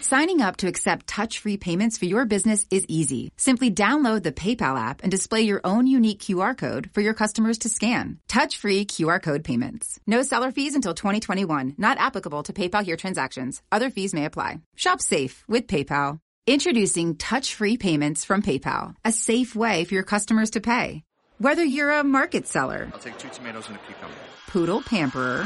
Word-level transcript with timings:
Signing 0.00 0.40
up 0.40 0.58
to 0.58 0.68
accept 0.68 1.06
touch-free 1.08 1.56
payments 1.56 1.98
for 1.98 2.04
your 2.04 2.24
business 2.24 2.64
is 2.70 2.84
easy. 2.88 3.32
Simply 3.36 3.70
download 3.70 4.22
the 4.22 4.32
PayPal 4.32 4.78
app 4.78 5.02
and 5.02 5.10
display 5.10 5.42
your 5.42 5.60
own 5.64 5.86
unique 5.86 6.20
QR 6.20 6.56
code 6.56 6.88
for 6.92 7.00
your 7.00 7.14
customers 7.14 7.58
to 7.58 7.68
scan. 7.68 8.18
Touch-free 8.28 8.86
QR 8.86 9.20
code 9.20 9.42
payments. 9.44 9.98
No 10.06 10.22
seller 10.22 10.52
fees 10.52 10.74
until 10.76 10.94
2021. 10.94 11.74
Not 11.78 11.98
applicable 11.98 12.44
to 12.44 12.52
PayPal 12.52 12.84
here 12.84 12.96
transactions. 12.96 13.60
Other 13.72 13.90
fees 13.90 14.14
may 14.14 14.24
apply. 14.24 14.60
Shop 14.76 15.00
safe 15.00 15.44
with 15.48 15.66
PayPal. 15.66 16.20
Introducing 16.46 17.16
touch-free 17.16 17.76
payments 17.78 18.24
from 18.24 18.40
PayPal, 18.40 18.94
a 19.04 19.12
safe 19.12 19.54
way 19.54 19.84
for 19.84 19.94
your 19.94 20.02
customers 20.04 20.50
to 20.50 20.60
pay. 20.60 21.02
Whether 21.38 21.62
you're 21.62 21.90
a 21.90 22.02
market 22.04 22.46
seller, 22.46 22.88
I'll 22.92 22.98
take 23.00 23.18
two 23.18 23.28
tomatoes 23.28 23.66
and 23.68 23.76
a 23.76 23.80
cucumber. 23.80 24.14
poodle 24.46 24.80
pamperer, 24.80 25.44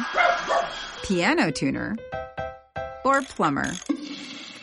piano 1.03 1.51
tuner, 1.51 1.97
or 3.05 3.21
plumber. 3.23 3.73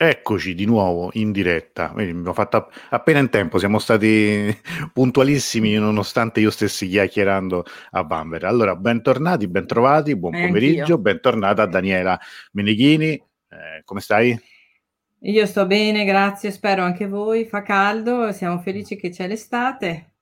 Eccoci 0.00 0.54
di 0.54 0.64
nuovo 0.64 1.10
in 1.14 1.32
diretta. 1.32 1.90
Abbiamo 1.90 2.32
fatto 2.32 2.70
appena 2.90 3.18
in 3.18 3.30
tempo, 3.30 3.58
siamo 3.58 3.80
stati 3.80 4.56
puntualissimi 4.94 5.74
nonostante 5.74 6.38
io 6.38 6.50
stessi 6.52 6.86
chiacchierando 6.88 7.64
a 7.90 8.02
Vanvera. 8.04 8.48
Allora, 8.48 8.76
bentornati, 8.76 9.48
bentrovati, 9.48 10.14
buon 10.16 10.36
Eh, 10.36 10.46
pomeriggio, 10.46 10.80
anch'io. 10.82 10.98
bentornata 10.98 11.66
Daniela 11.66 12.16
Meneghini. 12.52 13.08
Eh, 13.10 13.82
come 13.84 14.00
stai? 14.00 14.38
Io 15.22 15.46
sto 15.46 15.66
bene, 15.66 16.04
grazie, 16.04 16.52
spero 16.52 16.82
anche 16.84 17.08
voi. 17.08 17.44
Fa 17.44 17.62
caldo, 17.62 18.30
siamo 18.30 18.60
felici 18.60 18.94
che 18.94 19.10
c'è 19.10 19.26
l'estate. 19.26 20.12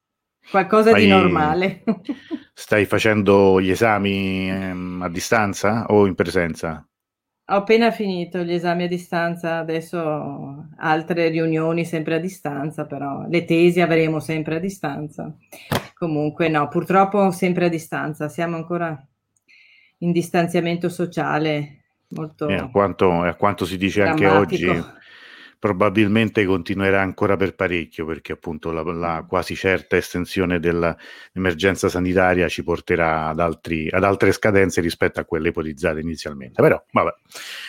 Qualcosa 0.49 0.95
di 0.95 1.07
Fai- 1.07 1.09
normale. 1.09 1.83
Stai 2.55 2.87
facendo 2.87 3.61
gli 3.61 3.69
esami 3.71 4.51
ehm, 4.51 5.03
a 5.03 5.09
distanza 5.11 5.85
o 5.89 6.07
in 6.07 6.15
presenza? 6.15 6.83
Ho 7.49 7.55
appena 7.55 7.93
finito 7.93 8.43
gli 8.43 8.53
esami 8.53 8.85
a 8.85 8.89
distanza, 8.89 9.59
adesso 9.59 10.67
altre 10.79 11.29
riunioni 11.29 11.85
sempre 11.85 12.17
a 12.17 12.19
distanza, 12.19 12.87
però 12.87 13.25
le 13.29 13.45
tesi 13.45 13.81
avremo 13.81 14.19
sempre 14.19 14.57
a 14.57 14.59
distanza. 14.59 15.33
Comunque 15.95 16.49
no, 16.49 16.67
purtroppo 16.67 17.31
sempre 17.31 17.67
a 17.67 17.69
distanza, 17.69 18.29
siamo 18.29 18.57
ancora 18.57 19.01
in 19.99 20.11
distanziamento 20.11 20.89
sociale 20.89 21.85
molto 22.09 22.49
E 22.49 22.55
a 22.57 22.69
quanto, 22.69 23.23
a 23.23 23.35
quanto 23.35 23.65
si 23.65 23.77
dice 23.77 24.03
anche 24.03 24.27
oggi, 24.27 24.65
drammatico. 24.65 24.95
Probabilmente 25.59 26.45
continuerà 26.45 27.01
ancora 27.01 27.37
per 27.37 27.55
parecchio, 27.55 28.05
perché 28.05 28.33
appunto 28.33 28.73
la, 28.73 28.83
la 28.83 29.25
quasi 29.27 29.55
certa 29.55 29.97
estensione 29.97 30.61
dell'emergenza 30.61 31.89
sanitaria 31.89 32.49
ci 32.49 32.63
porterà 32.63 33.29
ad, 33.29 33.41
altri- 33.41 33.89
ad 33.91 34.05
altre 34.05 34.33
scadenze 34.33 34.81
rispetto 34.81 35.21
a 35.21 35.25
quelle 35.25 35.49
ipotizzate 35.49 36.01
inizialmente. 36.01 36.61
Però, 36.61 36.83
vabbè, 36.91 37.15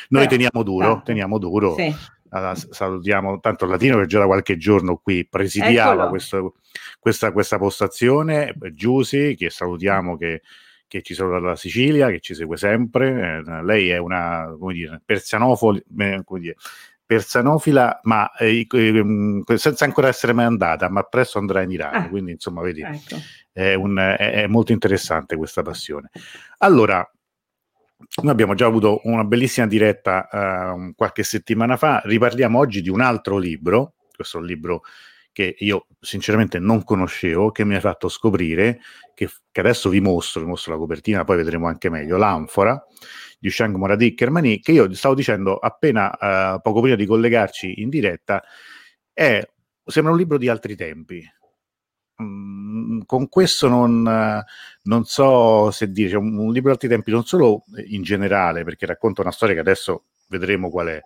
noi 0.10 0.24
Però, 0.24 0.30
teniamo 0.30 0.64
duro, 0.64 0.86
tanto. 0.88 1.04
teniamo 1.06 1.38
duro. 1.40 1.76
Sì. 1.76 1.96
S- 2.30 2.70
salutiamo 2.72 3.40
tanto 3.40 3.66
Latino 3.66 3.98
che 4.00 4.06
già 4.06 4.20
da 4.20 4.26
qualche 4.26 4.58
giorno 4.58 4.98
qui 4.98 5.26
presidiava 5.26 6.10
questo- 6.10 6.56
questa, 7.00 7.32
questa 7.32 7.58
postazione, 7.58 8.54
Giusy, 8.74 9.34
che 9.36 9.50
salutiamo 9.50 10.18
che, 10.18 10.42
che 10.88 11.02
ci 11.02 11.14
saluta 11.14 11.40
dalla 11.40 11.56
Sicilia, 11.56 12.10
che 12.10 12.20
ci 12.20 12.34
segue 12.36 12.58
sempre. 12.58 13.44
Eh, 13.48 13.64
lei 13.64 13.90
è 13.90 13.98
una, 13.98 14.54
come 14.60 14.74
dire, 14.74 15.02
persianofoli- 15.06 15.84
eh, 16.00 16.22
come 16.26 16.40
dire, 16.42 16.56
persanofila, 17.08 18.02
ma 18.04 18.32
eh, 18.36 18.68
ehm, 18.70 19.42
senza 19.56 19.86
ancora 19.86 20.10
essere 20.10 20.34
mai 20.34 20.46
andata, 20.46 20.90
ma 20.90 21.02
presto 21.04 21.40
andrà 21.40 21.62
in 21.62 21.72
Iran. 21.72 21.96
Ah. 21.96 22.10
Quindi, 22.10 22.32
insomma, 22.34 22.62
vedi, 22.62 22.82
Ecco. 22.82 23.16
è, 23.52 23.74
un- 23.74 23.98
è- 23.98 24.44
è 24.44 24.48
molto 24.48 24.74
interessante 24.74 25.38
questa 25.38 25.62
passione. 25.64 26.10
Allora, 26.60 27.10
noi 28.22 28.32
abbiamo 28.32 28.54
già 28.54 28.66
avuto 28.66 29.00
una 29.06 29.24
bellissima 29.24 29.66
diretta 29.68 30.28
eh, 30.30 30.94
qualche 30.96 31.24
settimana 31.24 31.78
fa, 31.78 32.02
riparliamo 32.04 32.60
oggi 32.60 32.82
di 32.82 32.90
un 32.90 33.02
altro 33.02 33.38
libro, 33.38 33.96
questo 34.14 34.38
è 34.38 34.42
un 34.42 34.46
libro 34.46 34.82
che 35.38 35.54
io 35.60 35.86
sinceramente 36.00 36.58
non 36.58 36.84
conoscevo, 36.84 37.52
che 37.52 37.64
mi 37.64 37.76
ha 37.76 37.80
fatto 37.80 38.10
scoprire, 38.10 38.80
che, 39.14 39.30
che 39.52 39.60
adesso 39.60 39.88
vi 39.88 40.02
mostro, 40.02 40.42
vi 40.42 40.48
mostro 40.48 40.74
la 40.74 40.80
copertina, 40.80 41.26
poi 41.26 41.38
vedremo 41.38 41.68
anche 41.68 41.92
meglio, 41.92 42.18
l'Anfora 42.18 42.84
di 43.38 43.52
Shang 43.52 43.76
Moradi 43.76 44.16
Kermani, 44.16 44.60
che 44.60 44.72
io 44.72 44.92
stavo 44.96 45.14
dicendo 45.14 45.58
appena 45.58 46.56
eh, 46.56 46.60
poco 46.60 46.82
prima 46.82 46.96
di 46.96 47.06
collegarci 47.06 47.82
in 47.82 47.90
diretta, 47.90 48.44
è, 49.14 49.48
sembra 49.86 50.12
un 50.12 50.18
libro 50.18 50.40
di 50.40 50.50
altri 50.50 50.76
tempi. 50.76 51.24
Mm, 52.20 53.02
con 53.06 53.30
questo 53.30 53.68
non, 53.68 54.44
non 54.82 55.06
so 55.06 55.70
se 55.70 55.92
dire, 55.92 56.10
cioè, 56.10 56.20
un, 56.20 56.36
un 56.36 56.52
libro 56.52 56.70
di 56.70 56.72
altri 56.72 56.88
tempi 56.88 57.12
non 57.12 57.26
solo 57.26 57.64
in 57.90 58.02
generale, 58.02 58.64
perché 58.64 58.88
racconta 58.88 59.22
una 59.22 59.32
storia 59.32 59.54
che 59.54 59.62
adesso 59.62 60.06
vedremo 60.30 60.72
qual 60.72 60.88
è, 60.88 61.02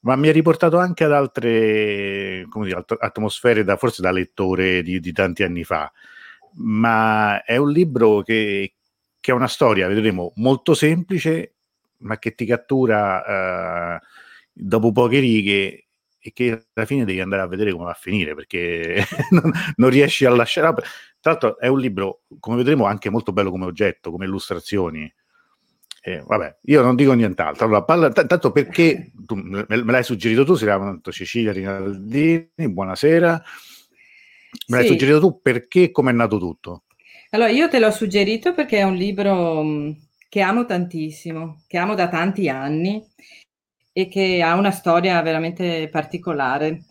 ma 0.00 0.16
mi 0.16 0.28
ha 0.28 0.32
riportato 0.32 0.78
anche 0.78 1.04
ad 1.04 1.12
altre 1.12 2.46
dire, 2.52 2.84
atmosfere, 2.98 3.64
da, 3.64 3.76
forse 3.76 4.02
da 4.02 4.10
lettore 4.10 4.82
di, 4.82 5.00
di 5.00 5.12
tanti 5.12 5.42
anni 5.42 5.64
fa. 5.64 5.90
Ma 6.58 7.42
è 7.42 7.56
un 7.56 7.70
libro 7.70 8.22
che, 8.22 8.74
che 9.20 9.30
ha 9.30 9.34
una 9.34 9.48
storia, 9.48 9.88
vedremo, 9.88 10.32
molto 10.36 10.74
semplice, 10.74 11.54
ma 11.98 12.18
che 12.18 12.34
ti 12.34 12.46
cattura 12.46 13.96
eh, 13.96 14.00
dopo 14.52 14.92
poche 14.92 15.18
righe 15.18 15.86
e 16.18 16.32
che 16.32 16.66
alla 16.74 16.86
fine 16.86 17.04
devi 17.04 17.20
andare 17.20 17.42
a 17.42 17.46
vedere 17.46 17.70
come 17.70 17.84
va 17.84 17.90
a 17.90 17.94
finire 17.94 18.34
perché 18.34 19.04
non, 19.30 19.50
non 19.76 19.90
riesci 19.90 20.24
a 20.24 20.30
lasciare. 20.30 20.82
Tra 21.20 21.32
l'altro 21.32 21.58
è 21.58 21.66
un 21.68 21.78
libro, 21.78 22.22
come 22.40 22.56
vedremo, 22.56 22.86
anche 22.86 23.10
molto 23.10 23.32
bello 23.32 23.50
come 23.50 23.64
oggetto, 23.64 24.10
come 24.10 24.26
illustrazioni. 24.26 25.12
Eh, 26.06 26.22
vabbè, 26.24 26.58
io 26.66 26.82
non 26.82 26.94
dico 26.94 27.14
nient'altro. 27.14 27.64
Allora, 27.64 27.82
parla, 27.82 28.10
t- 28.10 28.26
tanto 28.26 28.52
perché 28.52 29.10
tu, 29.26 29.34
me, 29.34 29.66
me 29.68 29.82
l'hai 29.90 30.04
suggerito 30.04 30.44
tu, 30.44 30.54
si 30.54 30.62
chiama 30.62 31.00
Cecilia 31.02 31.50
Rinaldini, 31.50 32.48
buonasera. 32.56 33.42
Me 34.68 34.76
l'hai 34.76 34.86
Sì. 34.86 34.92
suggerito 34.92 35.18
tu 35.18 35.40
perché 35.42 35.90
come 35.90 36.12
è 36.12 36.14
nato 36.14 36.38
tutto? 36.38 36.84
Allora, 37.30 37.50
io 37.50 37.68
te 37.68 37.80
l'ho 37.80 37.90
suggerito 37.90 38.54
perché 38.54 38.78
è 38.78 38.82
un 38.84 38.94
libro 38.94 39.64
mh, 39.64 39.96
che 40.28 40.40
amo 40.42 40.64
tantissimo, 40.64 41.64
che 41.66 41.76
amo 41.76 41.96
da 41.96 42.08
tanti 42.08 42.48
anni 42.48 43.02
e 43.92 44.06
che 44.06 44.40
ha 44.42 44.54
una 44.54 44.70
storia 44.70 45.20
veramente 45.22 45.88
particolare. 45.90 46.84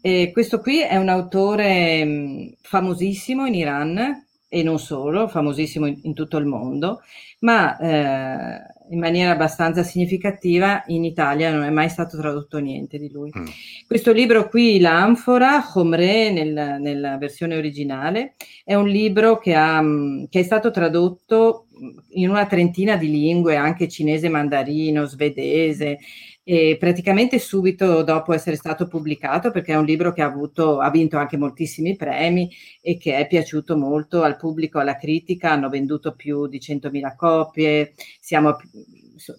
E 0.00 0.30
questo 0.32 0.60
qui 0.60 0.80
è 0.80 0.96
un 0.96 1.08
autore 1.08 2.04
mh, 2.04 2.52
famosissimo 2.62 3.46
in 3.46 3.54
Iran 3.54 4.28
e 4.52 4.64
non 4.64 4.80
solo, 4.80 5.28
famosissimo 5.28 5.86
in, 5.86 5.96
in 6.02 6.12
tutto 6.12 6.36
il 6.36 6.44
mondo, 6.44 7.02
ma 7.40 7.78
eh, 7.78 8.60
in 8.90 8.98
maniera 8.98 9.30
abbastanza 9.30 9.84
significativa 9.84 10.82
in 10.88 11.04
Italia 11.04 11.52
non 11.52 11.62
è 11.62 11.70
mai 11.70 11.88
stato 11.88 12.18
tradotto 12.18 12.58
niente 12.58 12.98
di 12.98 13.12
lui. 13.12 13.30
Mm. 13.38 13.46
Questo 13.86 14.12
libro 14.12 14.48
qui, 14.48 14.80
L'Anfora, 14.80 15.64
Homre 15.74 16.32
nel- 16.32 16.78
nella 16.80 17.16
versione 17.16 17.56
originale, 17.56 18.34
è 18.64 18.74
un 18.74 18.88
libro 18.88 19.38
che, 19.38 19.54
ha, 19.54 19.80
mh, 19.80 20.26
che 20.28 20.40
è 20.40 20.42
stato 20.42 20.72
tradotto 20.72 21.66
mh, 21.70 21.88
in 22.20 22.28
una 22.28 22.46
trentina 22.46 22.96
di 22.96 23.08
lingue, 23.08 23.54
anche 23.54 23.86
cinese, 23.86 24.28
mandarino, 24.28 25.04
svedese, 25.04 26.00
e 26.42 26.76
praticamente 26.78 27.38
subito 27.38 28.02
dopo 28.02 28.32
essere 28.32 28.56
stato 28.56 28.88
pubblicato, 28.88 29.50
perché 29.50 29.72
è 29.72 29.76
un 29.76 29.84
libro 29.84 30.12
che 30.12 30.22
ha, 30.22 30.26
avuto, 30.26 30.80
ha 30.80 30.90
vinto 30.90 31.16
anche 31.18 31.36
moltissimi 31.36 31.96
premi 31.96 32.50
e 32.80 32.96
che 32.96 33.16
è 33.16 33.26
piaciuto 33.26 33.76
molto 33.76 34.22
al 34.22 34.36
pubblico, 34.36 34.78
alla 34.78 34.96
critica, 34.96 35.50
hanno 35.50 35.68
venduto 35.68 36.14
più 36.14 36.46
di 36.46 36.58
100.000 36.58 37.14
copie, 37.14 37.92
siamo, 38.18 38.56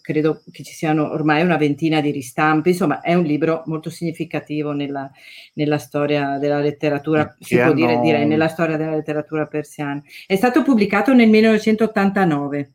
credo 0.02 0.44
che 0.52 0.64
ci 0.64 0.74
siano 0.74 1.12
ormai 1.12 1.42
una 1.42 1.58
ventina 1.58 2.02
di 2.02 2.12
ristampe, 2.12 2.70
insomma 2.70 3.02
è 3.02 3.16
un 3.16 3.24
libro 3.24 3.64
molto 3.66 3.90
significativo 3.90 4.72
nella, 4.72 5.10
nella 5.56 5.80
storia 5.80 6.38
della 6.38 6.60
letteratura, 6.60 7.36
Che 7.38 7.46
si 7.46 7.56
può 7.56 7.74
dire, 7.74 8.00
direi, 8.00 8.28
nella 8.28 8.48
storia 8.48 8.78
della 8.78 8.96
letteratura 8.96 9.48
persiana. 9.48 10.02
È 10.28 10.36
stato 10.36 10.62
pubblicato 10.62 11.14
nel 11.14 11.30
1989 11.30 12.74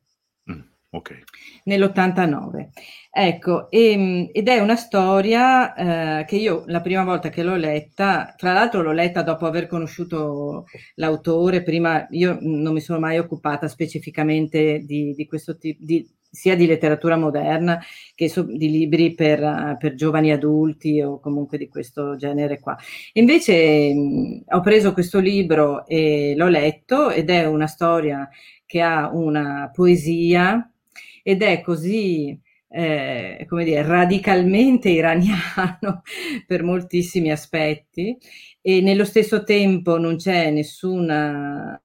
Mm, 0.97 0.99
ok. 0.99 1.23
nell'89. 1.65 2.69
Ecco, 3.11 3.71
e- 3.71 4.31
ed 4.33 4.49
è 4.49 4.59
una 4.61 4.77
storia 4.77 6.21
eh, 6.21 6.25
che 6.27 6.37
io 6.37 6.65
la 6.67 6.81
prima 6.81 7.05
volta 7.05 7.29
che 7.31 7.43
l'ho 7.43 7.57
letta, 7.57 8.35
tra 8.37 8.53
l'altro 8.53 8.83
l'ho 8.83 8.93
letta 8.93 9.23
dopo 9.23 9.47
aver 9.47 9.67
conosciuto 9.67 10.67
l'autore, 10.97 11.63
prima 11.63 12.07
io 12.11 12.39
non 12.41 12.73
mi 12.75 12.81
sono 12.81 12.99
mai 12.99 13.19
occupata 13.19 13.69
specificamente 13.69 14.81
di, 14.85 15.15
di 15.15 15.27
questo 15.27 15.57
tipo 15.57 15.79
di 15.85 16.07
sia 16.37 16.55
di 16.55 16.67
letteratura 16.67 17.17
moderna 17.17 17.81
che 18.15 18.29
so, 18.29 18.43
di 18.43 18.71
libri 18.71 19.15
per, 19.15 19.77
per, 19.79 19.95
giovani 19.95 20.33
adulti 20.33 21.01
o 21.01 21.19
comunque 21.19 21.57
di 21.57 21.69
questo 21.69 22.17
genere 22.17 22.61
qua. 22.61 22.77
Invece 23.15 23.95
mh, 23.95 24.45
ho 24.49 24.61
preso 24.61 24.93
questo 24.93 25.19
libro 25.19 25.87
e 25.87 26.35
l'ho 26.37 26.49
letto 26.49 27.11
ed 27.11 27.31
è 27.31 27.47
una 27.47 27.67
storia 27.67 28.29
che 28.67 28.83
ha 28.83 29.11
una 29.13 29.71
poesia 29.73 30.71
ed 31.29 31.43
è 31.43 31.61
così 31.61 32.41
eh, 32.69 33.45
come 33.49 33.65
dire, 33.65 33.83
radicalmente 33.83 34.91
iraniano 34.91 36.03
per 36.47 36.63
moltissimi 36.63 37.33
aspetti. 37.33 38.17
E 38.61 38.81
nello 38.81 39.05
stesso 39.05 39.43
tempo 39.43 39.99
non 39.99 40.17
c'è 40.17 40.51
nessuna 40.51 41.81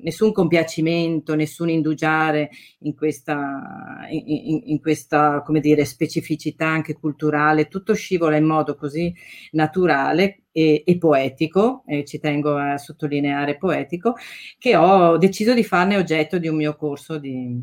nessun 0.00 0.32
compiacimento, 0.32 1.34
nessun 1.36 1.68
indugiare 1.68 2.50
in 2.80 2.94
questa, 2.96 4.06
in, 4.10 4.60
in 4.64 4.80
questa 4.80 5.42
come 5.44 5.60
dire, 5.60 5.84
specificità 5.84 6.66
anche 6.66 6.94
culturale, 6.94 7.68
tutto 7.68 7.94
scivola 7.94 8.36
in 8.36 8.44
modo 8.44 8.74
così 8.76 9.12
naturale 9.52 10.42
e, 10.52 10.82
e 10.84 10.98
poetico, 10.98 11.84
e 11.86 12.04
ci 12.04 12.18
tengo 12.18 12.56
a 12.56 12.76
sottolineare 12.76 13.56
poetico, 13.56 14.14
che 14.58 14.76
ho 14.76 15.16
deciso 15.16 15.54
di 15.54 15.64
farne 15.64 15.96
oggetto 15.96 16.38
di 16.38 16.48
un 16.48 16.56
mio 16.56 16.74
corso 16.76 17.18
di, 17.18 17.62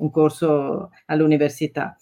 un 0.00 0.10
corso 0.10 0.90
all'università. 1.06 1.96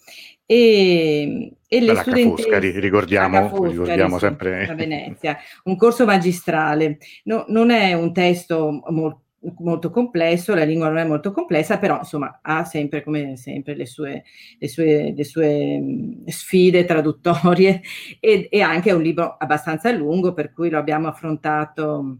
E, 0.45 1.53
e 1.67 1.81
le 1.81 1.95
studentesse 1.95 2.79
ricordiamo, 2.79 3.47
Foscari, 3.49 3.69
ricordiamo 3.69 4.17
sì, 4.17 4.25
sempre 4.25 4.67
a 4.67 4.73
Venezia, 4.73 5.37
un 5.65 5.75
corso 5.75 6.05
magistrale. 6.05 6.97
No, 7.25 7.45
non 7.47 7.69
è 7.69 7.93
un 7.93 8.11
testo 8.11 8.81
molto 8.87 9.23
molto 9.59 9.89
complesso, 9.89 10.53
la 10.53 10.63
lingua 10.63 10.89
non 10.89 10.97
è 10.97 11.05
molto 11.05 11.31
complessa, 11.31 11.77
però 11.77 11.99
insomma 11.99 12.39
ha 12.41 12.65
sempre, 12.65 13.03
come 13.03 13.37
sempre, 13.37 13.75
le 13.75 13.85
sue, 13.85 14.23
le 14.57 14.67
sue, 14.67 15.13
le 15.15 15.23
sue 15.23 15.81
sfide 16.25 16.85
traduttorie 16.85 17.81
e, 18.19 18.47
e 18.51 18.61
anche 18.61 18.89
è 18.89 18.93
un 18.93 19.01
libro 19.01 19.37
abbastanza 19.37 19.91
lungo, 19.91 20.33
per 20.33 20.51
cui 20.51 20.69
lo 20.69 20.77
abbiamo 20.77 21.07
affrontato 21.07 22.17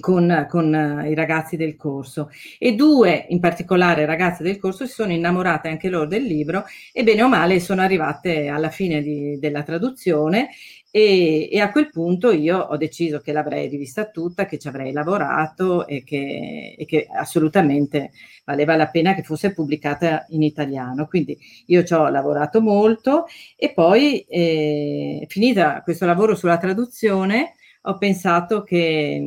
con, 0.00 0.46
con 0.48 0.72
uh, 0.72 1.08
i 1.08 1.14
ragazzi 1.14 1.56
del 1.56 1.76
corso 1.76 2.30
e 2.58 2.74
due 2.74 3.26
in 3.28 3.40
particolare 3.40 4.06
ragazze 4.06 4.42
del 4.42 4.58
corso 4.58 4.86
si 4.86 4.92
sono 4.92 5.12
innamorate 5.12 5.68
anche 5.68 5.88
loro 5.88 6.06
del 6.06 6.24
libro 6.24 6.64
e 6.92 7.04
bene 7.04 7.22
o 7.22 7.28
male 7.28 7.60
sono 7.60 7.82
arrivate 7.82 8.48
alla 8.48 8.70
fine 8.70 9.02
di, 9.02 9.38
della 9.38 9.62
traduzione 9.62 10.50
e, 10.96 11.48
e, 11.50 11.58
a 11.58 11.72
quel 11.72 11.90
punto 11.90 12.30
io 12.30 12.56
ho 12.56 12.76
deciso 12.76 13.18
che 13.18 13.32
l'avrei 13.32 13.66
rivista 13.66 14.08
tutta, 14.08 14.46
che 14.46 14.58
ci 14.60 14.68
avrei 14.68 14.92
lavorato 14.92 15.88
e 15.88 16.04
che, 16.04 16.76
e 16.78 16.84
che 16.84 17.08
assolutamente 17.12 18.12
valeva 18.44 18.76
la 18.76 18.86
pena 18.86 19.12
che 19.12 19.24
fosse 19.24 19.52
pubblicata 19.52 20.24
in 20.28 20.44
italiano. 20.44 21.08
Quindi 21.08 21.36
io 21.66 21.82
ci 21.82 21.94
ho 21.94 22.08
lavorato 22.08 22.60
molto 22.60 23.26
e 23.56 23.72
poi 23.72 24.20
eh, 24.20 25.26
finita 25.28 25.82
questo 25.82 26.06
lavoro 26.06 26.36
sulla 26.36 26.58
traduzione 26.58 27.54
ho 27.86 27.98
pensato 27.98 28.62
che 28.62 29.20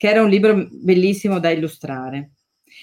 che 0.00 0.08
era 0.08 0.22
un 0.22 0.30
libro 0.30 0.66
bellissimo 0.70 1.38
da 1.40 1.50
illustrare. 1.50 2.30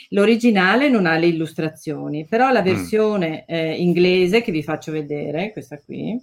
L'originale 0.09 0.87
non 0.87 1.07
ha 1.07 1.17
le 1.17 1.25
illustrazioni, 1.25 2.27
però 2.27 2.51
la 2.51 2.61
mm. 2.61 2.63
versione 2.63 3.29
mm. 3.29 3.55
eh, 3.55 3.73
inglese 3.81 4.43
che 4.43 4.51
vi 4.51 4.61
faccio 4.61 4.91
vedere, 4.91 5.51
questa 5.51 5.81
qui, 5.81 6.15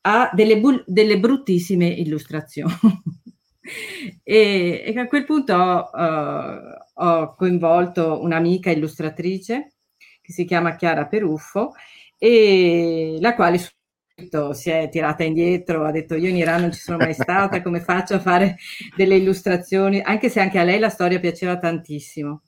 ha 0.00 0.30
delle, 0.32 0.58
bu- 0.58 0.84
delle 0.86 1.20
bruttissime 1.20 1.86
illustrazioni. 1.86 2.72
e, 4.24 4.82
e, 4.86 4.98
a 4.98 5.06
quel 5.06 5.26
punto 5.26 5.52
ho, 5.52 5.90
uh, 5.92 7.04
ho 7.04 7.34
coinvolto 7.34 8.22
un'amica 8.22 8.70
illustratrice 8.70 9.74
che 10.22 10.32
si 10.32 10.46
chiama 10.46 10.76
Chiara 10.76 11.04
Peruffo 11.08 11.74
e 12.16 13.18
la 13.20 13.34
quale 13.34 13.58
si 14.52 14.70
è 14.70 14.88
tirata 14.90 15.24
indietro, 15.24 15.84
ha 15.84 15.90
detto 15.90 16.14
io 16.14 16.28
in 16.28 16.36
Iran 16.36 16.60
non 16.62 16.72
ci 16.72 16.80
sono 16.80 16.98
mai 16.98 17.14
stata, 17.14 17.62
come 17.62 17.80
faccio 17.80 18.14
a 18.14 18.20
fare 18.20 18.56
delle 18.96 19.16
illustrazioni, 19.16 20.00
anche 20.00 20.28
se 20.28 20.40
anche 20.40 20.58
a 20.58 20.64
lei 20.64 20.78
la 20.78 20.88
storia 20.88 21.20
piaceva 21.20 21.58
tantissimo. 21.58 22.42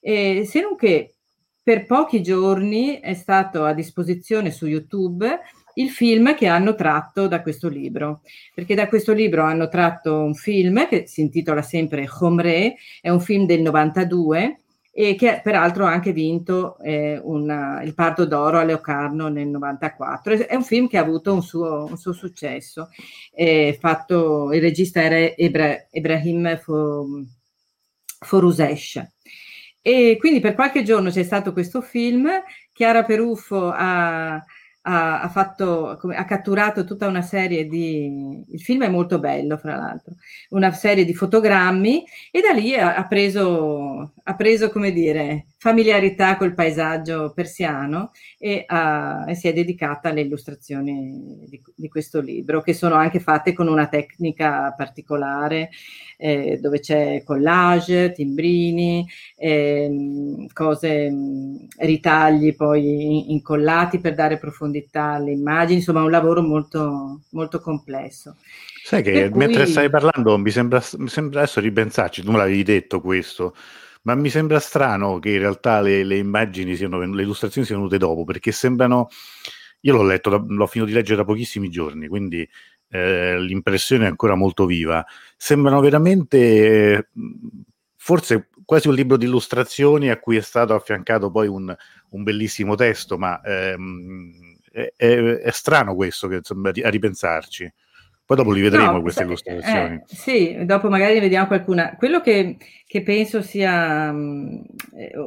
E, 0.00 0.44
se 0.46 0.60
non 0.60 0.76
che 0.76 1.14
per 1.62 1.86
pochi 1.86 2.22
giorni 2.22 3.00
è 3.00 3.14
stato 3.14 3.64
a 3.64 3.74
disposizione 3.74 4.50
su 4.50 4.66
YouTube 4.66 5.40
il 5.74 5.90
film 5.90 6.34
che 6.34 6.46
hanno 6.46 6.74
tratto 6.74 7.28
da 7.28 7.42
questo 7.42 7.68
libro, 7.68 8.22
perché 8.54 8.74
da 8.74 8.88
questo 8.88 9.12
libro 9.12 9.44
hanno 9.44 9.68
tratto 9.68 10.22
un 10.22 10.34
film 10.34 10.88
che 10.88 11.06
si 11.06 11.20
intitola 11.20 11.62
sempre 11.62 12.08
Homre, 12.20 12.76
è 13.00 13.08
un 13.08 13.20
film 13.20 13.46
del 13.46 13.60
92 13.60 14.59
e 14.92 15.14
che 15.14 15.40
peraltro 15.42 15.86
ha 15.86 15.92
anche 15.92 16.12
vinto 16.12 16.78
eh, 16.80 17.20
una, 17.22 17.80
il 17.82 17.94
Pardo 17.94 18.26
d'Oro 18.26 18.58
a 18.58 18.64
Leocarno 18.64 19.28
nel 19.28 19.46
94. 19.46 20.46
È 20.46 20.54
un 20.54 20.64
film 20.64 20.88
che 20.88 20.98
ha 20.98 21.02
avuto 21.02 21.32
un 21.32 21.42
suo, 21.42 21.84
un 21.84 21.96
suo 21.96 22.12
successo. 22.12 22.88
Eh, 23.32 23.76
fatto, 23.80 24.52
il 24.52 24.60
regista 24.60 25.00
era 25.02 25.16
Ebra, 25.16 25.86
Ebrahim 25.90 26.58
Forusesh. 28.18 29.02
E 29.80 30.16
quindi 30.18 30.40
per 30.40 30.54
qualche 30.54 30.82
giorno 30.82 31.10
c'è 31.10 31.22
stato 31.22 31.52
questo 31.52 31.80
film, 31.80 32.28
Chiara 32.72 33.04
Peruffo 33.04 33.72
ha 33.74 34.42
ha, 34.82 35.20
ha, 35.20 35.28
fatto, 35.28 35.90
ha, 35.90 36.24
catturato 36.24 36.84
tutta 36.84 37.06
una 37.06 37.22
serie 37.22 37.66
di... 37.66 38.44
Il 38.48 38.60
film 38.60 38.84
è 38.84 38.88
molto 38.88 39.18
bello, 39.18 39.56
fra 39.58 39.76
l'altro, 39.76 40.14
una 40.50 40.72
serie 40.72 41.04
di 41.04 41.14
fotogrammi 41.14 42.04
e 42.30 42.40
da 42.40 42.52
lì 42.52 42.74
ha, 42.74 42.94
ha, 42.94 43.06
preso, 43.06 44.14
ha 44.22 44.34
preso, 44.34 44.70
come 44.70 44.92
dire, 44.92 45.46
familiarità 45.56 46.36
col 46.36 46.54
paesaggio 46.54 47.32
persiano 47.34 48.12
e, 48.38 48.64
e 48.66 49.34
si 49.34 49.48
è 49.48 49.52
dedicata 49.52 50.08
alle 50.08 50.22
illustrazioni 50.22 51.44
di, 51.48 51.62
di, 51.74 51.88
questo 51.88 52.20
libro, 52.20 52.62
che 52.62 52.72
sono 52.72 52.94
anche 52.94 53.20
fatte 53.20 53.52
con 53.52 53.68
una 53.68 53.86
tecnica 53.86 54.72
particolare, 54.76 55.70
eh, 56.16 56.58
dove 56.60 56.80
c'è 56.80 57.22
collage, 57.24 58.12
timbrini, 58.12 59.06
eh, 59.36 60.46
cose, 60.52 61.12
ritagli 61.78 62.54
poi 62.54 63.32
incollati 63.32 63.98
per 63.98 64.14
dare 64.14 64.38
profondità 64.38 65.12
alle 65.12 65.32
immagini, 65.32 65.78
insomma 65.78 66.02
un 66.02 66.10
lavoro 66.10 66.42
molto, 66.42 67.22
molto 67.30 67.60
complesso. 67.60 68.36
Sai 68.82 69.02
che 69.02 69.12
per 69.12 69.36
mentre 69.36 69.64
cui... 69.64 69.72
stai 69.72 69.90
parlando 69.90 70.38
mi 70.38 70.50
sembra, 70.50 70.82
mi 70.96 71.08
sembra 71.08 71.40
adesso 71.40 71.60
ripensarci, 71.60 72.22
tu 72.22 72.30
me 72.30 72.38
l'avevi 72.38 72.62
detto 72.62 73.00
questo, 73.00 73.54
ma 74.02 74.14
mi 74.14 74.30
sembra 74.30 74.60
strano 74.60 75.18
che 75.18 75.30
in 75.30 75.38
realtà 75.38 75.80
le, 75.80 76.04
le 76.04 76.16
immagini 76.16 76.76
siano 76.76 76.98
le 77.00 77.22
illustrazioni 77.22 77.66
siano 77.66 77.82
venute 77.82 77.98
dopo, 77.98 78.24
perché 78.24 78.52
sembrano, 78.52 79.08
io 79.80 79.94
l'ho 79.94 80.02
letto, 80.02 80.30
l'ho 80.46 80.66
finito 80.66 80.90
di 80.90 80.96
leggere 80.96 81.16
da 81.16 81.24
pochissimi 81.24 81.68
giorni, 81.68 82.08
quindi 82.08 82.48
eh, 82.88 83.38
l'impressione 83.40 84.04
è 84.04 84.08
ancora 84.08 84.34
molto 84.34 84.66
viva, 84.66 85.04
sembrano 85.36 85.80
veramente, 85.80 86.38
eh, 86.38 87.08
forse 87.96 88.48
quasi 88.64 88.88
un 88.88 88.94
libro 88.94 89.16
di 89.16 89.24
illustrazioni 89.24 90.10
a 90.10 90.18
cui 90.18 90.36
è 90.36 90.40
stato 90.40 90.74
affiancato 90.74 91.30
poi 91.30 91.48
un, 91.48 91.74
un 92.10 92.22
bellissimo 92.22 92.74
testo, 92.76 93.18
ma 93.18 93.40
ehm, 93.42 94.32
è, 94.70 94.92
è, 94.96 95.16
è, 95.16 95.50
strano 95.50 95.94
questo 95.94 96.28
che, 96.28 96.36
insomma, 96.36 96.70
a 96.70 96.88
ripensarci. 96.88 97.72
Poi 98.30 98.38
dopo 98.38 98.52
li 98.52 98.60
vedremo 98.60 98.92
no, 98.92 99.02
queste 99.02 99.24
illustrazioni. 99.24 99.94
Eh, 99.96 100.02
sì, 100.06 100.56
dopo 100.64 100.88
magari 100.88 101.14
ne 101.14 101.20
vediamo 101.20 101.48
qualcuna. 101.48 101.96
Quello 101.96 102.20
che, 102.20 102.58
che 102.86 103.02
penso 103.02 103.42
sia 103.42 104.10
um, 104.12 104.62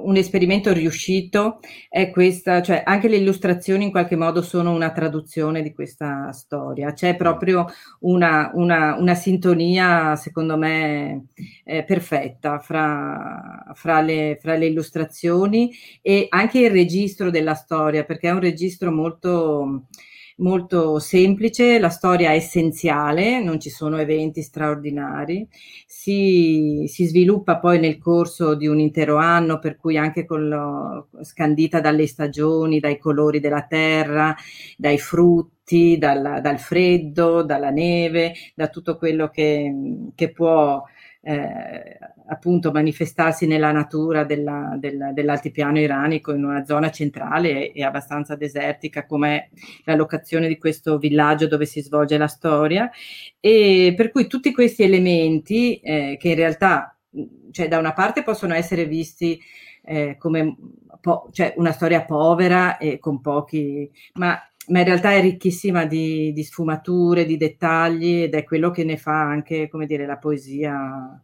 un 0.05 0.15
esperimento 0.15 0.71
riuscito 0.71 1.59
è 1.89 2.09
questa, 2.11 2.61
cioè 2.61 2.81
anche 2.85 3.09
le 3.09 3.17
illustrazioni 3.17 3.83
in 3.83 3.91
qualche 3.91 4.15
modo 4.15 4.41
sono 4.41 4.71
una 4.71 4.91
traduzione 4.91 5.61
di 5.61 5.73
questa 5.73 6.31
storia. 6.31 6.93
C'è 6.93 7.17
proprio 7.17 7.65
una, 7.99 8.51
una, 8.53 8.95
una 8.97 9.15
sintonia, 9.15 10.15
secondo 10.15 10.57
me, 10.57 11.25
eh, 11.65 11.83
perfetta 11.83 12.59
fra, 12.59 13.69
fra, 13.73 13.99
le, 13.99 14.37
fra 14.39 14.55
le 14.55 14.67
illustrazioni 14.67 15.73
e 16.01 16.27
anche 16.29 16.59
il 16.59 16.71
registro 16.71 17.29
della 17.29 17.53
storia, 17.53 18.05
perché 18.05 18.29
è 18.29 18.31
un 18.31 18.39
registro 18.39 18.93
molto 18.93 19.87
molto 20.37 20.99
semplice, 20.99 21.79
la 21.79 21.89
storia 21.89 22.31
è 22.31 22.35
essenziale, 22.35 23.41
non 23.41 23.59
ci 23.59 23.69
sono 23.69 23.97
eventi 23.97 24.41
straordinari, 24.41 25.47
si, 25.85 26.85
si 26.87 27.05
sviluppa 27.05 27.59
poi 27.59 27.79
nel 27.79 27.97
corso 27.97 28.55
di 28.55 28.67
un 28.67 28.79
intero 28.79 29.17
anno, 29.17 29.59
per 29.59 29.77
cui 29.77 29.97
anche 29.97 30.25
lo, 30.27 31.09
scandita 31.21 31.79
dalle 31.79 32.07
stagioni, 32.07 32.79
dai 32.79 32.97
colori 32.97 33.39
della 33.39 33.63
terra, 33.63 34.35
dai 34.77 34.97
frutti, 34.97 35.97
dal, 35.97 36.39
dal 36.41 36.59
freddo, 36.59 37.43
dalla 37.43 37.69
neve, 37.69 38.33
da 38.55 38.67
tutto 38.67 38.97
quello 38.97 39.29
che, 39.29 39.71
che 40.15 40.31
può 40.31 40.83
eh, 41.25 41.97
appunto 42.27 42.71
manifestarsi 42.71 43.47
nella 43.47 43.71
natura 43.71 44.25
della, 44.25 44.75
della, 44.77 45.13
dell'altipiano 45.13 45.79
iranico 45.79 46.33
in 46.33 46.43
una 46.43 46.65
zona 46.65 46.91
centrale 46.91 47.71
e, 47.71 47.83
abbastanza 47.83 48.35
desertica 48.35 49.05
come 49.05 49.49
la 49.85 49.95
locazione 49.95 50.47
di 50.47 50.57
questo 50.57 50.97
villaggio 50.97 51.47
dove 51.47 51.65
si 51.65 51.81
svolge 51.81 52.17
la 52.17 52.27
storia. 52.27 52.91
E 53.39 53.93
per 53.95 54.11
cui 54.11 54.27
tutti 54.27 54.51
questi 54.51 54.83
elementi 54.83 55.79
eh, 55.79 56.17
che 56.19 56.29
in 56.29 56.35
realtà 56.35 56.97
cioè 57.51 57.67
da 57.67 57.77
una 57.77 57.93
parte 57.93 58.23
possono 58.23 58.55
essere 58.55 58.85
visti 58.85 59.39
eh, 59.83 60.17
come 60.17 60.55
po- 60.99 61.29
cioè 61.31 61.53
una 61.57 61.71
storia 61.71 62.05
povera 62.05 62.77
e 62.77 62.99
con 62.99 63.21
pochi, 63.21 63.89
ma, 64.13 64.39
ma 64.67 64.79
in 64.79 64.85
realtà 64.85 65.13
è 65.13 65.21
ricchissima 65.21 65.85
di, 65.85 66.31
di, 66.33 66.43
sfumature, 66.43 67.25
di 67.25 67.37
dettagli 67.37 68.23
ed 68.23 68.33
è 68.33 68.43
quello 68.43 68.71
che 68.71 68.83
ne 68.83 68.97
fa 68.97 69.21
anche, 69.21 69.67
come 69.69 69.85
dire, 69.85 70.05
la 70.05 70.17
poesia 70.17 71.21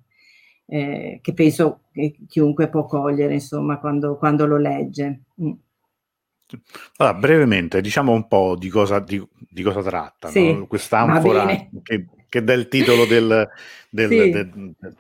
eh, 0.66 1.20
che 1.22 1.34
penso 1.34 1.82
che 1.92 2.16
chiunque 2.28 2.70
può 2.70 2.86
cogliere, 2.86 3.34
insomma, 3.34 3.80
quando, 3.80 4.18
quando 4.18 4.46
lo 4.46 4.58
legge. 4.58 5.22
Mm. 5.42 5.52
Allora, 6.98 7.18
brevemente, 7.18 7.82
diciamo 7.82 8.12
un 8.12 8.28
po' 8.28 8.56
di 8.58 8.70
cosa, 8.70 9.00
di, 9.00 9.24
di 9.38 9.62
cosa 9.62 9.82
tratta 9.84 10.30
sì, 10.30 10.52
no? 10.52 10.66
quest'anfora 10.66 11.46
che, 11.84 12.08
che, 12.28 12.44
dà 12.44 12.54
il 12.54 12.68
titolo 12.68 13.06
del, 13.06 13.48
del, 13.90 14.10
sì. 14.10 14.30
del, 14.32 14.76
del 14.80 14.96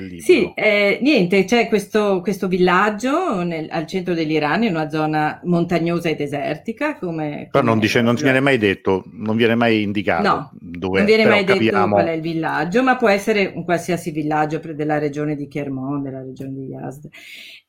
libro. 0.00 0.24
Sì, 0.24 0.52
eh, 0.54 0.98
niente, 1.02 1.44
c'è 1.44 1.68
questo, 1.68 2.20
questo 2.20 2.48
villaggio 2.48 3.42
nel, 3.42 3.68
al 3.70 3.86
centro 3.86 4.14
dell'Iran, 4.14 4.64
in 4.64 4.74
una 4.74 4.88
zona 4.88 5.40
montagnosa 5.44 6.08
e 6.08 6.14
desertica. 6.14 6.96
Come, 6.96 7.48
Però 7.50 7.64
non, 7.64 7.78
dice, 7.78 8.00
non 8.00 8.14
viene 8.14 8.40
mai 8.40 8.58
detto, 8.58 9.04
non 9.12 9.36
viene 9.36 9.54
mai 9.54 9.82
indicato 9.82 10.28
no, 10.28 10.50
dove 10.60 10.98
Non 10.98 11.06
viene 11.06 11.26
mai 11.26 11.44
capiamo... 11.44 11.78
detto 11.78 11.88
qual 11.90 12.06
è 12.06 12.12
il 12.12 12.20
villaggio, 12.20 12.82
ma 12.82 12.96
può 12.96 13.08
essere 13.08 13.52
un 13.54 13.64
qualsiasi 13.64 14.10
villaggio 14.10 14.60
della 14.74 14.98
regione 14.98 15.36
di 15.36 15.48
Kermon, 15.48 16.02
della 16.02 16.22
regione 16.22 16.52
di 16.52 16.66
Yazd. 16.66 17.08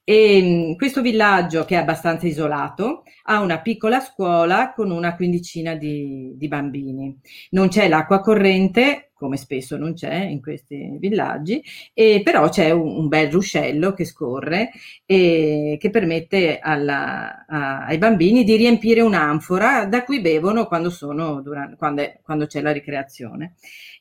E 0.05 0.41
mm, 0.41 0.75
questo 0.75 1.01
villaggio, 1.01 1.63
che 1.63 1.75
è 1.75 1.79
abbastanza 1.79 2.27
isolato, 2.27 3.03
ha 3.23 3.39
una 3.39 3.61
piccola 3.61 4.01
scuola 4.01 4.73
con 4.75 4.91
una 4.91 5.15
quindicina 5.15 5.75
di, 5.75 6.33
di 6.35 6.47
bambini. 6.47 7.17
Non 7.51 7.69
c'è 7.69 7.87
l'acqua 7.87 8.19
corrente, 8.19 9.11
come 9.23 9.37
spesso 9.37 9.77
non 9.77 9.93
c'è 9.93 10.13
in 10.13 10.41
questi 10.41 10.97
villaggi, 10.99 11.63
e 11.93 12.21
però 12.23 12.49
c'è 12.49 12.71
un, 12.71 12.97
un 12.97 13.07
bel 13.07 13.31
ruscello 13.31 13.93
che 13.93 14.03
scorre 14.03 14.71
e 15.05 15.77
che 15.79 15.89
permette 15.89 16.59
alla, 16.59 17.45
a, 17.47 17.85
ai 17.85 17.97
bambini 17.97 18.43
di 18.43 18.57
riempire 18.57 18.99
un'anfora 18.99 19.85
da 19.85 20.03
cui 20.03 20.19
bevono 20.19 20.65
quando, 20.67 20.89
sono 20.89 21.41
durante, 21.41 21.77
quando, 21.77 22.01
è, 22.01 22.19
quando 22.21 22.45
c'è 22.47 22.61
la 22.61 22.71
ricreazione. 22.71 23.53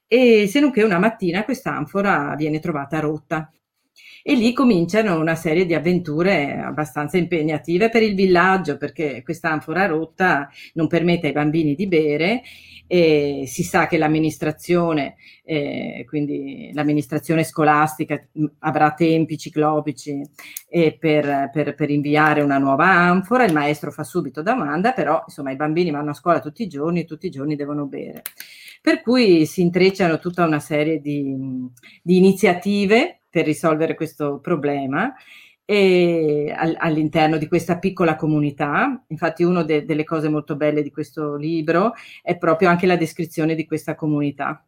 E 0.09 0.49
se 0.49 0.59
non 0.59 0.73
che 0.73 0.83
una 0.83 0.99
mattina 0.99 1.45
quest'anfora 1.45 2.35
viene 2.37 2.59
trovata 2.59 2.99
rotta 2.99 3.51
e 4.23 4.35
lì 4.35 4.53
cominciano 4.53 5.19
una 5.19 5.35
serie 5.35 5.67
di 5.67 5.75
avventure 5.75 6.59
abbastanza 6.59 7.17
impegnative 7.17 7.89
per 7.89 8.03
il 8.03 8.15
villaggio 8.15 8.77
perché 8.77 9.23
questa 9.23 9.51
anfora 9.51 9.87
rotta 9.87 10.49
non 10.75 10.87
permette 10.87 11.29
ai 11.29 11.33
bambini 11.33 11.75
di 11.75 11.87
bere 11.89 12.43
e 12.87 13.45
si 13.47 13.63
sa 13.63 13.87
che 13.87 13.97
l'amministrazione, 13.97 15.15
eh, 15.45 16.05
quindi 16.07 16.71
l'amministrazione 16.75 17.43
scolastica 17.43 18.23
avrà 18.59 18.93
tempi 18.93 19.39
ciclopici 19.39 20.21
eh, 20.69 20.97
per, 20.99 21.49
per, 21.51 21.75
per, 21.75 21.89
inviare 21.89 22.43
una 22.43 22.59
nuova 22.59 22.91
anfora, 22.91 23.47
il 23.47 23.55
maestro 23.55 23.91
fa 23.91 24.05
subito 24.05 24.43
domanda, 24.43 24.93
però 24.93 25.23
insomma 25.27 25.53
i 25.53 25.57
bambini 25.57 25.91
vanno 25.91 26.11
a 26.11 26.15
scuola 26.15 26.41
tutti 26.41 26.65
i 26.65 26.69
giorni, 26.69 27.07
tutti 27.07 27.29
i 27.29 27.31
giorni 27.31 27.57
devono 27.57 27.87
bere. 27.87 28.21
Per 28.83 29.01
cui 29.01 29.47
si 29.47 29.63
intrecciano 29.63 30.19
tutta 30.19 30.45
una 30.45 30.61
serie 30.61 31.01
di, 31.01 31.35
di 32.03 32.17
iniziative 32.19 33.22
per 33.33 33.47
risolvere 33.47 33.95
questo 33.95 34.39
problema 34.41 35.13
e 35.65 36.53
all'interno 36.55 37.39
di 37.39 37.49
questa 37.49 37.79
piccola 37.79 38.15
comunità. 38.15 39.03
Infatti, 39.09 39.43
una 39.43 39.63
de- 39.63 39.85
delle 39.87 40.05
cose 40.05 40.29
molto 40.29 40.55
belle 40.55 40.83
di 40.83 40.91
questo 40.91 41.37
libro 41.37 41.95
è 42.23 42.37
proprio 42.37 42.69
anche 42.69 42.87
la 42.87 42.97
descrizione 42.97 43.55
di 43.55 43.67
questa 43.67 43.95
comunità, 43.95 44.63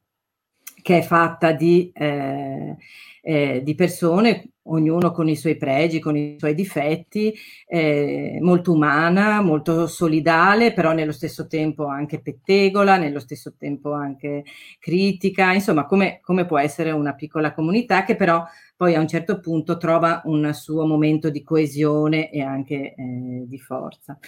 che 0.84 0.98
è 0.98 1.02
fatta 1.02 1.52
di, 1.52 1.90
eh, 1.94 2.76
eh, 3.22 3.62
di 3.64 3.74
persone, 3.74 4.50
ognuno 4.64 5.12
con 5.12 5.30
i 5.30 5.34
suoi 5.34 5.56
pregi, 5.56 5.98
con 5.98 6.14
i 6.14 6.36
suoi 6.38 6.54
difetti, 6.54 7.32
eh, 7.66 8.36
molto 8.42 8.72
umana, 8.72 9.40
molto 9.40 9.86
solidale, 9.86 10.74
però 10.74 10.92
nello 10.92 11.12
stesso 11.12 11.46
tempo 11.46 11.86
anche 11.86 12.20
pettegola, 12.20 12.98
nello 12.98 13.18
stesso 13.18 13.54
tempo 13.56 13.92
anche 13.92 14.44
critica, 14.78 15.54
insomma, 15.54 15.86
come, 15.86 16.20
come 16.20 16.44
può 16.44 16.58
essere 16.58 16.90
una 16.90 17.14
piccola 17.14 17.54
comunità 17.54 18.04
che 18.04 18.14
però 18.14 18.44
poi 18.76 18.94
a 18.94 19.00
un 19.00 19.08
certo 19.08 19.40
punto 19.40 19.78
trova 19.78 20.20
un 20.26 20.52
suo 20.52 20.84
momento 20.84 21.30
di 21.30 21.42
coesione 21.42 22.30
e 22.30 22.42
anche 22.42 22.94
eh, 22.94 23.44
di 23.46 23.58
forza. 23.58 24.18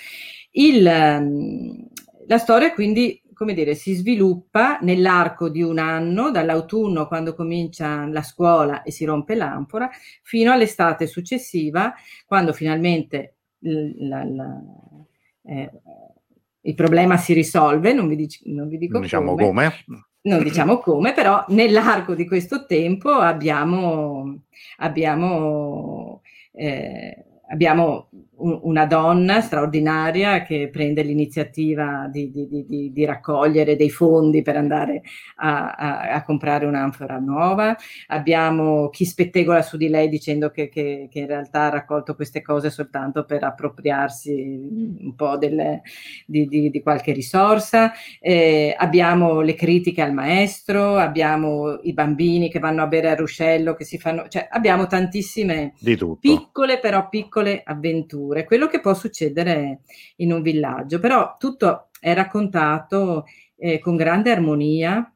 Il, 0.53 0.87
ehm, 0.87 1.87
la 2.29 2.39
storia 2.39 2.73
quindi, 2.73 3.21
come 3.37 3.53
dire, 3.53 3.75
si 3.75 3.93
sviluppa 3.93 4.79
nell'arco 4.81 5.51
di 5.51 5.61
un 5.61 5.79
anno, 5.79 6.31
dall'autunno 6.31 7.07
quando 7.07 7.35
comincia 7.35 8.07
la 8.07 8.23
scuola 8.23 8.83
e 8.83 8.91
si 8.91 9.05
rompe 9.05 9.35
l'anfora, 9.35 9.91
fino 10.23 10.53
all'estate 10.53 11.07
successiva, 11.07 11.93
quando 12.25 12.55
finalmente 12.55 13.37
la, 13.59 14.25
la, 14.25 14.59
eh, 15.45 15.71
il 16.63 16.75
problema 16.75 17.19
si 17.19 17.35
risolve, 17.35 17.93
non 17.93 18.09
vi, 18.09 18.17
dic- 18.17 18.47
non 18.47 18.69
vi 18.69 18.79
dico 18.79 19.01
diciamo 19.01 19.35
come. 19.35 19.45
come 19.45 19.73
non 20.23 20.43
diciamo 20.43 20.79
come, 20.79 21.13
però 21.13 21.45
nell'arco 21.49 22.15
di 22.15 22.27
questo 22.27 22.65
tempo 22.67 23.11
abbiamo, 23.11 24.45
abbiamo, 24.79 26.23
eh, 26.53 27.25
abbiamo 27.49 28.09
una 28.39 28.85
donna 28.85 29.41
straordinaria 29.41 30.43
che 30.43 30.69
prende 30.71 31.03
l'iniziativa 31.03 32.09
di, 32.11 32.31
di, 32.31 32.67
di, 32.69 32.93
di 32.93 33.05
raccogliere 33.05 33.77
dei 33.77 33.89
fondi 33.89 34.43
per 34.43 34.57
andare 34.57 35.03
a, 35.37 35.73
a, 35.73 36.01
a, 36.11 36.23
comprare 36.23 36.67
un'anfora 36.67 37.19
nuova. 37.19 37.75
Abbiamo 38.09 38.91
chi 38.91 39.05
spettegola 39.07 39.63
su 39.63 39.77
di 39.77 39.89
lei 39.89 40.09
dicendo 40.09 40.51
che, 40.51 40.69
che, 40.69 41.09
che 41.11 41.19
in 41.21 41.27
realtà 41.27 41.63
ha 41.63 41.71
raccolto 41.71 42.15
queste 42.15 42.43
cose 42.43 42.69
soltanto 42.69 43.25
per 43.25 43.43
appropriarsi 43.43 44.33
un 45.01 45.15
po' 45.15 45.39
delle, 45.39 45.81
di, 46.27 46.81
qualche 46.83 47.13
risorsa. 47.13 47.93
Eh, 48.21 48.75
abbiamo 48.77 49.41
le 49.41 49.55
critiche 49.55 50.03
al 50.03 50.13
maestro, 50.13 50.97
abbiamo 50.97 51.79
i 51.83 51.95
bambini 51.95 52.51
che 52.51 52.59
vanno 52.59 52.83
a 52.83 52.87
bere 52.87 53.11
al 53.11 53.17
ruscello, 53.17 53.75
che 53.75 53.85
si 53.85 53.99
fanno, 53.99 54.29
cioè 54.29 54.47
abbiamo 54.51 54.87
tantissime 54.87 55.73
piccole 56.21 56.79
però 56.79 57.09
piccole 57.09 57.63
avventure 57.65 58.26
avventure, 58.27 58.45
quello 58.45 58.67
che 58.67 58.81
può 58.81 58.95
succedere 58.95 59.81
in 60.17 60.33
un 60.33 60.43
villaggio, 60.43 60.99
però 60.99 61.37
tutto 61.39 61.91
è 62.01 62.15
raccontato 62.15 63.25
eh, 63.57 63.79
con 63.79 63.97
grande 63.97 64.31
armonia 64.31 65.13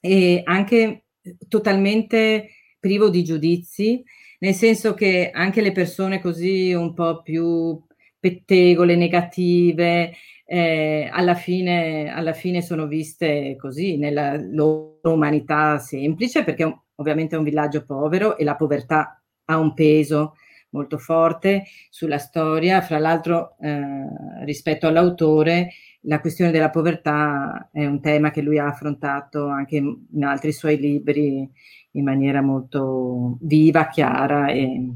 e 0.00 0.42
anche 0.44 1.04
totalmente 1.48 2.50
privo 2.78 3.08
di 3.08 3.24
giudizi, 3.24 4.02
nel 4.40 4.54
senso 4.54 4.94
che 4.94 5.30
anche 5.32 5.60
le 5.60 5.72
persone 5.72 6.20
così 6.20 6.72
un 6.72 6.94
po' 6.94 7.22
più 7.22 7.80
pettegole, 8.20 8.96
negative, 8.96 10.12
eh, 10.44 11.08
alla, 11.12 11.34
fine, 11.34 12.10
alla 12.12 12.32
fine 12.32 12.62
sono 12.62 12.86
viste 12.86 13.56
così 13.58 13.96
nella 13.96 14.36
loro 14.36 15.12
umanità 15.12 15.78
semplice, 15.78 16.44
perché 16.44 16.82
ovviamente 16.94 17.34
è 17.34 17.38
un 17.38 17.44
villaggio 17.44 17.84
povero 17.84 18.36
e 18.36 18.44
la 18.44 18.56
povertà 18.56 19.20
ha 19.44 19.58
un 19.58 19.74
peso 19.74 20.34
molto 20.70 20.98
forte 20.98 21.64
sulla 21.90 22.18
storia. 22.18 22.80
Fra 22.80 22.98
l'altro, 22.98 23.56
eh, 23.60 24.44
rispetto 24.44 24.86
all'autore, 24.86 25.70
la 26.02 26.20
questione 26.20 26.50
della 26.50 26.70
povertà 26.70 27.68
è 27.72 27.84
un 27.84 28.00
tema 28.00 28.30
che 28.30 28.40
lui 28.40 28.58
ha 28.58 28.66
affrontato 28.66 29.46
anche 29.46 29.76
in 29.76 30.24
altri 30.24 30.52
suoi 30.52 30.78
libri 30.78 31.48
in 31.92 32.04
maniera 32.04 32.40
molto 32.40 33.38
viva, 33.40 33.88
chiara 33.88 34.48
e 34.48 34.90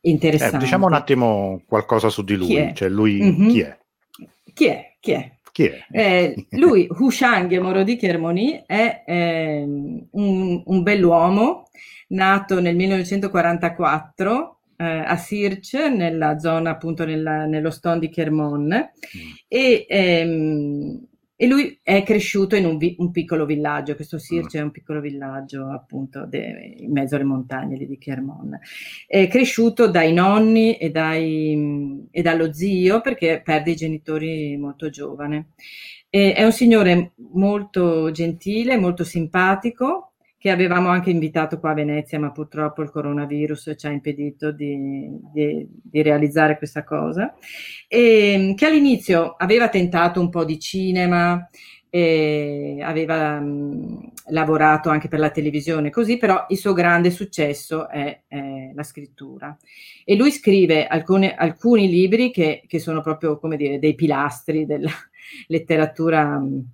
interessante. 0.00 0.56
Eh, 0.56 0.60
diciamo 0.60 0.86
un 0.86 0.94
attimo 0.94 1.62
qualcosa 1.66 2.08
su 2.08 2.22
di 2.24 2.34
lui, 2.34 2.48
chi 2.48 2.74
cioè 2.74 2.88
lui 2.88 3.20
mm-hmm. 3.22 3.48
chi 3.48 3.60
è? 3.60 3.78
Chi 4.52 4.66
è? 4.66 4.96
Chi 4.98 5.10
è? 5.12 5.32
Chi 5.52 5.64
è? 5.66 5.86
Eh, 5.90 6.46
lui, 6.58 6.86
Hushang 6.90 7.56
Morodi 7.58 7.96
Kermoni, 7.96 8.62
è 8.66 9.04
eh, 9.06 9.62
un, 9.62 10.62
un 10.64 10.82
bell'uomo 10.82 11.68
nato 12.08 12.60
nel 12.60 12.76
1944 12.76 14.59
eh, 14.80 15.02
a 15.06 15.16
Sirce, 15.16 15.90
nella 15.90 16.38
zona 16.38 16.70
appunto 16.70 17.04
nella, 17.04 17.44
nello 17.44 17.70
Ston 17.70 17.98
di 17.98 18.08
Kermon, 18.08 18.64
mm. 18.64 19.30
e, 19.46 19.84
ehm, 19.86 21.06
e, 21.36 21.46
lui 21.46 21.78
è 21.82 22.02
cresciuto 22.02 22.56
in 22.56 22.64
un, 22.64 22.78
vi- 22.78 22.96
un 22.98 23.10
piccolo 23.10 23.44
villaggio, 23.44 23.94
questo 23.94 24.18
Sirce 24.18 24.56
mm. 24.56 24.60
è 24.60 24.64
un 24.64 24.70
piccolo 24.70 25.00
villaggio 25.00 25.66
appunto 25.66 26.24
de- 26.24 26.76
in 26.78 26.92
mezzo 26.92 27.14
alle 27.14 27.24
montagne 27.24 27.76
di 27.76 27.98
Kermon. 27.98 28.58
È 29.06 29.28
cresciuto 29.28 29.86
dai 29.86 30.14
nonni 30.14 30.78
e, 30.78 30.90
dai, 30.90 32.06
e 32.10 32.22
dallo 32.22 32.50
zio 32.50 33.02
perché 33.02 33.42
perde 33.44 33.72
i 33.72 33.76
genitori 33.76 34.56
molto 34.56 34.88
giovane. 34.88 35.50
E 36.08 36.32
è 36.32 36.42
un 36.42 36.52
signore 36.52 37.12
molto 37.34 38.10
gentile, 38.10 38.78
molto 38.78 39.04
simpatico, 39.04 40.09
che 40.40 40.48
avevamo 40.48 40.88
anche 40.88 41.10
invitato 41.10 41.60
qua 41.60 41.72
a 41.72 41.74
Venezia, 41.74 42.18
ma 42.18 42.32
purtroppo 42.32 42.80
il 42.80 42.90
coronavirus 42.90 43.74
ci 43.76 43.86
ha 43.86 43.90
impedito 43.90 44.52
di, 44.52 45.06
di, 45.34 45.68
di 45.68 46.00
realizzare 46.00 46.56
questa 46.56 46.82
cosa, 46.82 47.34
e 47.86 48.54
che 48.56 48.64
all'inizio 48.64 49.34
aveva 49.36 49.68
tentato 49.68 50.18
un 50.18 50.30
po' 50.30 50.46
di 50.46 50.58
cinema, 50.58 51.46
aveva 51.90 53.38
mh, 53.38 54.12
lavorato 54.28 54.88
anche 54.88 55.08
per 55.08 55.18
la 55.18 55.28
televisione 55.28 55.90
così, 55.90 56.16
però 56.16 56.46
il 56.48 56.56
suo 56.56 56.72
grande 56.72 57.10
successo 57.10 57.90
è, 57.90 58.22
è 58.26 58.70
la 58.72 58.82
scrittura. 58.82 59.54
E 60.06 60.16
lui 60.16 60.30
scrive 60.30 60.86
alcune, 60.86 61.34
alcuni 61.34 61.86
libri 61.86 62.30
che, 62.30 62.62
che, 62.66 62.78
sono 62.78 63.02
proprio, 63.02 63.38
come 63.38 63.58
dire, 63.58 63.78
dei 63.78 63.94
pilastri 63.94 64.64
della 64.64 64.88
letteratura 65.48 66.38
mh, 66.38 66.64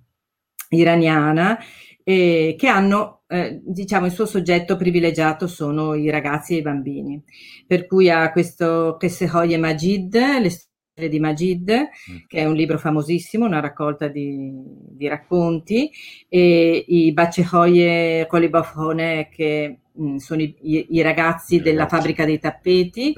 iraniana, 0.69 1.59
eh, 2.09 2.55
che 2.57 2.67
hanno, 2.67 3.16
eh, 3.27 3.61
diciamo, 3.63 4.05
il 4.05 4.11
suo 4.11 4.25
soggetto 4.25 4.77
privilegiato 4.77 5.47
sono 5.47 5.93
i 5.93 6.09
ragazzi 6.09 6.53
e 6.53 6.57
i 6.57 6.61
bambini. 6.61 7.21
Per 7.65 7.85
cui 7.85 8.09
ha 8.09 8.31
questo 8.31 8.95
Kesehoye 8.97 9.57
Majid, 9.57 10.15
le 10.15 10.49
di 11.09 11.19
Majid, 11.19 11.71
mm. 11.71 12.17
che 12.27 12.39
è 12.39 12.45
un 12.45 12.55
libro 12.55 12.79
famosissimo, 12.79 13.45
una 13.45 13.59
raccolta 13.59 14.07
di, 14.07 14.51
di 14.89 15.07
racconti, 15.07 15.91
e 16.27 16.85
i 16.87 17.11
Bacehoye 17.13 18.25
Kolibafone, 18.27 19.29
che 19.29 19.79
mh, 19.91 20.03
mm, 20.03 20.15
sono 20.15 20.41
i, 20.41 20.55
i, 20.61 20.87
i 20.91 21.01
ragazzi 21.01 21.59
della 21.59 21.83
ragazzi. 21.83 21.95
fabbrica 21.95 22.25
dei 22.25 22.39
tappeti, 22.39 23.13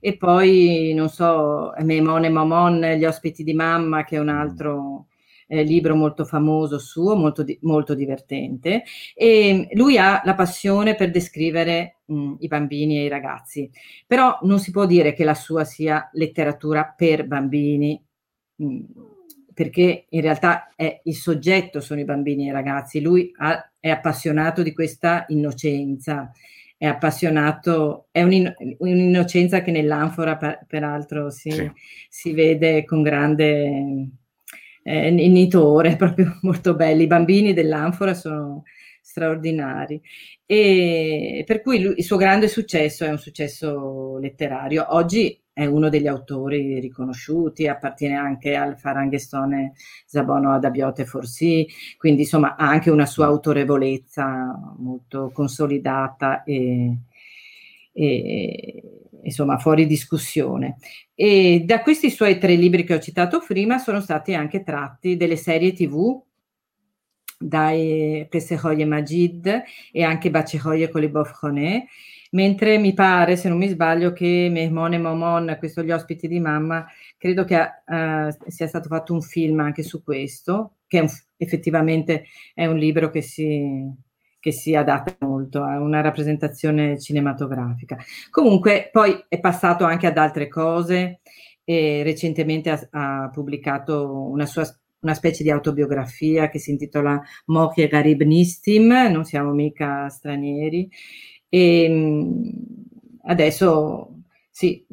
e 0.00 0.16
poi, 0.16 0.92
non 0.94 1.08
so, 1.10 1.72
Memone 1.82 2.30
Momon, 2.30 2.80
Gli 2.96 3.04
ospiti 3.04 3.42
di 3.44 3.52
mamma, 3.52 4.04
che 4.04 4.16
è 4.16 4.20
un 4.20 4.32
mm. 4.32 4.38
altro 4.38 5.06
eh, 5.48 5.62
libro 5.64 5.96
molto 5.96 6.24
famoso 6.24 6.78
suo, 6.78 7.16
molto, 7.16 7.42
di, 7.42 7.58
molto 7.62 7.94
divertente. 7.94 8.84
E 9.14 9.68
lui 9.72 9.98
ha 9.98 10.22
la 10.24 10.34
passione 10.34 10.94
per 10.94 11.10
descrivere 11.10 11.98
mh, 12.04 12.14
mm, 12.14 12.34
i 12.38 12.46
bambini 12.46 12.98
e 12.98 13.04
i 13.04 13.08
ragazzi, 13.08 13.68
però 14.06 14.38
non 14.42 14.60
si 14.60 14.70
può 14.70 14.86
dire 14.86 15.12
che 15.12 15.24
la 15.24 15.34
sua 15.34 15.64
sia 15.64 16.08
letteratura 16.12 16.94
per 16.96 17.26
bambini. 17.26 18.00
Mh, 18.56 18.64
mm, 18.64 18.80
perché 19.58 20.06
in 20.10 20.20
realtà 20.20 20.72
è 20.76 21.00
il 21.02 21.16
soggetto 21.16 21.80
sono 21.80 21.98
i 21.98 22.04
bambini 22.04 22.44
e 22.44 22.50
i 22.50 22.52
ragazzi, 22.52 23.00
lui 23.00 23.32
ha, 23.38 23.72
è 23.80 23.88
appassionato 23.88 24.62
di 24.62 24.72
questa 24.72 25.24
innocenza, 25.30 26.30
è 26.76 26.86
appassionato, 26.86 28.06
è 28.12 28.22
un 28.22 28.54
un'innocenza 28.78 29.62
che 29.62 29.72
nell'anfora 29.72 30.36
per, 30.36 30.64
peraltro 30.68 31.30
si, 31.30 31.50
sì. 31.50 31.72
si, 32.08 32.32
vede 32.34 32.84
con 32.84 33.02
grande 33.02 34.10
eh, 34.88 35.10
nitore, 35.10 35.96
proprio 35.96 36.38
molto 36.42 36.74
belli. 36.74 37.04
I 37.04 37.06
bambini 37.06 37.52
dell'Anfora 37.52 38.14
sono 38.14 38.62
straordinari. 39.02 40.00
E 40.46 41.42
per 41.46 41.60
cui 41.60 41.82
lui, 41.82 41.94
il 41.98 42.04
suo 42.04 42.16
grande 42.16 42.48
successo 42.48 43.04
è 43.04 43.10
un 43.10 43.18
successo 43.18 44.18
letterario. 44.18 44.86
Oggi 44.90 45.38
è 45.52 45.66
uno 45.66 45.88
degli 45.88 46.06
autori 46.06 46.78
riconosciuti, 46.80 47.66
appartiene 47.66 48.16
anche 48.16 48.54
al 48.54 48.78
Faranghestone 48.78 49.72
Zabono 50.06 50.52
Adabiote 50.52 51.04
Forsi, 51.04 51.66
quindi 51.96 52.22
insomma 52.22 52.54
ha 52.56 52.68
anche 52.68 52.90
una 52.90 53.06
sua 53.06 53.26
autorevolezza 53.26 54.56
molto 54.78 55.30
consolidata 55.34 56.44
e, 56.44 56.96
e 57.92 58.82
insomma 59.22 59.58
fuori 59.58 59.86
discussione. 59.86 60.78
E 61.14 61.62
da 61.64 61.82
questi 61.82 62.10
suoi 62.10 62.38
tre 62.38 62.54
libri 62.54 62.84
che 62.84 62.94
ho 62.94 63.00
citato 63.00 63.42
prima 63.46 63.78
sono 63.78 64.00
stati 64.00 64.34
anche 64.34 64.62
tratti 64.62 65.16
delle 65.16 65.36
serie 65.36 65.72
tv 65.72 66.22
dai 67.38 68.26
Pesehoye 68.28 68.84
Majid 68.84 69.62
e 69.92 70.02
anche 70.02 70.30
Bacehoye 70.30 70.88
Kolibov 70.88 71.30
Khone, 71.38 71.86
mentre 72.32 72.78
mi 72.78 72.92
pare, 72.94 73.36
se 73.36 73.48
non 73.48 73.58
mi 73.58 73.68
sbaglio, 73.68 74.12
che 74.12 74.48
Mehmon 74.50 74.94
e 74.94 74.98
Momon, 74.98 75.56
questo 75.58 75.82
gli 75.82 75.92
ospiti 75.92 76.26
di 76.26 76.40
mamma, 76.40 76.84
credo 77.16 77.44
che 77.44 77.56
uh, 77.56 78.50
sia 78.50 78.66
stato 78.66 78.88
fatto 78.88 79.12
un 79.12 79.22
film 79.22 79.60
anche 79.60 79.82
su 79.84 80.02
questo, 80.02 80.78
che 80.86 80.98
è 80.98 81.00
un, 81.02 81.08
effettivamente 81.36 82.24
è 82.54 82.66
un 82.66 82.76
libro 82.76 83.10
che 83.10 83.22
si, 83.22 83.88
che 84.48 84.52
si 84.52 84.74
adatta 84.74 85.14
molto 85.26 85.62
a 85.62 85.78
una 85.78 86.00
rappresentazione 86.00 86.98
cinematografica. 86.98 87.98
Comunque 88.30 88.88
poi 88.90 89.24
è 89.28 89.38
passato 89.40 89.84
anche 89.84 90.06
ad 90.06 90.16
altre 90.16 90.48
cose 90.48 91.20
e 91.64 92.02
recentemente 92.02 92.70
ha, 92.70 92.88
ha 92.90 93.30
pubblicato 93.30 94.26
una 94.30 94.46
sua 94.46 94.64
una 95.00 95.14
specie 95.14 95.44
di 95.44 95.50
autobiografia 95.50 96.48
che 96.48 96.58
si 96.58 96.72
intitola 96.72 97.22
Mochi 97.46 97.82
e 97.82 97.86
Garib 97.86 98.22
Nistim, 98.22 98.88
non 99.12 99.24
siamo 99.24 99.52
mica 99.52 100.08
stranieri. 100.08 100.90
E 101.48 101.82
ehm, 101.84 102.52
adesso 103.26 104.22
sì, 104.50 104.84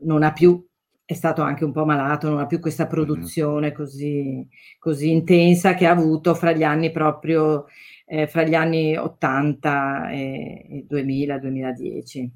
non 0.00 0.24
ha 0.24 0.32
più, 0.32 0.66
è 1.04 1.14
stato 1.14 1.42
anche 1.42 1.64
un 1.64 1.70
po' 1.70 1.84
malato, 1.84 2.28
non 2.28 2.40
ha 2.40 2.46
più 2.46 2.58
questa 2.58 2.88
produzione 2.88 3.70
così, 3.70 4.44
così 4.80 5.12
intensa 5.12 5.74
che 5.74 5.86
ha 5.86 5.92
avuto 5.92 6.34
fra 6.34 6.50
gli 6.50 6.64
anni 6.64 6.90
proprio 6.90 7.66
eh, 8.04 8.26
fra 8.26 8.42
gli 8.44 8.54
anni 8.54 8.96
80 8.96 10.10
e, 10.10 10.86
2000-2010. 10.90 12.28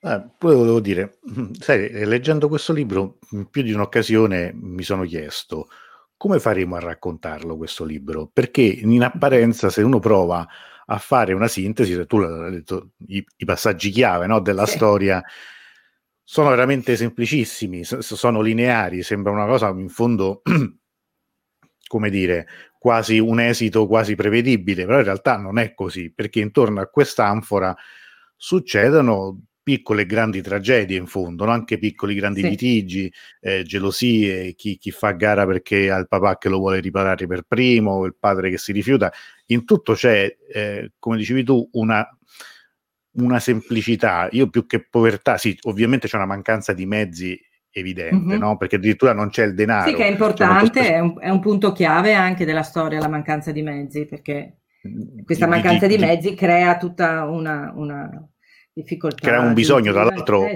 Eh, 0.00 0.28
poi 0.38 0.54
volevo 0.54 0.80
dire, 0.80 1.18
sai, 1.58 1.90
leggendo 2.04 2.48
questo 2.48 2.72
libro, 2.72 3.18
in 3.30 3.48
più 3.48 3.62
di 3.62 3.72
un'occasione 3.72 4.52
mi 4.54 4.82
sono 4.82 5.04
chiesto 5.04 5.68
come 6.16 6.40
faremo 6.40 6.76
a 6.76 6.80
raccontarlo 6.80 7.56
questo 7.56 7.84
libro? 7.84 8.28
Perché 8.32 8.62
in 8.62 9.02
apparenza, 9.02 9.68
se 9.68 9.82
uno 9.82 9.98
prova 9.98 10.46
a 10.86 10.98
fare 10.98 11.32
una 11.32 11.48
sintesi, 11.48 12.06
tu 12.06 12.18
l'hai 12.18 12.50
detto, 12.50 12.92
i, 13.08 13.24
i 13.36 13.44
passaggi 13.44 13.90
chiave 13.90 14.26
no, 14.26 14.40
della 14.40 14.66
sì. 14.66 14.76
storia 14.76 15.22
sono 16.22 16.48
veramente 16.50 16.96
semplicissimi, 16.96 17.84
sono 17.84 18.40
lineari, 18.40 19.02
sembra 19.02 19.30
una 19.30 19.46
cosa 19.46 19.68
in 19.68 19.88
fondo, 19.88 20.42
come 21.86 22.10
dire, 22.10 22.46
quasi 22.86 23.18
un 23.18 23.40
esito 23.40 23.88
quasi 23.88 24.14
prevedibile, 24.14 24.84
però 24.84 24.98
in 24.98 25.04
realtà 25.04 25.36
non 25.36 25.58
è 25.58 25.74
così, 25.74 26.12
perché 26.12 26.38
intorno 26.38 26.80
a 26.80 26.86
quest'anfora 26.86 27.76
succedono 28.36 29.40
piccole 29.60 30.02
e 30.02 30.06
grandi 30.06 30.40
tragedie 30.40 30.96
in 30.96 31.08
fondo, 31.08 31.44
no? 31.44 31.50
anche 31.50 31.78
piccoli 31.78 32.14
grandi 32.14 32.42
sì. 32.42 32.48
litigi, 32.48 33.12
eh, 33.40 33.64
gelosie, 33.64 34.54
chi, 34.54 34.78
chi, 34.78 34.92
fa 34.92 35.10
gara 35.10 35.44
perché 35.44 35.90
ha 35.90 35.96
il 35.96 36.06
papà 36.06 36.38
che 36.38 36.48
lo 36.48 36.58
vuole 36.58 36.78
riparare 36.78 37.26
per 37.26 37.42
primo, 37.42 38.04
il 38.04 38.14
padre 38.16 38.50
che 38.50 38.58
si 38.58 38.70
rifiuta, 38.70 39.12
in 39.46 39.64
tutto 39.64 39.94
c'è, 39.94 40.36
eh, 40.54 40.92
come 41.00 41.16
dicevi 41.16 41.42
tu, 41.42 41.68
una, 41.72 42.08
una 43.14 43.40
semplicità, 43.40 44.28
io 44.30 44.48
più 44.48 44.64
che 44.64 44.86
povertà, 44.88 45.38
sì, 45.38 45.58
ovviamente 45.62 46.06
c'è 46.06 46.14
una 46.14 46.26
mancanza 46.26 46.72
di 46.72 46.86
mezzi 46.86 47.36
evidente, 47.80 48.16
mm-hmm. 48.16 48.38
no? 48.38 48.56
Perché 48.56 48.76
addirittura 48.76 49.12
non 49.12 49.30
c'è 49.30 49.44
il 49.44 49.54
denaro. 49.54 49.88
Sì, 49.88 49.94
che 49.94 50.04
è 50.04 50.10
importante, 50.10 50.82
cioè, 50.82 50.94
è, 50.94 50.98
un, 50.98 51.14
è, 51.18 51.28
un, 51.28 51.40
punto 51.40 51.72
chiave 51.72 52.14
anche 52.14 52.44
della 52.44 52.62
storia, 52.62 52.98
la 52.98 53.08
mancanza 53.08 53.52
di 53.52 53.62
mezzi, 53.62 54.04
perché 54.06 54.60
mm, 54.86 55.24
questa 55.24 55.46
mancanza 55.46 55.86
di, 55.86 55.96
di, 55.96 56.00
di 56.00 56.06
mezzi 56.06 56.34
crea 56.34 56.76
tutta 56.76 57.24
una, 57.24 57.72
una 57.74 58.10
difficoltà. 58.72 59.26
Crea 59.28 59.40
un 59.40 59.54
bisogno, 59.54 59.92
tra 59.92 60.04
l'altro, 60.04 60.46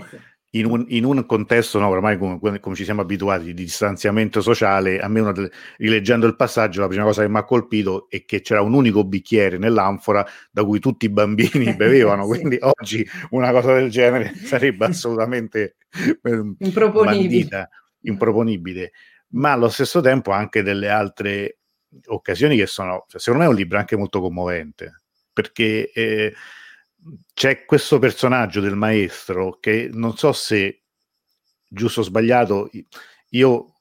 in 0.52 0.66
un, 0.66 0.84
in 0.88 1.04
un, 1.04 1.24
contesto, 1.26 1.78
no, 1.78 1.88
ormai 1.88 2.18
come, 2.18 2.38
come, 2.38 2.74
ci 2.74 2.84
siamo 2.84 3.02
abituati, 3.02 3.44
di 3.44 3.54
distanziamento 3.54 4.40
sociale, 4.40 4.98
a 4.98 5.08
me 5.08 5.32
delle, 5.32 5.50
rileggendo 5.76 6.26
il 6.26 6.34
passaggio, 6.34 6.80
la 6.80 6.88
prima 6.88 7.04
cosa 7.04 7.22
che 7.22 7.28
mi 7.28 7.36
ha 7.36 7.44
colpito 7.44 8.08
è 8.08 8.24
che 8.24 8.40
c'era 8.40 8.60
un 8.60 8.74
unico 8.74 9.04
bicchiere 9.04 9.58
nell'anfora 9.58 10.26
da 10.50 10.64
cui 10.64 10.80
tutti 10.80 11.04
i 11.04 11.10
bambini 11.10 11.74
bevevano, 11.76 12.24
sì. 12.24 12.28
quindi 12.38 12.58
oggi 12.60 13.06
una 13.30 13.52
cosa 13.52 13.74
del 13.74 13.90
genere 13.90 14.34
sarebbe 14.42 14.86
assolutamente. 14.86 15.76
Bandita, 17.28 17.68
improponibile. 18.02 18.92
Ma 19.28 19.52
allo 19.52 19.68
stesso 19.68 20.00
tempo 20.00 20.32
anche 20.32 20.62
delle 20.62 20.88
altre 20.88 21.58
occasioni 22.06 22.56
che 22.56 22.66
sono, 22.66 23.04
cioè, 23.08 23.20
secondo 23.20 23.44
me 23.44 23.50
è 23.50 23.52
un 23.52 23.58
libro 23.58 23.78
anche 23.78 23.96
molto 23.96 24.20
commovente, 24.20 25.02
perché... 25.32 25.90
Eh, 25.92 26.34
c'è 27.32 27.64
questo 27.64 27.98
personaggio 27.98 28.60
del 28.60 28.76
maestro 28.76 29.58
che 29.58 29.88
non 29.90 30.16
so 30.16 30.32
se 30.32 30.82
giusto 31.66 32.00
o 32.00 32.04
sbagliato, 32.04 32.70
io 33.30 33.74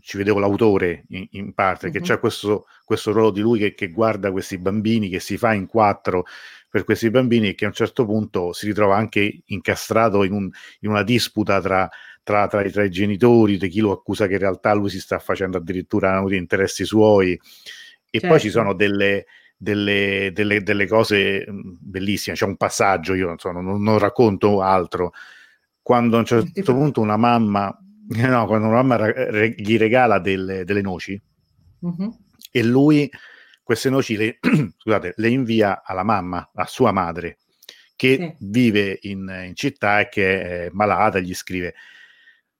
ci 0.00 0.16
vedevo 0.18 0.38
l'autore 0.38 1.04
in, 1.08 1.26
in 1.30 1.54
parte, 1.54 1.86
mm-hmm. 1.86 1.96
che 1.96 2.02
c'è 2.02 2.18
questo, 2.18 2.66
questo, 2.84 3.12
ruolo 3.12 3.30
di 3.30 3.40
lui 3.40 3.58
che, 3.58 3.74
che, 3.74 3.90
guarda 3.90 4.30
questi 4.32 4.58
bambini, 4.58 5.08
che 5.08 5.20
si 5.20 5.38
fa 5.38 5.54
in 5.54 5.66
quattro 5.66 6.24
per 6.68 6.84
questi 6.84 7.10
bambini 7.10 7.54
che 7.54 7.64
a 7.64 7.68
un 7.68 7.74
certo 7.74 8.04
punto 8.04 8.52
si 8.52 8.66
ritrova 8.66 8.96
anche 8.96 9.42
incastrato 9.46 10.22
in, 10.24 10.32
un, 10.32 10.50
in 10.80 10.90
una 10.90 11.02
disputa 11.02 11.60
tra, 11.60 11.88
tra, 12.22 12.46
tra, 12.46 12.64
i, 12.64 12.70
tra, 12.70 12.84
i, 12.84 12.90
genitori, 12.90 13.56
di 13.56 13.68
chi 13.68 13.80
lo 13.80 13.92
accusa 13.92 14.26
che 14.26 14.34
in 14.34 14.40
realtà 14.40 14.74
lui 14.74 14.90
si 14.90 15.00
sta 15.00 15.18
facendo 15.18 15.56
addirittura 15.56 16.22
interessi 16.30 16.84
suoi. 16.84 17.32
E 17.32 17.40
certo. 18.10 18.28
poi 18.28 18.38
ci 18.38 18.50
certo. 18.50 18.58
sono 18.60 18.74
delle, 18.74 19.26
delle, 19.56 20.30
delle, 20.34 20.62
delle 20.62 20.86
cose 20.86 21.46
mm, 21.50 21.60
bellissime. 21.80 22.36
C'è 22.36 22.44
un 22.44 22.56
passaggio, 22.56 23.14
io 23.14 23.26
non, 23.26 23.38
so, 23.38 23.50
non, 23.50 23.82
non 23.82 23.98
racconto 23.98 24.60
altro, 24.60 25.12
quando 25.82 26.16
a 26.16 26.20
un 26.20 26.26
certo 26.26 26.74
punto 26.74 27.00
una 27.00 27.16
mamma, 27.16 27.74
no, 28.08 28.46
quando 28.46 28.66
una 28.66 28.82
mamma 28.82 29.08
gli 29.56 29.78
regala 29.78 30.18
delle, 30.18 30.64
delle 30.64 30.82
noci 30.82 31.20
uh-huh. 31.80 32.18
e 32.50 32.62
lui 32.62 33.10
queste 33.68 33.90
noci 33.90 34.16
le, 34.16 34.38
scusate, 34.78 35.12
le 35.16 35.28
invia 35.28 35.82
alla 35.84 36.02
mamma, 36.02 36.52
a 36.54 36.64
sua 36.64 36.90
madre, 36.90 37.36
che 37.96 38.16
sì. 38.16 38.46
vive 38.48 38.98
in, 39.02 39.30
in, 39.46 39.54
città 39.54 40.00
e 40.00 40.08
che 40.08 40.40
è 40.40 40.68
malata, 40.72 41.18
gli 41.18 41.34
scrive 41.34 41.74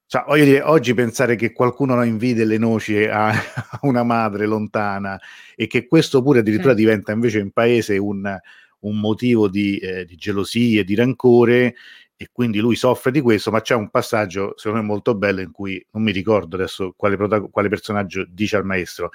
Cioè, 0.07 0.25
voglio 0.27 0.45
dire, 0.45 0.61
oggi 0.61 0.93
pensare 0.93 1.35
che 1.35 1.53
qualcuno 1.53 1.95
non 1.95 2.07
invide 2.07 2.45
le 2.45 2.59
noci 2.59 3.05
a, 3.07 3.29
a 3.33 3.79
una 3.85 4.03
madre 4.03 4.45
lontana 4.45 5.19
e 5.57 5.67
che 5.67 5.87
questo 5.87 6.21
pure 6.21 6.41
addirittura 6.41 6.75
sì. 6.75 6.81
diventa 6.81 7.13
invece 7.13 7.39
in 7.39 7.53
paese 7.53 7.97
un, 7.97 8.39
un 8.81 9.01
motivo 9.01 9.49
di, 9.49 9.79
eh, 9.79 10.05
di 10.05 10.15
gelosia, 10.15 10.85
di 10.85 10.95
rancore 10.95 11.75
e 12.19 12.29
quindi 12.31 12.59
lui 12.59 12.77
soffre 12.77 13.11
di 13.13 13.23
questo, 13.23 13.51
ma 13.51 13.63
c'è 13.63 13.75
un 13.75 13.89
passaggio 13.89 14.53
secondo 14.59 14.83
me 14.83 14.87
molto 14.87 15.15
bello 15.15 15.41
in 15.41 15.53
cui 15.53 15.83
non 15.93 16.03
mi 16.03 16.13
ricordo 16.13 16.57
adesso 16.57 16.93
quale, 16.95 17.17
protago- 17.17 17.49
quale 17.49 17.71
personaggio 17.71 18.27
dice 18.29 18.57
al 18.57 18.67
maestro, 18.67 19.11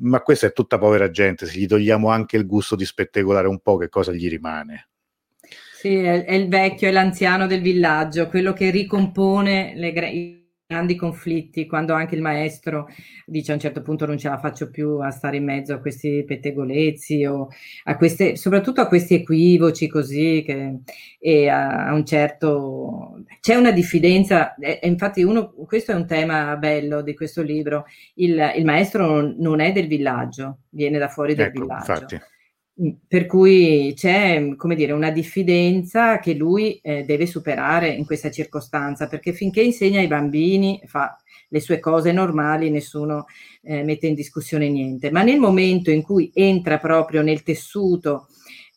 ma 0.00 0.20
questa 0.20 0.46
è 0.46 0.52
tutta 0.52 0.78
povera 0.78 1.10
gente, 1.10 1.46
se 1.46 1.58
gli 1.58 1.66
togliamo 1.66 2.08
anche 2.08 2.36
il 2.36 2.46
gusto 2.46 2.76
di 2.76 2.84
spettacolare 2.84 3.48
un 3.48 3.60
po', 3.60 3.76
che 3.76 3.88
cosa 3.88 4.12
gli 4.12 4.28
rimane? 4.28 4.88
Sì, 5.78 5.94
è, 5.94 6.24
è 6.24 6.34
il 6.34 6.48
vecchio, 6.48 6.88
è 6.88 6.90
l'anziano 6.90 7.46
del 7.46 7.60
villaggio, 7.60 8.28
quello 8.28 8.52
che 8.52 8.70
ricompone 8.70 9.74
le, 9.76 9.92
grandi 10.70 10.96
conflitti 10.96 11.66
quando 11.66 11.94
anche 11.94 12.14
il 12.14 12.20
maestro 12.20 12.90
dice 13.24 13.52
a 13.52 13.54
un 13.54 13.60
certo 13.60 13.80
punto 13.80 14.04
non 14.04 14.18
ce 14.18 14.28
la 14.28 14.36
faccio 14.36 14.68
più 14.68 14.98
a 14.98 15.10
stare 15.10 15.38
in 15.38 15.44
mezzo 15.44 15.72
a 15.72 15.78
questi 15.78 16.24
pettegolezzi 16.26 17.24
o 17.24 17.48
a 17.84 17.96
queste, 17.96 18.36
soprattutto 18.36 18.82
a 18.82 18.86
questi 18.86 19.14
equivoci 19.14 19.88
così 19.88 20.42
che, 20.44 20.80
e 21.18 21.48
a, 21.48 21.86
a 21.86 21.94
un 21.94 22.04
certo 22.04 23.22
c'è 23.40 23.54
una 23.54 23.70
diffidenza 23.70 24.56
e, 24.56 24.78
e, 24.82 24.88
infatti 24.88 25.22
uno, 25.22 25.54
questo 25.66 25.92
è 25.92 25.94
un 25.94 26.06
tema 26.06 26.54
bello 26.56 27.00
di 27.00 27.14
questo 27.14 27.40
libro 27.40 27.86
il, 28.16 28.52
il 28.54 28.64
maestro 28.66 29.06
non, 29.06 29.36
non, 29.38 29.60
è 29.60 29.72
del 29.72 29.86
villaggio 29.86 30.58
viene 30.68 30.98
da 30.98 31.08
fuori 31.08 31.34
del 31.34 31.46
ecco, 31.46 31.62
villaggio 31.62 31.92
infatti. 31.92 32.20
Mm, 32.80 32.90
per 33.08 33.26
cui 33.26 33.92
c'è, 33.96 34.54
come 34.56 34.76
dire, 34.76 34.92
una 34.92 35.10
diffidenza 35.10 36.20
che 36.20 36.34
lui 36.34 36.78
eh, 36.82 37.02
deve 37.04 37.26
superare 37.26 37.88
in 37.88 38.04
questa 38.06 38.30
circostanza, 38.30 39.08
perché 39.08 39.32
finché 39.32 39.62
insegna 39.62 39.98
ai 40.00 40.06
bambini, 40.06 40.80
fa 40.86 41.16
le 41.48 41.60
sue 41.60 41.80
cose 41.80 42.12
normali, 42.12 42.70
nessuno 42.70 43.26
eh, 43.62 43.82
mette 43.82 44.06
in 44.06 44.14
discussione 44.14 44.68
niente. 44.68 45.10
Ma 45.10 45.22
nel 45.22 45.40
momento 45.40 45.90
in 45.90 46.02
cui 46.02 46.30
entra 46.34 46.78
proprio 46.78 47.22
nel 47.22 47.42
tessuto 47.42 48.28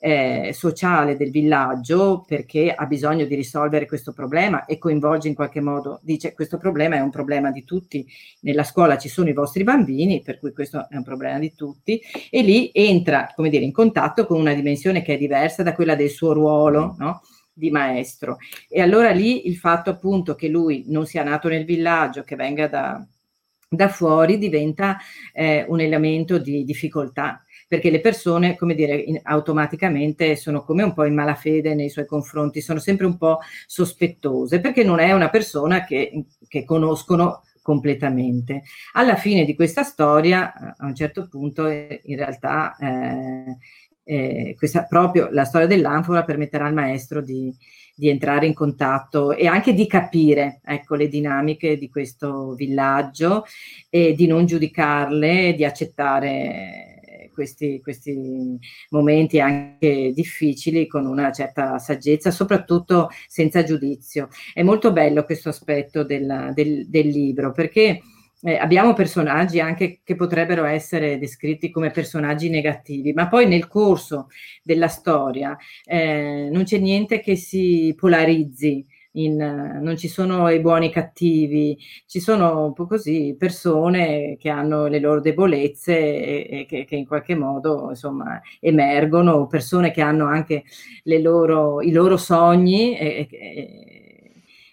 eh, 0.03 0.49
sociale 0.51 1.15
del 1.15 1.29
villaggio 1.29 2.25
perché 2.27 2.73
ha 2.73 2.87
bisogno 2.87 3.25
di 3.25 3.35
risolvere 3.35 3.85
questo 3.85 4.13
problema 4.13 4.65
e 4.65 4.79
coinvolge 4.79 5.27
in 5.27 5.35
qualche 5.35 5.61
modo, 5.61 5.99
dice 6.01 6.33
questo 6.33 6.57
problema 6.57 6.95
è 6.95 7.01
un 7.01 7.11
problema 7.11 7.51
di 7.51 7.63
tutti, 7.63 8.03
nella 8.41 8.63
scuola 8.63 8.97
ci 8.97 9.09
sono 9.09 9.29
i 9.29 9.33
vostri 9.33 9.63
bambini, 9.63 10.23
per 10.23 10.39
cui 10.39 10.53
questo 10.53 10.87
è 10.89 10.95
un 10.95 11.03
problema 11.03 11.37
di 11.37 11.53
tutti, 11.53 12.01
e 12.31 12.41
lì 12.41 12.71
entra, 12.73 13.31
come 13.35 13.49
dire, 13.49 13.63
in 13.63 13.71
contatto 13.71 14.25
con 14.25 14.39
una 14.39 14.55
dimensione 14.55 15.03
che 15.03 15.13
è 15.13 15.17
diversa 15.19 15.61
da 15.61 15.75
quella 15.75 15.93
del 15.93 16.09
suo 16.09 16.33
ruolo, 16.33 16.95
no? 16.97 17.21
di 17.53 17.69
maestro. 17.69 18.37
E 18.67 18.81
allora 18.81 19.11
lì 19.11 19.47
il 19.47 19.57
fatto 19.57 19.91
appunto 19.91 20.33
che 20.33 20.47
lui 20.47 20.85
non 20.87 21.05
sia 21.05 21.23
nato 21.23 21.47
nel 21.47 21.63
villaggio, 21.63 22.23
che 22.23 22.35
venga 22.35 22.67
da, 22.67 23.05
da 23.69 23.87
fuori, 23.87 24.39
diventa 24.39 24.97
eh, 25.31 25.63
un 25.67 25.79
elemento 25.79 26.39
di 26.39 26.63
difficoltà 26.63 27.45
perché 27.71 27.89
le 27.89 28.01
persone, 28.01 28.57
come 28.57 28.75
dire, 28.75 28.97
in, 28.97 29.17
automaticamente 29.23 30.35
sono 30.35 30.61
come 30.61 30.83
un 30.83 30.91
po' 30.91 31.05
in 31.05 31.13
malafede 31.13 31.73
nei 31.73 31.89
suoi 31.89 32.05
confronti, 32.05 32.59
sono 32.59 32.79
sempre 32.79 33.05
un 33.05 33.15
po' 33.15 33.39
sospettose, 33.65 34.59
perché 34.59 34.83
non 34.83 34.99
è 34.99 35.13
una 35.13 35.29
persona 35.29 35.85
che, 35.85 36.25
che 36.49 36.65
conoscono 36.65 37.43
completamente. 37.61 38.63
Alla 38.91 39.15
fine 39.15 39.45
di 39.45 39.55
questa 39.55 39.83
storia, 39.83 40.75
a 40.75 40.85
un 40.85 40.93
certo 40.93 41.29
punto, 41.29 41.65
eh, 41.67 42.01
in 42.03 42.17
realtà, 42.17 42.75
eh, 42.75 43.57
eh, 44.03 44.53
questa, 44.57 44.83
proprio 44.83 45.29
la 45.31 45.45
storia 45.45 45.67
dell'anfora 45.67 46.25
permetterà 46.25 46.65
al 46.65 46.73
maestro 46.73 47.21
di, 47.21 47.55
di, 47.95 48.09
entrare 48.09 48.47
in 48.47 48.53
contatto 48.53 49.31
e 49.31 49.47
anche 49.47 49.73
di 49.73 49.87
capire 49.87 50.59
ecco, 50.65 50.95
le 50.95 51.07
dinamiche 51.07 51.77
di 51.77 51.87
questo 51.87 52.53
villaggio 52.53 53.45
e 53.89 54.13
di 54.13 54.27
non 54.27 54.45
giudicarle, 54.45 55.53
di 55.55 55.63
accettare 55.63 56.90
questi, 57.41 57.81
questi 57.81 58.59
momenti 58.89 59.39
anche 59.39 60.11
difficili 60.13 60.85
con 60.85 61.07
una 61.07 61.31
certa 61.31 61.79
saggezza, 61.79 62.29
soprattutto 62.29 63.09
senza 63.27 63.63
giudizio. 63.63 64.29
È 64.53 64.61
molto 64.61 64.91
bello 64.91 65.23
questo 65.23 65.49
aspetto 65.49 66.03
del, 66.03 66.51
del, 66.53 66.87
del 66.87 67.07
libro 67.07 67.51
perché 67.51 68.01
eh, 68.43 68.55
abbiamo 68.57 68.93
personaggi 68.93 69.59
anche 69.59 70.01
che 70.03 70.15
potrebbero 70.15 70.65
essere 70.65 71.17
descritti 71.17 71.71
come 71.71 71.89
personaggi 71.89 72.49
negativi, 72.49 73.11
ma 73.13 73.27
poi 73.27 73.47
nel 73.47 73.67
corso 73.67 74.27
della 74.63 74.87
storia 74.87 75.57
eh, 75.83 76.47
non 76.51 76.63
c'è 76.63 76.77
niente 76.77 77.21
che 77.21 77.35
si 77.35 77.93
polarizzi 77.97 78.85
in, 79.13 79.35
non 79.81 79.97
ci 79.97 80.07
sono 80.07 80.49
i 80.49 80.59
buoni 80.59 80.85
e 80.85 80.89
i 80.89 80.91
cattivi, 80.91 81.77
ci 82.05 82.19
sono 82.19 82.65
un 82.65 82.73
po' 82.73 82.85
così 82.85 83.35
persone 83.37 84.37
che 84.37 84.49
hanno 84.49 84.87
le 84.87 84.99
loro 84.99 85.19
debolezze 85.19 85.97
e, 85.97 86.47
e 86.49 86.65
che, 86.65 86.85
che, 86.85 86.95
in 86.95 87.05
qualche 87.05 87.35
modo 87.35 87.89
insomma 87.89 88.41
emergono, 88.59 89.47
persone 89.47 89.91
che 89.91 90.01
hanno 90.01 90.25
anche 90.25 90.63
loro, 91.03 91.81
i 91.81 91.91
loro 91.91 92.17
sogni 92.17 92.97
e, 92.97 93.27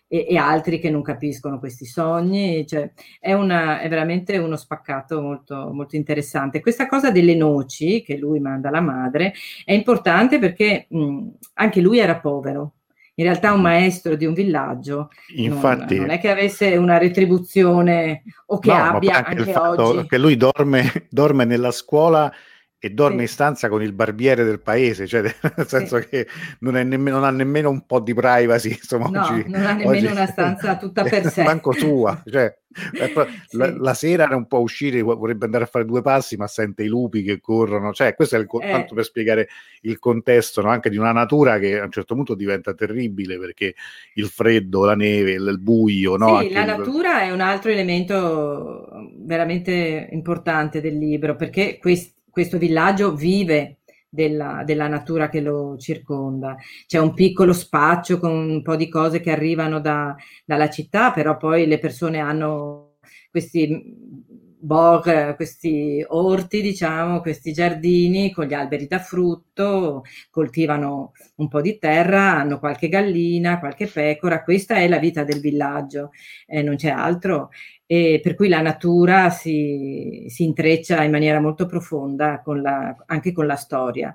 e, 0.08 0.26
e, 0.28 0.36
altri 0.36 0.78
che 0.78 0.90
non 0.90 1.02
capiscono 1.02 1.58
questi 1.58 1.84
sogni, 1.84 2.66
cioè 2.66 2.90
è, 3.20 3.32
una, 3.34 3.80
è 3.80 3.88
veramente 3.88 4.38
uno 4.38 4.56
spaccato 4.56 5.20
molto, 5.20 5.70
molto 5.72 5.96
interessante. 5.96 6.60
Questa 6.60 6.86
cosa 6.86 7.10
delle 7.10 7.34
noci 7.34 8.02
che 8.02 8.16
lui 8.16 8.40
manda 8.40 8.68
alla 8.68 8.80
madre 8.80 9.34
è 9.64 9.72
importante 9.72 10.38
perché 10.38 10.86
mh, 10.88 11.28
anche 11.54 11.80
lui 11.80 11.98
era 11.98 12.18
povero, 12.18 12.74
in 13.18 13.24
realtà 13.24 13.52
un 13.52 13.60
maestro 13.60 14.14
di 14.14 14.26
un 14.26 14.32
villaggio 14.32 15.10
Infatti, 15.36 15.96
non, 15.96 16.06
non 16.06 16.14
è 16.14 16.20
che 16.20 16.30
avesse 16.30 16.76
una 16.76 16.98
retribuzione 16.98 18.22
o 18.46 18.58
che 18.60 18.70
no, 18.70 18.76
abbia 18.76 19.24
anche, 19.24 19.52
anche 19.52 19.56
oggi. 19.56 20.06
Che 20.06 20.18
lui 20.18 20.36
dorme, 20.36 21.06
dorme 21.10 21.44
nella 21.44 21.72
scuola 21.72 22.32
e 22.80 22.90
dorme 22.90 23.16
sì. 23.16 23.22
in 23.22 23.28
stanza 23.28 23.68
con 23.68 23.82
il 23.82 23.92
barbiere 23.92 24.44
del 24.44 24.60
paese, 24.60 25.06
cioè 25.08 25.22
nel 25.22 25.66
senso 25.66 26.00
sì. 26.00 26.08
che 26.08 26.28
non, 26.60 26.74
nemmeno, 26.74 27.16
non, 27.16 27.24
ha 27.24 27.30
nemmeno 27.30 27.70
un 27.70 27.84
po' 27.84 27.98
di 27.98 28.14
privacy. 28.14 28.70
Insomma, 28.70 29.08
no, 29.08 29.22
oggi, 29.22 29.48
non 29.48 29.66
ha 29.66 29.72
nemmeno 29.72 29.90
oggi, 29.90 30.06
una 30.06 30.26
stanza 30.26 30.76
tutta 30.76 31.02
per 31.02 31.26
sé. 31.30 31.42
Manco 31.42 31.72
sua, 31.72 32.22
cioè, 32.24 32.56
sì. 32.70 33.56
la, 33.56 33.76
la, 33.76 33.94
sera 33.94 34.26
non 34.26 34.46
può 34.46 34.60
uscire, 34.60 35.02
vorrebbe 35.02 35.46
andare 35.46 35.64
a 35.64 35.66
fare 35.66 35.86
due 35.86 36.02
passi, 36.02 36.36
ma 36.36 36.46
sente 36.46 36.84
i 36.84 36.86
lupi 36.86 37.24
che 37.24 37.40
corrono. 37.40 37.92
Cioè, 37.92 38.14
questo 38.14 38.36
è 38.36 38.38
il 38.38 38.46
eh. 38.48 38.70
tanto 38.70 38.94
per 38.94 39.02
spiegare 39.02 39.48
il 39.82 39.98
contesto 39.98 40.62
no? 40.62 40.68
anche 40.68 40.88
di 40.88 40.98
una 40.98 41.12
natura 41.12 41.58
che 41.58 41.80
a 41.80 41.84
un 41.84 41.90
certo 41.90 42.14
punto 42.14 42.34
diventa 42.34 42.74
terribile 42.74 43.38
perché 43.40 43.74
il 44.14 44.26
freddo, 44.26 44.84
la 44.84 44.94
neve, 44.94 45.32
il, 45.32 45.48
il 45.48 45.58
buio. 45.58 46.16
No? 46.16 46.38
Sì, 46.42 46.52
la 46.52 46.64
natura 46.64 47.22
è 47.22 47.32
un 47.32 47.40
altro 47.40 47.72
elemento 47.72 48.88
veramente 49.16 50.08
importante 50.12 50.80
del 50.80 50.96
libro 50.96 51.34
perché 51.34 51.78
questi 51.80 52.16
questo 52.38 52.56
villaggio 52.56 53.16
vive 53.16 53.78
della, 54.08 54.62
della, 54.64 54.86
natura 54.86 55.28
che 55.28 55.40
lo 55.40 55.76
circonda. 55.76 56.56
C'è 56.86 56.98
un 56.98 57.12
piccolo 57.12 57.52
spaccio 57.52 58.20
con 58.20 58.30
un 58.30 58.62
po' 58.62 58.76
di 58.76 58.88
cose 58.88 59.18
che 59.18 59.32
arrivano 59.32 59.80
da, 59.80 60.14
dalla 60.44 60.70
città, 60.70 61.10
però 61.10 61.36
poi 61.36 61.66
le 61.66 61.80
persone 61.80 62.20
hanno 62.20 62.98
questi 63.28 64.16
bog, 64.60 65.34
questi 65.34 66.04
orti, 66.06 66.62
diciamo, 66.62 67.20
questi 67.20 67.52
giardini 67.52 68.32
con 68.32 68.46
gli 68.46 68.54
alberi 68.54 68.86
da 68.86 69.00
frutto, 69.00 70.04
coltivano 70.30 71.10
un 71.36 71.48
po' 71.48 71.60
di 71.60 71.76
terra, 71.78 72.36
hanno 72.36 72.60
qualche 72.60 72.88
gallina, 72.88 73.58
qualche 73.58 73.88
pecora, 73.88 74.44
questa 74.44 74.76
è 74.76 74.86
la 74.86 74.98
vita 74.98 75.24
del 75.24 75.40
villaggio, 75.40 76.10
eh, 76.46 76.62
non 76.62 76.76
c'è 76.76 76.90
altro 76.90 77.50
e 77.90 78.20
per 78.22 78.34
cui 78.34 78.48
la 78.48 78.60
natura 78.60 79.30
si, 79.30 80.26
si 80.28 80.44
intreccia 80.44 81.02
in 81.02 81.10
maniera 81.10 81.40
molto 81.40 81.64
profonda 81.64 82.42
con 82.44 82.60
la, 82.60 82.94
anche 83.06 83.32
con 83.32 83.46
la 83.46 83.56
storia. 83.56 84.14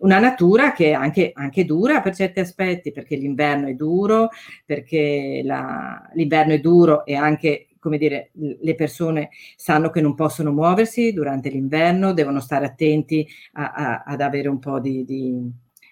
Una 0.00 0.18
natura 0.18 0.72
che 0.72 0.90
è 0.90 0.92
anche, 0.92 1.30
anche, 1.32 1.64
dura 1.64 2.02
per 2.02 2.14
certi 2.14 2.40
aspetti, 2.40 2.92
perché 2.92 3.16
l'inverno 3.16 3.68
è 3.68 3.72
duro, 3.72 4.28
perché 4.66 5.40
la, 5.42 6.06
l'inverno 6.12 6.52
è 6.52 6.60
duro 6.60 7.06
e 7.06 7.14
anche 7.14 7.68
come 7.78 7.96
dire, 7.96 8.32
le 8.34 8.74
persone 8.74 9.30
sanno 9.54 9.90
che 9.90 10.00
non 10.02 10.14
possono 10.14 10.52
muoversi 10.52 11.12
durante 11.12 11.48
l'inverno, 11.48 12.12
devono 12.12 12.40
stare 12.40 12.66
attenti 12.66 13.26
a, 13.52 13.72
a, 13.72 14.02
ad 14.04 14.20
avere 14.20 14.48
un 14.48 14.58
po' 14.58 14.80
di, 14.80 15.04
di, 15.04 15.30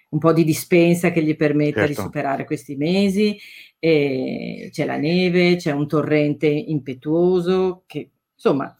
un 0.09 0.19
po' 0.19 0.33
di 0.33 0.43
dispensa 0.43 1.11
che 1.11 1.23
gli 1.23 1.35
permetta 1.35 1.85
certo. 1.85 1.87
di 1.87 2.07
superare 2.07 2.45
questi 2.45 2.75
mesi 2.75 3.37
e 3.79 4.69
c'è 4.71 4.85
la 4.85 4.97
neve, 4.97 5.55
c'è 5.57 5.71
un 5.71 5.87
torrente 5.87 6.47
impetuoso, 6.47 7.83
che 7.85 8.11
insomma 8.33 8.75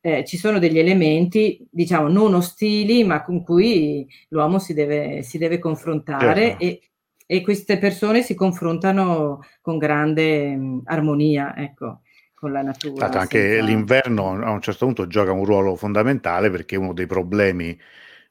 eh, 0.00 0.24
ci 0.24 0.38
sono 0.38 0.58
degli 0.58 0.78
elementi, 0.78 1.66
diciamo, 1.70 2.08
non 2.08 2.34
ostili, 2.34 3.04
ma 3.04 3.22
con 3.22 3.42
cui 3.42 4.08
l'uomo 4.28 4.58
si 4.58 4.72
deve, 4.72 5.22
si 5.22 5.36
deve 5.36 5.58
confrontare 5.58 6.42
certo. 6.42 6.64
e, 6.64 6.80
e, 7.26 7.42
queste 7.42 7.78
persone 7.78 8.22
si 8.22 8.34
confrontano 8.34 9.40
con 9.60 9.76
grande 9.76 10.56
mh, 10.56 10.82
armonia, 10.84 11.54
ecco, 11.54 12.00
con 12.34 12.50
la 12.50 12.62
natura. 12.62 13.10
Anche 13.10 13.50
senza... 13.50 13.64
l'inverno 13.64 14.40
a 14.42 14.50
un 14.50 14.60
certo 14.62 14.86
punto 14.86 15.06
gioca 15.06 15.32
un 15.32 15.44
ruolo 15.44 15.76
fondamentale 15.76 16.50
perché 16.50 16.76
uno 16.76 16.94
dei 16.94 17.06
problemi 17.06 17.78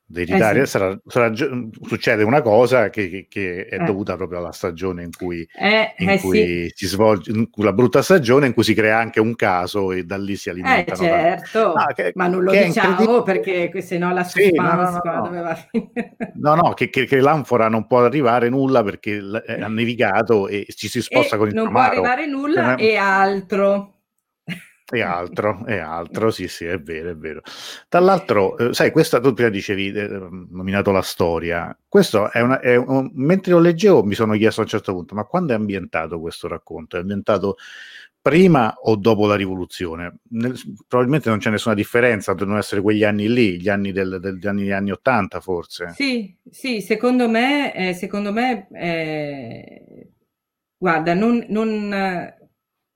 d'ereditare, 0.09 0.61
Eh 0.61 0.65
sì. 0.65 0.71
sarà- 0.71 0.99
sarà 1.05 1.29
gi- 1.29 1.69
succede 1.87 2.23
una 2.23 2.41
cosa 2.41 2.89
che, 2.89 3.09
che- 3.09 3.27
che 3.29 3.65
è 3.67 3.75
Eh. 3.79 3.83
dovuta 3.85 4.15
proprio 4.15 4.39
alla 4.39 4.51
stagione 4.51 5.03
in 5.03 5.11
cui, 5.15 5.47
Eh, 5.55 5.93
in 5.99 6.09
eh 6.09 6.19
cui 6.19 6.37
sì, 6.37 6.71
si 6.73 6.87
svolge, 6.87 7.31
la 7.57 7.73
brutta 7.73 8.01
stagione 8.01 8.47
in 8.47 8.53
cui 8.53 8.63
si 8.63 8.73
crea 8.73 8.97
anche 8.97 9.19
un 9.19 9.35
caso 9.35 9.91
e 9.91 10.03
da 10.03 10.17
lì 10.17 10.35
si 10.35 10.49
eh 10.49 10.53
alimentano. 10.53 10.97
certo, 11.03 11.73
Ah, 11.73 11.93
che- 11.93 12.11
ma 12.15 12.27
non 12.27 12.43
lo 12.43 12.51
diciamo 12.51 13.21
perché 13.21 13.71
se 13.81 13.97
no 13.99 14.11
la 14.11 14.23
Sì, 14.23 14.51
no, 14.51 14.63
no, 14.63 14.99
no, 15.03 15.21
doveva 15.23 15.53
finire. 15.55 16.15
No, 16.41 16.55
no, 16.55 16.73
che, 16.73 16.89
che- 16.89 17.05
che 17.05 17.19
l'anfora 17.19 17.67
non 17.69 17.85
può 17.85 18.03
arrivare 18.03 18.49
nulla 18.49 18.83
perché 18.83 19.17
ha 19.17 19.67
nevicato 19.67 20.47
e 20.47 20.65
ci 20.69 20.87
si 20.87 21.01
sposta 21.01 21.35
E 21.35 21.37
con 21.37 21.47
il 21.49 21.53
non 21.53 21.65
può 21.65 21.73
Tamaro 21.73 21.91
arrivare 21.91 22.25
nulla 22.25 22.75
Eh, 22.75 22.85
e 22.87 22.95
altro. 22.95 23.98
E 24.91 25.01
altro, 25.01 25.65
e 25.67 25.77
altro, 25.77 26.31
sì, 26.31 26.47
sì, 26.47 26.65
è 26.65 26.79
vero, 26.79 27.11
è 27.11 27.15
vero. 27.15 27.41
Tra 27.87 27.99
l'altro, 27.99 28.57
eh, 28.57 28.73
sai, 28.73 28.91
questa 28.91 29.19
tu 29.19 29.33
prima 29.33 29.49
dicevi, 29.49 29.91
eh, 29.91 30.07
nominato 30.49 30.91
la 30.91 31.01
storia, 31.01 31.77
questo 31.87 32.31
è, 32.31 32.41
una, 32.41 32.59
è 32.59 32.75
un, 32.75 33.11
mentre 33.13 33.51
lo 33.53 33.59
leggevo 33.59 34.03
mi 34.03 34.15
sono 34.15 34.33
chiesto 34.35 34.61
a 34.61 34.63
un 34.63 34.69
certo 34.69 34.93
punto, 34.93 35.13
ma 35.15 35.25
quando 35.25 35.53
è 35.53 35.55
ambientato 35.55 36.19
questo 36.19 36.47
racconto? 36.47 36.97
È 36.97 37.01
ambientato 37.01 37.57
prima 38.21 38.73
o 38.81 38.95
dopo 38.95 39.27
la 39.27 39.35
rivoluzione? 39.35 40.19
Nel- 40.29 40.57
probabilmente 40.87 41.29
non 41.29 41.37
c'è 41.39 41.51
nessuna 41.51 41.75
differenza, 41.75 42.33
devono 42.33 42.57
essere 42.57 42.81
quegli 42.81 43.03
anni 43.03 43.31
lì, 43.31 43.59
gli 43.61 43.69
anni 43.69 43.91
del- 43.91 44.19
del- 44.19 44.39
degli 44.39 44.47
anni, 44.47 44.71
anni 44.71 44.91
80 44.91 45.39
forse. 45.39 45.89
Sì, 45.95 46.35
sì, 46.49 46.81
secondo 46.81 47.29
me, 47.29 47.73
eh, 47.75 47.93
secondo 47.93 48.31
me 48.33 48.67
eh, 48.71 50.07
guarda, 50.77 51.13
non, 51.13 51.45
non, 51.49 51.93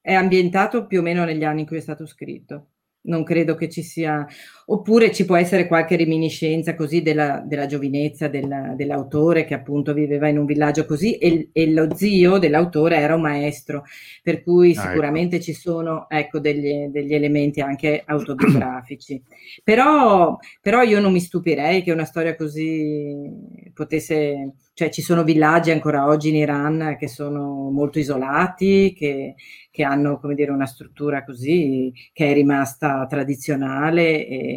è 0.04 0.14
ambientato 0.14 0.86
più 0.86 1.00
o 1.00 1.02
meno 1.02 1.24
negli 1.24 1.46
anni 1.46 1.62
in 1.62 1.66
cui 1.66 1.78
è 1.78 1.80
stato 1.80 2.06
scritto. 2.06 2.72
Non 3.04 3.24
credo 3.24 3.56
che 3.56 3.70
ci 3.70 3.82
sia, 3.84 4.28
oppure 4.68 5.12
ci 5.12 5.26
può 5.26 5.36
essere 5.36 5.68
qualche 5.68 5.96
reminiscenza 5.98 6.76
così 6.76 7.02
della, 7.02 7.44
della 7.46 7.66
giovinezza 7.66 8.28
della- 8.28 8.74
dell'autore 8.76 9.46
che 9.46 9.54
appunto 9.54 9.94
viveva 9.94 10.28
in 10.28 10.38
un 10.38 10.46
villaggio 10.46 10.86
così 10.86 11.18
e, 11.18 11.50
e 11.52 11.72
lo 11.72 11.94
zio 11.96 12.38
dell'autore 12.38 12.98
era 12.98 13.16
un 13.16 13.22
maestro, 13.22 13.84
per 14.22 14.42
cui 14.44 14.74
Ah, 14.76 14.96
ecco. 14.96 15.12
sicuramente 15.12 15.40
ci 15.42 15.54
sono 15.54 16.08
ecco, 16.10 16.40
degli, 16.40 16.88
degli 16.88 17.14
elementi 17.14 17.62
anche 17.62 18.04
autobiografici. 18.06 19.22
Però, 19.64 20.38
però 20.62 20.82
io 20.84 21.00
non 21.00 21.12
mi 21.12 21.20
stupirei 21.20 21.84
che 21.84 21.92
una 21.92 22.06
storia 22.06 22.36
così 22.36 23.30
potesse, 23.74 24.54
cioè 24.74 24.90
ci 24.90 25.02
sono 25.02 25.24
villaggi 25.24 25.72
ancora 25.72 26.08
oggi 26.08 26.30
in 26.30 26.36
Iran 26.36 26.96
che 27.00 27.08
sono 27.08 27.70
molto 27.70 28.00
isolati, 28.00 28.94
che, 28.96 29.36
che 29.72 29.84
hanno 29.84 30.20
come 30.20 30.36
dire 30.36 30.52
una 30.52 30.66
struttura 30.66 31.24
così 31.24 31.92
che 32.12 32.32
è 32.32 32.34
rimasta 32.34 33.06
tradizionale 33.08 34.28
e 34.28 34.53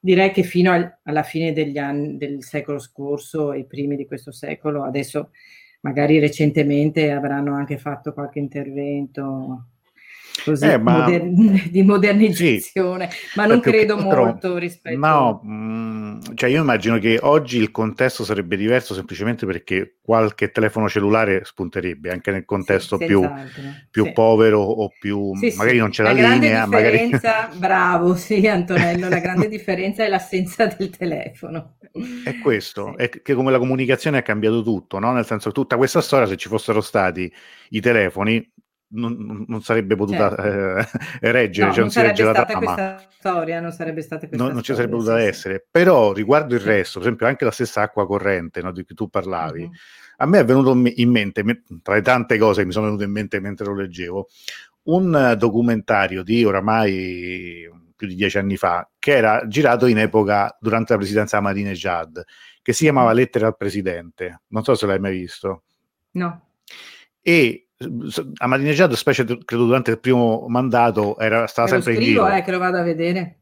direi 0.00 0.30
che 0.32 0.42
fino 0.42 0.70
al- 0.72 0.98
alla 1.04 1.22
fine 1.22 1.52
degli 1.52 1.78
anni 1.78 2.16
del 2.16 2.42
secolo 2.42 2.78
scorso 2.78 3.52
e 3.52 3.64
primi 3.64 3.96
di 3.96 4.06
questo 4.06 4.32
secolo, 4.32 4.84
adesso 4.84 5.30
magari 5.80 6.18
recentemente 6.18 7.10
avranno 7.10 7.54
anche 7.54 7.78
fatto 7.78 8.12
qualche 8.12 8.38
intervento 8.38 9.68
così 10.44 10.66
Eh, 10.66 10.78
ma- 10.78 10.98
moder- 11.00 11.24
di 11.70 11.82
modernizzazione, 11.82 13.08
ma 13.36 13.46
non 13.46 13.60
credo 13.60 13.94
altro- 13.96 14.24
molto 14.24 14.56
rispetto 14.58 14.98
No, 14.98 15.40
mm, 15.44 16.20
cioè 16.34 16.50
io 16.50 16.60
immagino 16.60 16.98
che 16.98 17.18
oggi 17.22 17.58
il 17.58 17.70
contesto 17.70 18.24
sarebbe 18.24 18.56
diverso 18.56 18.94
semplicemente 18.94 19.46
perché 19.46 19.96
qualche 20.02 20.50
telefono 20.50 20.88
cellulare 20.88 21.44
spunterebbe 21.44 22.10
anche 22.10 22.30
nel 22.30 22.44
contesto 22.44 22.96
Sì, 22.98 23.06
più, 23.06 23.22
più 23.90 24.04
sì. 24.04 24.12
povero 24.12 24.60
o 24.60 24.88
più 24.98 25.34
Sì, 25.36 25.50
sì. 25.50 25.56
magari 25.56 25.78
non 25.78 25.90
c'è 25.90 26.02
la, 26.02 26.12
grande 26.12 26.46
linea, 26.46 26.66
magari 26.66 26.98
differenza, 26.98 27.48
bravo, 27.56 28.14
sì, 28.14 28.46
Antonello, 28.46 29.08
la 29.08 29.18
grande 29.20 29.48
differenza 29.48 30.04
è 30.04 30.08
l'assenza 30.08 30.66
del 30.66 30.90
telefono. 30.90 31.76
è 32.22 32.38
questo, 32.38 32.94
Sì. 32.96 33.02
è 33.04 33.08
che 33.08 33.34
come 33.34 33.50
la 33.50 33.58
comunicazione 33.58 34.18
ha 34.18 34.22
cambiato 34.22 34.62
tutto, 34.62 34.98
no? 34.98 35.12
Nel 35.12 35.24
senso 35.26 35.48
che 35.48 35.54
tutta 35.54 35.76
questa 35.76 36.00
storia 36.00 36.26
se 36.26 36.36
ci 36.36 36.48
fossero 36.48 36.80
stati 36.80 37.30
i 37.70 37.80
telefoni 37.80 38.52
non, 38.94 39.44
non 39.46 39.62
sarebbe 39.62 39.94
potuta 39.96 40.34
eh, 40.36 40.86
reggere, 41.30 41.66
No, 41.68 41.72
cioè 41.72 41.80
non 41.80 41.80
non 41.82 41.88
si 41.90 41.94
sarebbe 41.98 42.08
regge 42.12 42.24
la 42.24 42.32
stata 42.32 42.46
trama. 42.46 42.64
questa 42.64 43.08
storia, 43.18 43.60
non 43.60 43.72
sarebbe 43.72 44.02
stata 44.02 44.26
questa 44.26 44.44
non, 44.44 44.54
non 44.54 44.62
ci 44.62 44.74
sarebbe 44.74 44.92
potuta 44.96 45.16
sì, 45.16 45.22
sì. 45.22 45.28
essere. 45.28 45.66
Però 45.70 46.12
riguardo 46.12 46.54
il 46.54 46.60
resto, 46.60 46.98
per 46.98 47.08
esempio, 47.08 47.26
anche 47.26 47.44
la 47.44 47.50
stessa 47.50 47.82
acqua 47.82 48.06
corrente 48.06 48.62
no, 48.62 48.72
di 48.72 48.84
cui 48.84 48.94
tu 48.94 49.08
parlavi, 49.08 49.62
Mhm. 49.62 49.70
a 50.18 50.26
me 50.26 50.38
è 50.38 50.44
venuto 50.44 50.72
in- 50.94 51.10
mente, 51.10 51.42
me- 51.42 51.62
tra 51.82 51.94
le 51.94 52.02
tante 52.02 52.38
cose 52.38 52.60
che 52.60 52.66
mi 52.66 52.72
sono 52.72 52.86
venute 52.86 53.04
in 53.04 53.10
mente 53.12 53.40
mentre 53.40 53.66
lo 53.66 53.74
leggevo, 53.74 54.28
un 54.84 55.34
documentario 55.38 56.22
di 56.22 56.44
oramai 56.44 57.68
più 57.96 58.06
di 58.08 58.14
dieci 58.16 58.38
anni 58.38 58.56
fa, 58.56 58.88
che 58.98 59.12
era 59.16 59.46
girato 59.46 59.86
in 59.86 59.98
epoca 59.98 60.56
durante 60.60 60.92
la 60.92 60.98
presidenza 60.98 61.38
di 61.38 61.44
Ahmadinejad, 61.46 62.22
che 62.60 62.72
si 62.72 62.82
chiamava 62.84 63.12
Mm. 63.12 63.14
Lettere 63.16 63.46
al 63.46 63.56
Presidente. 63.56 64.42
Non 64.48 64.62
so 64.64 64.74
se 64.74 64.86
l'hai 64.86 64.98
mai 64.98 65.12
visto. 65.18 65.62
No, 66.12 66.48
E 67.22 67.68
s- 67.76 68.26
Ahmadinejad, 68.36 68.92
specie 68.94 69.24
credo 69.44 69.64
durante 69.66 69.90
il 69.92 70.00
primo 70.00 70.46
mandato, 70.48 71.18
era, 71.18 71.46
stava 71.46 71.68
sempre 71.68 71.94
in 71.94 72.00
scrivo, 72.00 72.24
giro. 72.24 72.36
eh, 72.36 72.42
che 72.42 72.50
lo 72.50 72.58
vado 72.58 72.78
a 72.78 72.82
vedere. 72.82 73.38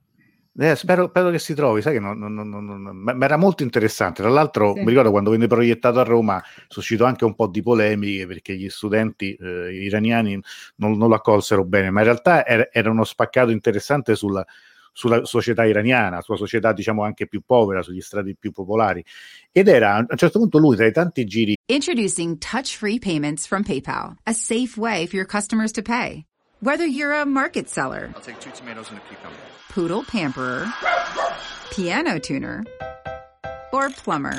Eh, 0.54 0.76
spero, 0.76 1.08
spero 1.08 1.30
che 1.30 1.38
si 1.38 1.54
trovi, 1.54 1.80
sai 1.80 1.94
che 1.94 1.98
non, 1.98 2.18
non- 2.18 2.34
non- 2.34 2.82
non- 2.82 3.22
era 3.22 3.38
molto 3.38 3.62
interessante. 3.62 4.20
Tra 4.20 4.30
l'altro, 4.30 4.74
Sì. 4.74 4.80
mi 4.80 4.88
ricordo 4.88 5.10
quando 5.10 5.30
venne 5.30 5.46
proiettato 5.46 5.98
a 5.98 6.02
Roma, 6.02 6.42
suscitò 6.68 7.06
anche 7.06 7.24
un 7.24 7.34
po' 7.34 7.46
di 7.46 7.62
polemiche 7.62 8.26
perché 8.26 8.54
gli 8.54 8.68
studenti 8.68 9.34
eh, 9.34 9.72
iraniani 9.72 10.38
non, 10.76 10.98
non 10.98 11.08
lo 11.08 11.14
accolsero 11.14 11.64
bene, 11.64 11.88
ma 11.90 12.00
in 12.00 12.04
realtà 12.06 12.44
era, 12.46 12.68
era 12.70 12.90
uno 12.90 13.04
spaccato 13.04 13.50
interessante 13.50 14.14
sulla, 14.14 14.44
sulla 14.92 15.24
società 15.24 15.64
iraniana, 15.64 16.20
sulla 16.20 16.38
società 16.38 16.72
diciamo 16.72 17.02
anche 17.02 17.26
più 17.26 17.42
povera, 17.44 17.82
sugli 17.82 18.00
strati 18.00 18.36
più 18.38 18.52
popolari. 18.52 19.04
Ed 19.50 19.68
era 19.68 19.94
a 19.94 20.06
un 20.08 20.16
certo 20.16 20.38
punto 20.38 20.58
lui, 20.58 20.76
tra 20.76 20.86
i 20.86 20.92
tanti 20.92 21.24
giri 21.24 21.56
Introducing 21.66 22.38
touch 22.38 22.76
free 22.76 22.98
payments 22.98 23.46
from 23.46 23.62
PayPal, 23.62 24.16
a 24.26 24.32
safe 24.32 24.76
way 24.76 25.06
for 25.06 25.16
your 25.16 25.26
customers 25.26 25.72
to 25.72 25.82
pay. 25.82 26.26
Whether 26.60 26.86
you're 26.86 27.12
a 27.18 27.24
market 27.24 27.68
seller, 27.68 28.12
I'll 28.14 28.20
take 28.20 28.40
two 28.40 28.50
tomatoes 28.50 28.90
and 28.90 28.98
a 28.98 29.02
cucumber. 29.08 29.36
poodle 29.70 30.04
pamperer, 30.04 30.66
piano 31.70 32.18
tuner, 32.18 32.64
or 33.72 33.88
plumber. 33.90 34.38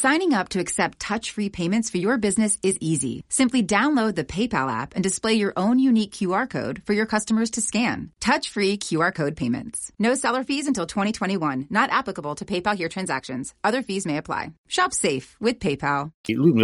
Signing 0.00 0.32
up 0.32 0.50
to 0.50 0.60
accept 0.60 1.00
touch-free 1.00 1.48
payments 1.48 1.90
for 1.90 1.98
your 1.98 2.18
business 2.18 2.56
is 2.62 2.78
easy. 2.80 3.24
Simply 3.28 3.64
download 3.64 4.14
the 4.14 4.22
PayPal 4.22 4.70
app 4.70 4.94
and 4.94 5.02
display 5.02 5.34
your 5.34 5.52
own 5.56 5.80
unique 5.80 6.12
QR 6.12 6.48
code 6.48 6.82
for 6.86 6.92
your 6.92 7.04
customers 7.04 7.50
to 7.50 7.60
scan. 7.60 8.12
Touch-free 8.20 8.78
QR 8.78 9.12
code 9.12 9.34
payments. 9.34 9.90
No 9.98 10.14
seller 10.14 10.44
fees 10.44 10.68
until 10.68 10.86
2021, 10.86 11.66
not 11.68 11.90
applicable 11.90 12.36
to 12.36 12.44
PayPal 12.44 12.76
here 12.76 12.88
transactions. 12.88 13.52
Other 13.64 13.82
fees 13.82 14.06
may 14.06 14.18
apply. 14.18 14.52
Shop 14.68 14.92
safe 14.92 15.36
with 15.40 15.58
PayPal. 15.58 16.12
lui 16.28 16.52
mi 16.52 16.62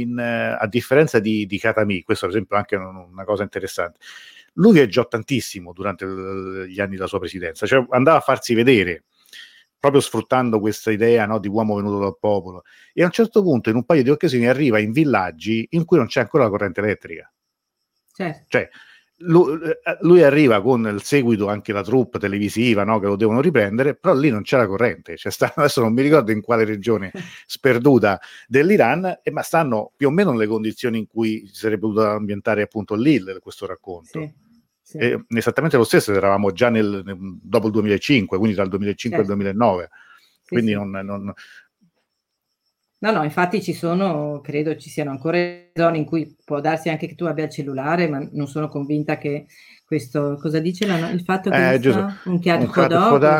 in, 0.00 0.20
eh, 0.20 0.56
a 0.56 0.68
differenza 0.68 1.18
di, 1.18 1.46
di 1.46 1.58
Katami, 1.58 2.04
questo 2.04 2.26
per 2.26 2.36
esempio 2.36 2.54
è 2.54 2.58
anche 2.60 2.76
un- 2.76 3.08
una 3.10 3.24
cosa 3.24 3.42
interessante, 3.42 3.98
lui 4.54 4.74
viaggiò 4.74 5.08
tantissimo 5.08 5.72
durante 5.72 6.06
gli 6.68 6.78
anni 6.78 6.94
della 6.94 7.08
sua 7.08 7.18
presidenza, 7.18 7.66
cioè 7.66 7.84
andava 7.90 8.18
a 8.18 8.20
farsi 8.20 8.54
vedere, 8.54 9.02
proprio 9.82 10.00
sfruttando 10.00 10.60
questa 10.60 10.92
idea 10.92 11.26
no, 11.26 11.40
di 11.40 11.48
uomo 11.48 11.74
venuto 11.74 11.98
dal 11.98 12.16
popolo, 12.16 12.62
e 12.92 13.02
a 13.02 13.06
un 13.06 13.10
certo 13.10 13.42
punto 13.42 13.68
in 13.68 13.74
un 13.74 13.84
paio 13.84 14.04
di 14.04 14.10
occasioni 14.10 14.46
arriva 14.46 14.78
in 14.78 14.92
villaggi 14.92 15.66
in 15.70 15.84
cui 15.84 15.96
non 15.96 16.06
c'è 16.06 16.20
ancora 16.20 16.44
la 16.44 16.50
corrente 16.50 16.78
elettrica. 16.78 17.32
Certo. 18.14 18.44
Cioè, 18.46 18.68
lui, 19.24 19.60
eh, 19.60 19.98
lui 20.02 20.22
arriva 20.22 20.62
con 20.62 20.86
il 20.86 21.02
seguito 21.02 21.48
anche 21.48 21.72
la 21.72 21.82
troupe 21.82 22.20
televisiva 22.20 22.84
no, 22.84 23.00
che 23.00 23.06
lo 23.06 23.16
devono 23.16 23.40
riprendere, 23.40 23.96
però 23.96 24.14
lì 24.14 24.30
non 24.30 24.42
c'è 24.42 24.56
la 24.56 24.68
corrente. 24.68 25.16
Cioè, 25.16 25.32
sta, 25.32 25.52
adesso 25.56 25.80
non 25.80 25.92
mi 25.92 26.02
ricordo 26.02 26.30
in 26.30 26.42
quale 26.42 26.62
regione 26.62 27.10
sperduta 27.44 28.20
dell'Iran, 28.46 29.18
eh, 29.20 29.32
ma 29.32 29.42
stanno 29.42 29.90
più 29.96 30.06
o 30.06 30.10
meno 30.12 30.30
nelle 30.30 30.46
condizioni 30.46 30.98
in 30.98 31.08
cui 31.08 31.44
si 31.48 31.56
sarebbe 31.56 31.80
potuto 31.80 32.06
ambientare 32.06 32.62
appunto 32.62 32.94
lì 32.94 33.20
questo 33.40 33.66
racconto. 33.66 34.20
Sì, 34.20 34.32
sì. 34.92 34.98
E 34.98 35.24
esattamente 35.28 35.76
lo 35.76 35.84
stesso, 35.84 36.12
eravamo 36.12 36.52
già 36.52 36.68
nel, 36.68 37.02
nel- 37.04 37.18
dopo 37.42 37.66
il 37.66 37.72
2005, 37.72 38.38
quindi 38.38 38.56
dal 38.56 38.68
2005 38.68 39.18
Certo. 39.18 39.32
al 39.32 39.38
2009. 39.38 39.88
Sì, 40.42 40.48
Quindi 40.54 40.70
sì. 40.72 40.76
non, 40.76 40.90
non- 40.90 41.34
No, 42.98 43.10
no, 43.10 43.24
infatti 43.24 43.60
ci 43.60 43.72
sono, 43.72 44.40
credo 44.40 44.76
ci 44.76 44.88
siano 44.88 45.10
ancora 45.10 45.36
zone 45.74 45.98
in 45.98 46.04
cui 46.04 46.36
può 46.44 46.60
darsi 46.60 46.88
anche 46.88 47.08
che 47.08 47.16
tu 47.16 47.24
abbia 47.24 47.44
il 47.44 47.50
cellulare, 47.50 48.08
ma 48.08 48.24
non 48.30 48.46
sono 48.46 48.68
convinta 48.68 49.18
che 49.18 49.46
questo, 49.84 50.38
cosa 50.40 50.60
dice 50.60 50.86
la, 50.86 51.10
il 51.10 51.22
fatto 51.22 51.50
che 51.50 51.72
Eh, 51.72 51.80
giusto. 51.80 52.06
un 52.26 52.38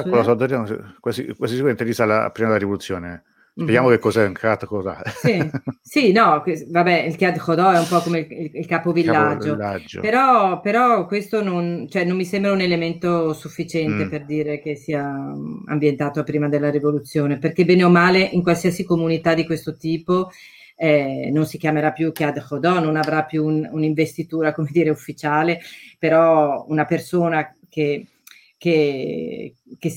con 0.02 0.18
la 0.18 0.24
soldatina, 0.24 0.96
quasi, 0.98 1.26
quasi 1.36 1.52
sicuramente 1.54 1.84
risale 1.84 2.28
prima 2.32 2.48
della 2.48 2.58
rivoluzione. 2.58 3.22
Spieghiamo 3.54 3.88
Mhm. 3.88 3.94
che 3.94 3.98
cos'è 4.00 4.24
un 4.26 4.32
Khat 4.32 4.64
Khoda. 4.64 5.02
Sì, 5.14 5.50
sì, 5.82 6.10
no, 6.12 6.42
vabbè, 6.70 7.02
il 7.02 7.16
Chiad 7.16 7.36
Khodor 7.36 7.74
è 7.74 7.78
un 7.80 7.86
po' 7.86 8.00
come 8.00 8.20
il, 8.20 8.26
il- 8.32 8.50
il 8.54 8.66
capovillaggio, 8.66 9.56
Capovillaggio. 9.56 10.00
però, 10.00 10.60
però 10.60 11.06
questo 11.06 11.42
non, 11.42 11.86
cioè, 11.90 12.04
non 12.04 12.16
mi 12.16 12.24
sembra 12.24 12.52
un 12.52 12.60
elemento 12.62 13.34
sufficiente 13.34 14.06
Mm. 14.06 14.08
per 14.08 14.24
dire 14.24 14.58
che 14.60 14.74
sia 14.74 15.04
ambientato 15.66 16.22
prima 16.22 16.48
della 16.48 16.70
rivoluzione, 16.70 17.38
perché 17.38 17.64
bene 17.66 17.84
o 17.84 17.90
male 17.90 18.20
in 18.20 18.42
qualsiasi 18.42 18.84
comunità 18.84 19.34
di 19.34 19.44
questo 19.44 19.76
tipo 19.76 20.30
eh, 20.74 21.28
non 21.30 21.44
si 21.46 21.58
chiamerà 21.58 21.92
più 21.92 22.10
Chiad 22.10 22.42
Khodor, 22.44 22.80
non 22.82 22.96
avrà 22.96 23.22
più 23.24 23.44
un- 23.44 23.68
un'investitura, 23.70 24.52
come 24.54 24.70
dire, 24.72 24.88
ufficiale, 24.90 25.60
però 25.98 26.64
una 26.68 26.86
persona 26.86 27.54
che, 27.68 28.06
che- 28.56 29.54
che 29.78 29.92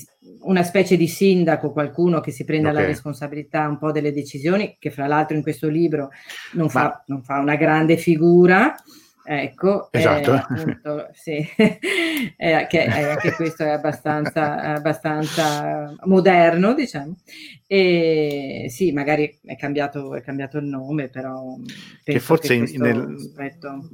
una 0.45 0.63
specie 0.63 0.97
di 0.97 1.07
sindaco, 1.07 1.71
qualcuno 1.71 2.19
che 2.21 2.31
si 2.31 2.43
prenda 2.43 2.71
la 2.71 2.81
Ok. 2.81 2.87
responsabilità 2.87 3.67
un 3.67 3.77
po' 3.77 3.91
delle 3.91 4.11
decisioni, 4.13 4.75
che 4.79 4.91
fra 4.91 5.07
l'altro 5.07 5.35
in 5.35 5.43
questo 5.43 5.67
libro 5.67 6.09
non 6.53 6.69
fa, 6.69 6.83
Ma- 6.83 7.03
non 7.07 7.23
fa 7.23 7.39
una 7.39 7.55
grande 7.55 7.97
figura. 7.97 8.75
Ecco, 9.27 9.91
eh, 9.91 9.97
Esatto. 9.97 10.33
appunto, 10.33 11.07
sì, 11.13 11.37
Eh, 12.37 12.67
che 12.69 12.83
eh, 12.83 13.03
anche 13.09 13.31
questo 13.33 13.63
è 13.63 13.69
abbastanza, 13.69 14.59
abbastanza 14.75 15.93
moderno, 16.03 16.73
diciamo. 16.75 17.15
E 17.65 18.67
sì, 18.69 18.91
magari 18.91 19.39
è 19.43 19.55
cambiato, 19.55 20.13
è 20.15 20.21
cambiato 20.21 20.57
il 20.59 20.65
nome, 20.65 21.09
però 21.09 21.55
penso 22.03 22.21
forse 22.23 22.57
questo 22.59 22.83
nel- 22.83 23.15
aspetto- 23.17 23.89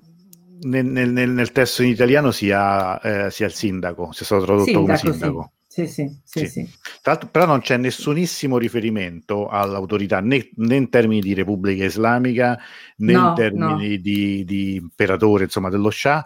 Nel, 0.64 0.86
nel- 0.86 1.10
nel- 1.32 1.52
testo 1.54 1.82
in 1.82 1.90
italiano 1.90 2.32
sia, 2.32 3.00
eh, 3.00 3.32
sia 3.32 3.46
il 3.48 3.54
sindaco, 3.54 4.12
sia 4.12 4.26
stato 4.26 4.44
tradotto 4.44 4.72
come 4.74 4.98
Sindaco, 4.98 5.12
sindaco. 5.12 5.52
sì, 5.54 5.60
sì, 5.72 5.88
sì, 5.88 6.20
Sì. 6.24 6.46
sì. 6.48 6.64
Tra 7.02 7.14
l'altro, 7.14 7.30
però 7.30 7.46
non 7.46 7.62
c'è 7.62 7.78
nessunissimo 7.78 8.58
riferimento 8.58 9.48
all'autorità 9.48 10.20
né, 10.20 10.50
né 10.56 10.76
in 10.76 10.90
termini 10.90 11.22
di 11.22 11.34
Repubblica 11.34 11.86
Islamica 11.86 12.60
né 12.98 13.14
No, 13.14 13.30
in 13.30 13.34
termini 13.36 14.02
di, 14.02 14.44
di 14.44 14.76
imperatore, 14.76 15.46
insomma, 15.46 15.70
dello 15.70 15.90
Shah. 15.90 16.24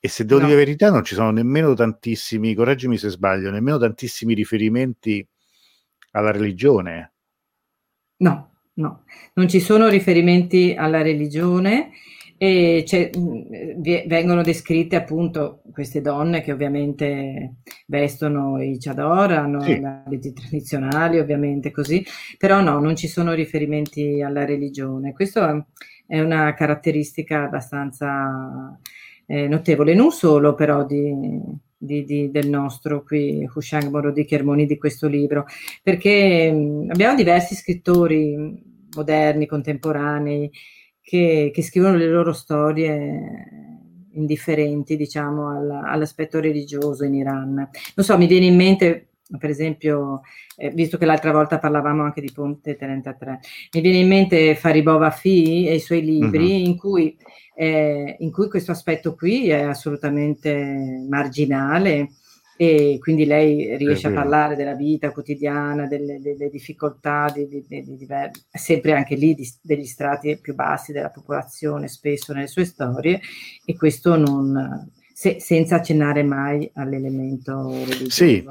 E 0.00 0.08
se 0.08 0.24
devo 0.24 0.40
No. 0.40 0.46
dire 0.46 0.58
la 0.58 0.64
verità, 0.64 0.90
non 0.90 1.04
ci 1.04 1.14
sono 1.14 1.30
nemmeno 1.30 1.74
tantissimi, 1.74 2.54
correggimi 2.54 2.96
se 2.96 3.08
sbaglio, 3.10 3.50
nemmeno 3.50 3.76
tantissimi 3.78 4.32
riferimenti 4.34 5.26
alla 6.12 6.30
religione. 6.30 7.12
No, 8.18 8.50
no, 8.74 9.04
non 9.34 9.48
ci 9.48 9.60
sono 9.60 9.88
riferimenti 9.88 10.74
alla 10.76 11.02
religione 11.02 11.90
e 12.38 12.84
vi- 13.78 14.04
vengono 14.06 14.42
descritte 14.42 14.96
appunto 14.96 15.62
queste 15.72 16.00
donne 16.00 16.42
che 16.42 16.52
ovviamente 16.52 17.56
vestono 17.86 18.60
i 18.62 18.76
chador, 18.78 19.32
hanno 19.32 19.60
Sì. 19.60 19.72
abiti 19.82 20.32
tradizionali, 20.32 21.18
ovviamente 21.18 21.70
così, 21.70 22.04
però 22.38 22.60
no, 22.60 22.78
non 22.80 22.94
ci 22.96 23.08
sono 23.08 23.32
riferimenti 23.32 24.20
alla 24.22 24.44
religione. 24.44 25.12
Questo 25.12 25.66
è 26.06 26.20
una 26.20 26.52
caratteristica 26.54 27.44
abbastanza 27.44 28.78
eh, 29.26 29.48
notevole, 29.48 29.94
non 29.94 30.12
solo 30.12 30.54
però 30.54 30.84
di, 30.84 31.12
di- 31.76 32.04
di- 32.04 32.30
del 32.30 32.48
nostro 32.48 33.02
qui, 33.02 33.48
Hushang 33.52 33.90
Morodi 33.90 34.24
Kermoni, 34.24 34.66
di 34.66 34.78
questo 34.78 35.08
libro, 35.08 35.46
perché 35.82 36.50
mh, 36.52 36.90
abbiamo 36.90 37.16
diversi 37.16 37.54
scrittori 37.54 38.36
mh, 38.36 38.60
moderni, 38.96 39.46
contemporanei, 39.46 40.50
che, 41.06 41.52
che 41.54 41.62
scrivono 41.62 41.96
le 41.96 42.08
loro 42.08 42.32
storie 42.32 44.08
indifferenti, 44.14 44.96
diciamo, 44.96 45.56
alla- 45.56 45.82
all'aspetto 45.82 46.40
religioso 46.40 47.04
in 47.04 47.14
Iran. 47.14 47.52
Non 47.52 48.04
so, 48.04 48.18
mi 48.18 48.26
viene 48.26 48.46
in 48.46 48.56
mente, 48.56 49.10
per 49.38 49.48
esempio, 49.48 50.22
eh, 50.56 50.70
visto 50.70 50.98
che 50.98 51.04
l'altra 51.04 51.30
volta 51.30 51.60
parlavamo 51.60 52.02
anche 52.02 52.20
di 52.20 52.32
Ponte 52.32 52.74
33, 52.74 53.38
mi 53.74 53.80
viene 53.80 53.98
in 53.98 54.08
mente 54.08 54.56
Faribo 54.56 54.96
Wafi 54.96 55.68
e 55.68 55.76
i 55.76 55.80
suoi 55.80 56.02
libri 56.02 56.64
in 56.64 56.76
cui 56.76 57.16
eh, 57.54 58.16
in 58.18 58.30
cui 58.32 58.48
questo 58.48 58.72
aspetto 58.72 59.14
qui 59.14 59.48
è 59.48 59.62
assolutamente 59.62 61.06
marginale 61.08 62.10
e 62.56 62.96
quindi 63.00 63.26
lei 63.26 63.76
riesce 63.76 64.08
a 64.08 64.12
parlare 64.12 64.56
della 64.56 64.74
vita 64.74 65.12
quotidiana, 65.12 65.86
delle, 65.86 66.20
delle 66.20 66.48
difficoltà, 66.48 67.30
di, 67.32 67.46
di- 67.48 67.64
di- 67.66 68.06
sempre 68.50 68.92
anche 68.92 69.14
lì 69.14 69.36
degli 69.60 69.84
strati 69.84 70.38
più 70.38 70.54
bassi 70.54 70.92
della 70.92 71.10
popolazione, 71.10 71.88
spesso 71.88 72.32
nelle 72.32 72.46
sue 72.46 72.64
storie, 72.64 73.20
e 73.64 73.76
questo 73.76 74.16
non, 74.16 74.90
se- 75.18 75.40
senza 75.40 75.76
accennare 75.76 76.22
mai 76.22 76.70
all'elemento 76.74 77.70
religioso. 77.70 78.10
Sì. 78.10 78.46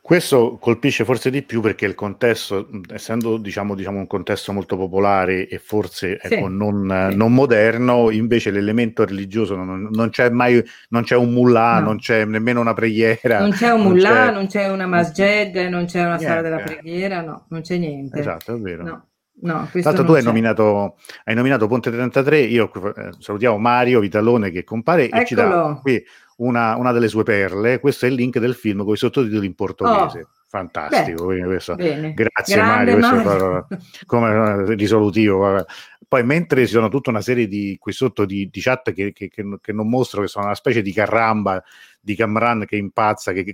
Questo 0.00 0.56
colpisce 0.60 1.04
forse 1.04 1.28
di 1.28 1.42
più 1.42 1.60
perché 1.60 1.86
il 1.86 1.96
contesto, 1.96 2.68
essendo 2.92 3.36
diciamo, 3.36 3.74
diciamo 3.74 3.98
un 3.98 4.06
contesto 4.06 4.52
molto 4.52 4.76
popolare 4.76 5.48
e 5.48 5.58
forse 5.58 6.20
Sì, 6.22 6.34
ecco, 6.34 6.46
non, 6.46 6.88
eh, 6.88 7.10
sì. 7.10 7.16
non 7.16 7.34
moderno, 7.34 8.10
invece 8.12 8.52
l'elemento 8.52 9.04
religioso 9.04 9.56
non, 9.56 9.88
non 9.90 10.10
c'è 10.10 10.30
mai, 10.30 10.62
non 10.90 11.02
c'è 11.02 11.16
un 11.16 11.32
mullah, 11.32 11.80
No. 11.80 11.86
non 11.86 11.98
c'è 11.98 12.24
nemmeno 12.24 12.60
una 12.60 12.74
preghiera. 12.74 13.40
Non 13.40 13.50
c'è 13.50 13.70
un 13.72 13.82
non 13.82 13.90
mullah, 13.90 14.26
c'è- 14.28 14.32
non 14.32 14.46
c'è 14.46 14.68
una 14.68 14.86
masjid, 14.86 15.56
non 15.68 15.84
c'è 15.86 16.04
una 16.04 16.18
sala 16.18 16.42
della 16.42 16.56
Niente. 16.56 16.74
preghiera, 16.76 17.20
no, 17.22 17.46
non 17.48 17.60
c'è 17.62 17.76
niente. 17.76 18.20
Esatto, 18.20 18.54
è 18.54 18.58
vero. 18.60 18.84
No, 18.84 19.06
no, 19.42 19.68
non 19.72 20.04
tu 20.04 20.12
hai 20.12 20.22
nominato, 20.22 20.96
hai 21.24 21.34
nominato 21.34 21.66
Ponte 21.66 21.90
33, 21.90 22.40
io 22.40 22.70
eh, 22.94 23.10
salutiamo 23.18 23.58
Mario 23.58 24.00
Vitalone 24.00 24.50
che 24.50 24.64
compare 24.64 25.08
e 25.08 25.24
ci 25.24 25.34
dà 25.34 25.46
Eccolo. 25.46 25.78
qui 25.82 26.02
una, 26.38 26.76
una 26.76 26.92
delle 26.92 27.08
sue 27.08 27.24
perle, 27.24 27.80
questo 27.80 28.06
è 28.06 28.08
il 28.08 28.14
link 28.14 28.38
del 28.38 28.54
film 28.54 28.84
con 28.84 28.94
i 28.94 28.96
sottotitoli 28.96 29.46
in 29.46 29.54
portoghese, 29.54 30.20
Oh. 30.20 30.28
fantastico, 30.48 31.24
quindi 31.24 31.44
questo- 31.46 31.74
grazie 31.74 32.54
Grande 32.54 32.96
Mario, 32.96 33.24
Mario. 33.24 33.66
come 34.06 34.30
eh, 34.70 34.74
risolutivo. 34.76 35.64
Poi 36.06 36.24
mentre 36.24 36.64
ci 36.64 36.72
sono 36.72 36.88
tutta 36.88 37.10
una 37.10 37.20
serie 37.20 37.46
di 37.48 37.76
qui 37.78 37.92
sotto 37.92 38.24
di, 38.24 38.48
di 38.50 38.60
chat 38.62 38.92
che, 38.94 39.12
che- 39.12 39.28
che- 39.28 39.58
che 39.60 39.72
non 39.74 39.88
mostro, 39.90 40.22
che 40.22 40.28
sono 40.28 40.46
una 40.46 40.54
specie 40.54 40.80
di 40.80 40.90
carramba 40.92 41.62
di 42.00 42.14
Camran 42.14 42.64
che 42.64 42.76
impazza, 42.76 43.32
che, 43.32 43.44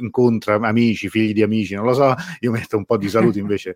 incontra 0.00 0.54
amici, 0.54 1.10
figli 1.10 1.34
di 1.34 1.42
amici, 1.42 1.74
non 1.74 1.84
lo 1.84 1.92
so, 1.92 2.14
io 2.40 2.50
metto 2.52 2.78
un 2.78 2.86
po' 2.86 2.96
di 2.96 3.08
saluti 3.10 3.38
invece. 3.40 3.74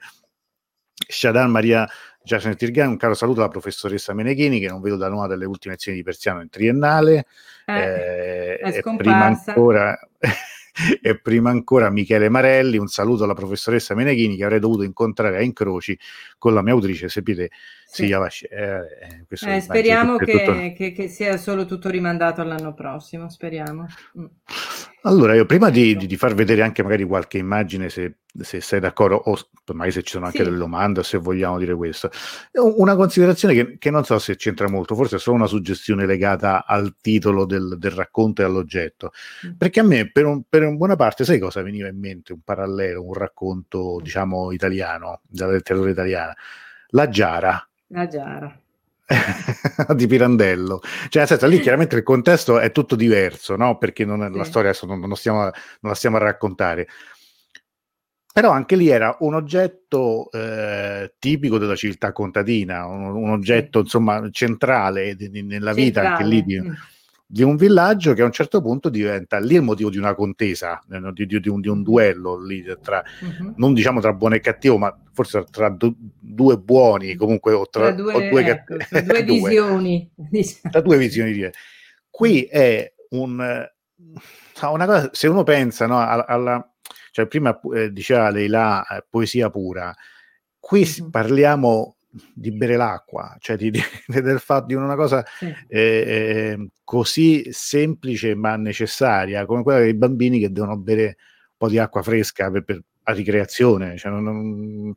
Shadan 1.06 1.50
Maria 1.50 1.88
Giacomo 2.22 2.54
Tirgan, 2.54 2.88
un 2.88 2.96
caro 2.96 3.14
saluto 3.14 3.40
alla 3.40 3.48
professoressa 3.48 4.12
Meneghini 4.12 4.60
che 4.60 4.68
non 4.68 4.80
vedo 4.80 4.96
da 4.96 5.08
una 5.08 5.26
delle 5.26 5.46
ultime 5.46 5.74
lezioni 5.74 5.96
di 5.98 6.04
Persiano 6.04 6.40
in 6.42 6.48
triennale. 6.50 7.26
Eh, 7.64 7.72
Eh, 7.74 8.56
è 8.58 8.68
e 8.68 8.80
scomparsa. 8.80 8.96
prima 8.96 9.24
ancora 9.24 9.98
e 11.02 11.18
prima 11.20 11.50
ancora 11.50 11.90
Michele 11.90 12.28
Marelli, 12.28 12.76
un 12.78 12.86
saluto 12.88 13.24
alla 13.24 13.34
professoressa 13.34 13.94
Meneghini 13.94 14.36
che 14.36 14.44
avrei 14.44 14.60
dovuto 14.60 14.82
incontrare 14.82 15.38
a 15.38 15.40
incroci 15.42 15.98
con 16.38 16.52
la 16.54 16.62
mia 16.62 16.72
autrice 16.74 17.08
Sepide 17.08 17.50
sì. 17.86 18.06
Siavash. 18.06 18.42
Eh, 18.50 18.56
eh, 18.58 19.24
Eh, 19.56 19.60
speriamo 19.60 20.16
che- 20.18 20.24
che, 20.26 20.44
tutto- 20.44 20.72
che- 20.76 20.92
che 20.92 21.08
sia 21.08 21.36
solo 21.38 21.64
tutto 21.64 21.88
rimandato 21.88 22.40
all'anno 22.42 22.74
prossimo, 22.74 23.28
speriamo. 23.30 23.86
Mm. 24.18 24.24
Allora, 25.02 25.34
io 25.34 25.46
prima 25.46 25.70
di, 25.70 25.96
di- 25.96 26.16
far 26.16 26.34
vedere 26.34 26.62
anche 26.62 26.82
magari 26.82 27.04
qualche 27.04 27.38
immagine, 27.38 27.88
se, 27.88 28.16
se 28.40 28.60
sei 28.60 28.80
d'accordo, 28.80 29.14
o 29.14 29.36
magari 29.72 29.92
se 29.92 30.02
ci 30.02 30.12
sono 30.12 30.26
anche 30.26 30.38
Sì. 30.38 30.44
delle 30.44 30.56
domande, 30.56 31.02
se 31.04 31.18
vogliamo 31.18 31.56
dire 31.58 31.74
questo, 31.76 32.10
Un- 32.54 32.74
una 32.78 32.96
considerazione 32.96 33.54
che, 33.54 33.78
che 33.78 33.90
non 33.90 34.04
so 34.04 34.18
se 34.18 34.34
c'entra 34.36 34.68
molto, 34.68 34.94
forse 34.96 35.16
è 35.16 35.18
solo 35.20 35.36
una 35.36 35.46
suggestione 35.46 36.04
legata 36.04 36.66
al 36.66 36.96
titolo 37.00 37.46
del, 37.46 37.76
del 37.78 37.90
racconto 37.92 38.42
e 38.42 38.44
all'oggetto, 38.44 39.12
Mm. 39.46 39.52
perché 39.56 39.80
a 39.80 39.84
me 39.84 40.10
per, 40.10 40.26
un- 40.26 40.42
per 40.48 40.68
buona 40.76 40.96
parte, 40.96 41.24
sai 41.24 41.38
cosa 41.38 41.62
veniva 41.62 41.86
in 41.88 41.98
mente? 41.98 42.32
Un 42.32 42.40
parallelo, 42.42 43.04
un 43.04 43.14
racconto, 43.14 44.00
diciamo, 44.02 44.50
italiano, 44.52 45.20
della 45.28 45.52
letteratura 45.52 45.90
italiana. 45.90 46.34
La 46.88 47.08
Giara. 47.08 47.68
La 47.88 48.06
Giara. 48.08 48.60
di 49.94 50.06
Pirandello, 50.06 50.80
cioè 51.08 51.22
nel 51.22 51.26
senso 51.26 51.46
lì 51.46 51.60
chiaramente 51.60 51.96
il 51.96 52.02
contesto 52.02 52.58
è 52.58 52.70
tutto 52.72 52.94
diverso, 52.96 53.56
no? 53.56 53.78
Perché 53.78 54.04
non 54.04 54.22
è, 54.22 54.28
la 54.28 54.44
Sì. 54.44 54.50
storia 54.50 54.70
adesso 54.70 54.86
non, 54.86 55.00
non 55.00 55.16
stiamo, 55.16 55.40
non 55.42 55.52
la 55.80 55.94
stiamo 55.94 56.16
a 56.16 56.20
raccontare, 56.20 56.86
però 58.32 58.50
anche 58.50 58.76
lì 58.76 58.88
era 58.88 59.16
un 59.20 59.34
oggetto 59.34 60.30
eh, 60.30 61.14
tipico 61.18 61.58
della 61.58 61.74
civiltà 61.74 62.12
contadina, 62.12 62.86
un, 62.86 63.04
un 63.16 63.30
oggetto 63.30 63.80
insomma 63.80 64.28
centrale 64.30 65.14
di- 65.16 65.30
di- 65.30 65.42
nella 65.42 65.72
vita 65.72 66.12
anche 66.12 66.24
lì 66.24 66.42
di, 66.44 66.54
Centrale. 66.54 66.78
Di 67.30 67.42
un 67.42 67.56
villaggio 67.56 68.14
che 68.14 68.22
a 68.22 68.24
un 68.24 68.32
certo 68.32 68.62
punto 68.62 68.88
diventa 68.88 69.38
lì 69.38 69.56
il 69.56 69.62
motivo 69.62 69.90
di 69.90 69.98
una 69.98 70.14
contesa, 70.14 70.80
eh, 70.90 71.12
di, 71.12 71.26
di- 71.26 71.40
di 71.40 71.48
un, 71.50 71.60
di 71.60 71.68
un 71.68 71.82
duello 71.82 72.42
lì 72.42 72.64
tra, 72.80 73.04
Mhm. 73.20 73.52
non 73.58 73.74
diciamo 73.74 74.00
tra 74.00 74.14
buono 74.14 74.34
e 74.36 74.40
cattivo, 74.40 74.78
ma 74.78 74.98
forse 75.12 75.44
tra 75.50 75.68
du- 75.68 75.94
due 76.18 76.56
buoni 76.58 77.14
comunque 77.16 77.52
o 77.52 77.68
tra, 77.68 77.88
Tra 77.88 77.92
due, 77.92 78.14
o 78.14 78.30
due 78.30 78.46
ecco, 78.46 78.76
cattivi. 78.78 79.06
tra 79.06 79.20
due 79.20 79.34
visioni. 79.44 80.10
diciamo. 80.16 80.70
tra 80.70 80.80
due 80.80 80.96
visioni 80.96 81.32
di 81.32 81.46
qui 82.08 82.44
è 82.44 82.90
un 83.10 83.40
eh, 83.42 83.74
una 84.62 84.86
cosa 84.86 85.10
se 85.12 85.28
uno 85.28 85.42
pensa 85.42 85.86
no, 85.86 85.98
alla, 86.00 86.26
alla- 86.26 86.72
cioè 87.12 87.26
prima 87.26 87.60
eh, 87.74 87.92
diceva 87.92 88.30
Leila 88.30 88.86
eh, 88.86 89.04
poesia 89.06 89.50
pura 89.50 89.94
qui 90.58 90.86
Mhm. 91.00 91.10
parliamo 91.10 91.96
di 92.32 92.50
bere 92.52 92.76
l'acqua, 92.76 93.36
cioè 93.38 93.56
di, 93.56 93.70
di, 93.70 93.80
del 94.06 94.40
fatto 94.40 94.66
di 94.66 94.74
una 94.74 94.96
cosa 94.96 95.24
sì. 95.26 95.46
eh, 95.46 95.78
eh, 95.78 96.68
così 96.84 97.48
semplice 97.52 98.34
ma 98.34 98.56
necessaria, 98.56 99.46
come 99.46 99.62
quella 99.62 99.80
dei 99.80 99.94
bambini 99.94 100.38
che 100.38 100.50
devono 100.50 100.76
bere 100.78 101.04
un 101.04 101.56
po' 101.56 101.68
di 101.68 101.78
acqua 101.78 102.02
fresca 102.02 102.50
per, 102.50 102.64
per 102.64 102.82
a 103.08 103.12
ricreazione. 103.12 103.96
Cioè 103.96 104.12
non, 104.12 104.22
non, 104.22 104.94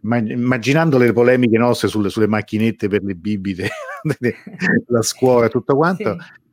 immaginando 0.00 0.96
le 0.96 1.12
polemiche 1.12 1.58
nostre 1.58 1.88
sulle, 1.88 2.08
sulle 2.08 2.28
macchinette 2.28 2.88
per 2.88 3.02
le 3.02 3.14
bibite, 3.14 3.68
la 4.86 5.02
scuola 5.02 5.46
e 5.46 5.50
tutto 5.50 5.76
quanto. 5.76 6.16
Sì. 6.18 6.46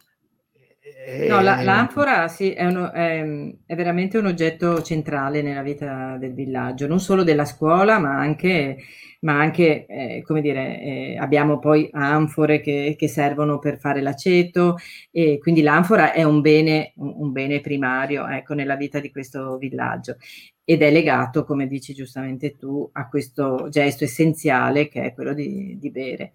No, 1.28 1.40
la, 1.40 1.60
eh, 1.60 1.64
l'anfora 1.64 2.28
sì, 2.28 2.52
è, 2.52 2.66
uno, 2.66 2.92
è, 2.92 3.24
è, 3.68 3.76
veramente 3.76 4.18
un 4.18 4.26
oggetto 4.26 4.82
centrale 4.82 5.44
nella 5.44 5.62
vita 5.62 6.18
del 6.18 6.34
villaggio, 6.34 6.88
non 6.88 7.00
solo 7.00 7.24
della 7.24 7.46
scuola, 7.46 8.00
ma 8.00 8.18
anche, 8.18 8.78
ma 9.26 9.40
anche 9.40 9.86
eh, 9.88 10.22
come 10.24 10.40
dire, 10.40 10.80
eh, 10.80 11.18
abbiamo 11.18 11.58
poi 11.58 11.90
anfore 11.92 12.62
che, 12.62 12.96
che, 12.98 13.08
servono 13.08 13.58
per 13.58 13.80
fare 13.80 14.02
l'aceto 14.02 14.78
e 15.12 15.40
quindi 15.40 15.62
l'anfora 15.62 16.14
è 16.14 16.24
un 16.24 16.42
bene, 16.42 16.94
un, 16.98 17.32
bene 17.32 17.60
primario 17.60 18.28
ecco, 18.28 18.54
nella 18.54 18.76
vita 18.76 19.00
di 19.00 19.12
questo 19.12 19.58
villaggio 19.58 20.18
ed 20.64 20.84
è 20.84 20.92
legato, 20.92 21.44
come 21.44 21.68
dici 21.68 21.94
giustamente 21.94 22.56
tu, 22.56 22.88
a 22.94 23.08
questo 23.10 23.68
gesto 23.70 24.04
essenziale 24.04 24.88
che 24.88 25.04
è 25.04 25.14
quello 25.14 25.34
di, 25.34 25.78
di 25.80 25.92
bere. 25.92 26.32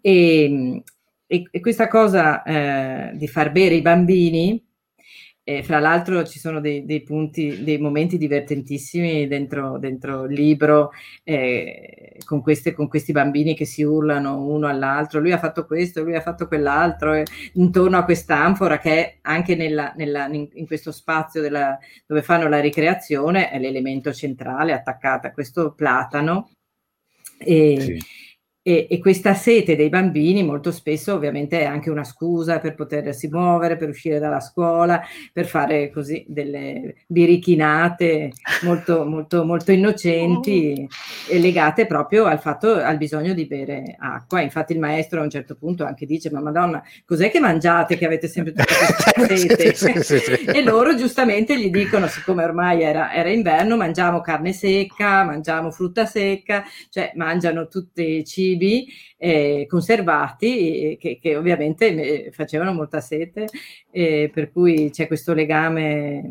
E, 0.00 0.82
e, 1.26 1.48
e 1.50 1.60
questa 1.60 1.88
cosa 1.88 2.42
eh, 2.42 3.16
di 3.16 3.26
far 3.26 3.52
bere 3.52 3.74
i 3.74 3.82
bambini, 3.82 4.62
eh, 5.46 5.62
fra 5.62 5.78
l'altro 5.78 6.24
ci 6.24 6.38
sono 6.38 6.58
dei, 6.58 6.86
dei, 6.86 7.02
punti, 7.02 7.62
dei 7.62 7.76
momenti 7.78 8.16
divertentissimi 8.16 9.28
dentro, 9.28 9.78
dentro 9.78 10.24
il 10.24 10.32
libro 10.32 10.90
eh, 11.22 12.16
con, 12.24 12.40
queste, 12.40 12.72
con, 12.72 12.88
questi 12.88 13.12
bambini 13.12 13.54
che 13.54 13.66
si 13.66 13.82
urlano 13.82 14.46
uno 14.46 14.66
all'altro, 14.66 15.20
lui 15.20 15.32
ha 15.32 15.38
fatto 15.38 15.66
questo, 15.66 16.02
lui 16.02 16.16
ha 16.16 16.22
fatto 16.22 16.48
quell'altro, 16.48 17.22
intorno 17.52 17.98
a 17.98 18.04
quest'anfora 18.04 18.78
che 18.78 18.90
è 18.90 19.18
anche 19.20 19.54
nella, 19.54 19.92
nella, 19.96 20.26
in, 20.28 20.48
in, 20.54 20.66
questo 20.66 20.90
spazio 20.90 21.42
della, 21.42 21.78
dove 22.06 22.22
fanno 22.22 22.48
la 22.48 22.60
ricreazione 22.60 23.50
è 23.50 23.58
l'elemento 23.58 24.14
centrale 24.14 24.72
attaccato 24.72 25.26
a 25.26 25.30
questo 25.30 25.74
platano. 25.74 26.50
E, 27.38 27.80
sì 27.80 28.22
e, 28.66 28.86
e, 28.88 28.98
questa 28.98 29.34
sete 29.34 29.76
dei 29.76 29.90
bambini 29.90 30.42
molto 30.42 30.72
spesso 30.72 31.12
ovviamente 31.12 31.60
è 31.60 31.64
anche 31.66 31.90
una 31.90 32.02
scusa 32.02 32.60
per 32.60 32.74
potersi 32.74 33.28
muovere, 33.28 33.76
per 33.76 33.90
uscire 33.90 34.18
dalla 34.18 34.40
scuola, 34.40 35.02
per 35.34 35.44
fare 35.44 35.90
così 35.90 36.24
delle 36.26 36.94
birichinate 37.06 38.32
molto, 38.62 39.04
molto, 39.04 39.44
molto 39.44 39.70
innocenti 39.70 40.88
e 41.28 41.38
legate 41.40 41.84
proprio 41.84 42.24
al 42.24 42.40
fatto, 42.40 42.72
al 42.76 42.96
bisogno 42.96 43.34
di 43.34 43.44
bere 43.44 43.96
acqua. 43.98 44.40
Infatti 44.40 44.72
il 44.72 44.78
maestro 44.78 45.20
a 45.20 45.24
un 45.24 45.30
certo 45.30 45.56
punto 45.56 45.84
anche 45.84 46.06
dice, 46.06 46.30
ma 46.30 46.40
madonna, 46.40 46.82
cos'è 47.04 47.30
che 47.30 47.40
mangiate 47.40 47.98
che 47.98 48.06
avete 48.06 48.28
sempre 48.28 48.54
tutta 48.54 48.64
questa 49.12 49.36
sete? 49.36 49.74
sì, 49.74 49.92
sì, 50.02 50.18
sì, 50.20 50.44
e 50.44 50.62
loro 50.62 50.96
giustamente 50.96 51.58
gli 51.58 51.68
dicono, 51.68 52.06
siccome 52.06 52.42
ormai 52.42 52.80
era, 52.80 53.12
era 53.12 53.28
inverno, 53.28 53.76
mangiamo 53.76 54.22
carne 54.22 54.54
secca, 54.54 55.22
mangiamo 55.22 55.70
frutta 55.70 56.06
secca, 56.06 56.64
cioè 56.88 57.12
mangiano 57.14 57.68
tutti 57.68 58.02
i 58.02 58.24
cibi 58.24 58.52
cibi 58.54 58.86
eh, 59.16 59.66
conservati 59.68 60.96
che, 61.00 61.18
che, 61.20 61.36
ovviamente 61.36 62.26
eh, 62.26 62.30
facevano 62.32 62.72
molta 62.72 63.00
sete, 63.00 63.46
eh, 63.90 64.30
per 64.32 64.50
cui 64.50 64.90
c'è 64.90 65.06
questo 65.06 65.34
legame 65.34 66.22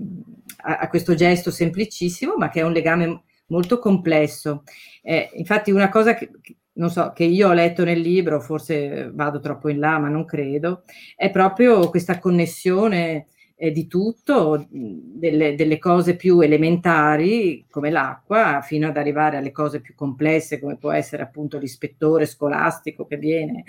a, 0.64 0.78
a, 0.78 0.88
questo 0.90 1.16
gesto 1.16 1.52
semplicissimo, 1.52 2.36
ma 2.38 2.50
che 2.50 2.62
è 2.62 2.64
un 2.64 2.72
legame 2.72 3.24
molto 3.48 3.80
complesso. 3.80 4.64
Eh, 5.02 5.30
infatti 5.36 5.72
una 5.72 5.90
cosa 5.90 6.14
che, 6.16 6.30
non 6.74 6.90
so, 6.90 7.12
che 7.14 7.24
io 7.24 7.50
ho 7.50 7.54
letto 7.54 7.84
nel 7.84 8.00
libro, 8.00 8.40
forse 8.40 9.12
vado 9.14 9.40
troppo 9.40 9.70
in 9.70 9.80
là, 9.80 10.00
ma 10.00 10.10
non 10.10 10.26
credo, 10.26 10.84
è 11.16 11.30
proprio 11.30 11.90
questa 11.90 12.20
connessione 12.20 13.28
eh, 13.56 13.72
di 13.72 13.88
tutto, 13.88 14.68
delle, 14.70 15.56
delle, 15.56 15.78
cose 15.78 16.16
più 16.16 16.40
elementari 16.42 17.66
come 17.70 17.90
l'acqua, 17.92 18.62
fino 18.62 18.88
ad 18.88 18.98
arrivare 18.98 19.38
alle 19.38 19.52
cose 19.52 19.80
più 19.80 19.96
complesse 19.96 20.60
come 20.60 20.78
può 20.78 20.92
essere 20.92 21.24
appunto 21.24 21.58
l'ispettore 21.58 22.26
scolastico 22.26 23.06
che 23.06 23.18
viene, 23.18 23.64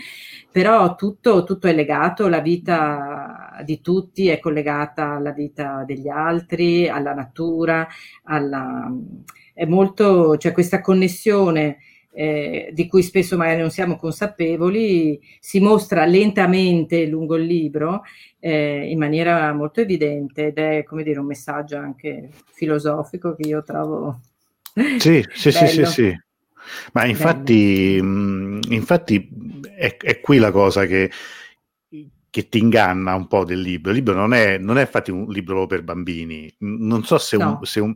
però 0.51 0.95
tutto, 0.95 1.45
tutto 1.45 1.66
è 1.68 1.74
legato, 1.74 2.28
la 2.28 2.41
vita 2.41 3.62
di 3.64 3.80
tutti 3.80 4.28
è 4.28 4.39
collegata 4.39 5.12
alla 5.12 5.32
vita 5.32 5.85
degli 5.87 6.09
altri, 6.09 6.89
alla 6.89 7.14
natura, 7.14 7.87
alla, 8.24 8.91
è 9.53 9.64
molto, 9.64 10.30
c'è 10.32 10.39
cioè 10.39 10.53
questa 10.53 10.80
connessione 10.80 11.78
eh, 12.14 12.70
di 12.72 12.86
cui 12.86 13.02
spesso 13.02 13.36
magari 13.36 13.60
non 13.60 13.70
siamo 13.70 13.96
consapevoli, 13.96 15.20
si 15.40 15.60
mostra 15.60 16.04
lentamente 16.04 17.06
lungo 17.06 17.36
il 17.36 17.44
libro 17.44 18.02
eh, 18.38 18.88
in 18.88 18.98
maniera 18.98 19.52
molto 19.52 19.80
evidente 19.80 20.46
ed 20.46 20.58
è 20.58 20.84
come 20.84 21.02
dire 21.02 21.18
un 21.18 21.26
messaggio 21.26 21.76
anche 21.76 22.30
filosofico 22.52 23.34
che 23.34 23.48
io 23.48 23.62
trovo 23.62 24.20
sì, 24.98 25.24
sì, 25.32 25.52
sì, 25.52 25.66
sì, 25.68 25.84
sì. 25.84 26.20
Ma 26.92 27.04
infatti, 27.04 28.00
mh, 28.02 28.60
infatti 28.70 29.28
è, 29.76 29.96
è, 29.96 30.20
qui 30.20 30.38
la 30.38 30.50
cosa 30.50 30.86
che, 30.86 31.10
che, 32.30 32.48
ti 32.48 32.58
inganna 32.58 33.14
un 33.14 33.28
po' 33.28 33.44
del 33.44 33.60
libro. 33.60 33.90
Il 33.90 33.98
libro 33.98 34.14
non 34.14 34.34
è, 34.34 34.58
non 34.58 34.78
è 34.78 34.80
infatti 34.80 35.10
un 35.10 35.26
libro 35.28 35.66
per 35.66 35.82
bambini. 35.82 36.52
Non 36.58 37.04
so 37.04 37.18
se, 37.18 37.36
no. 37.36 37.58
un, 37.58 37.64
se 37.64 37.80
un, 37.80 37.94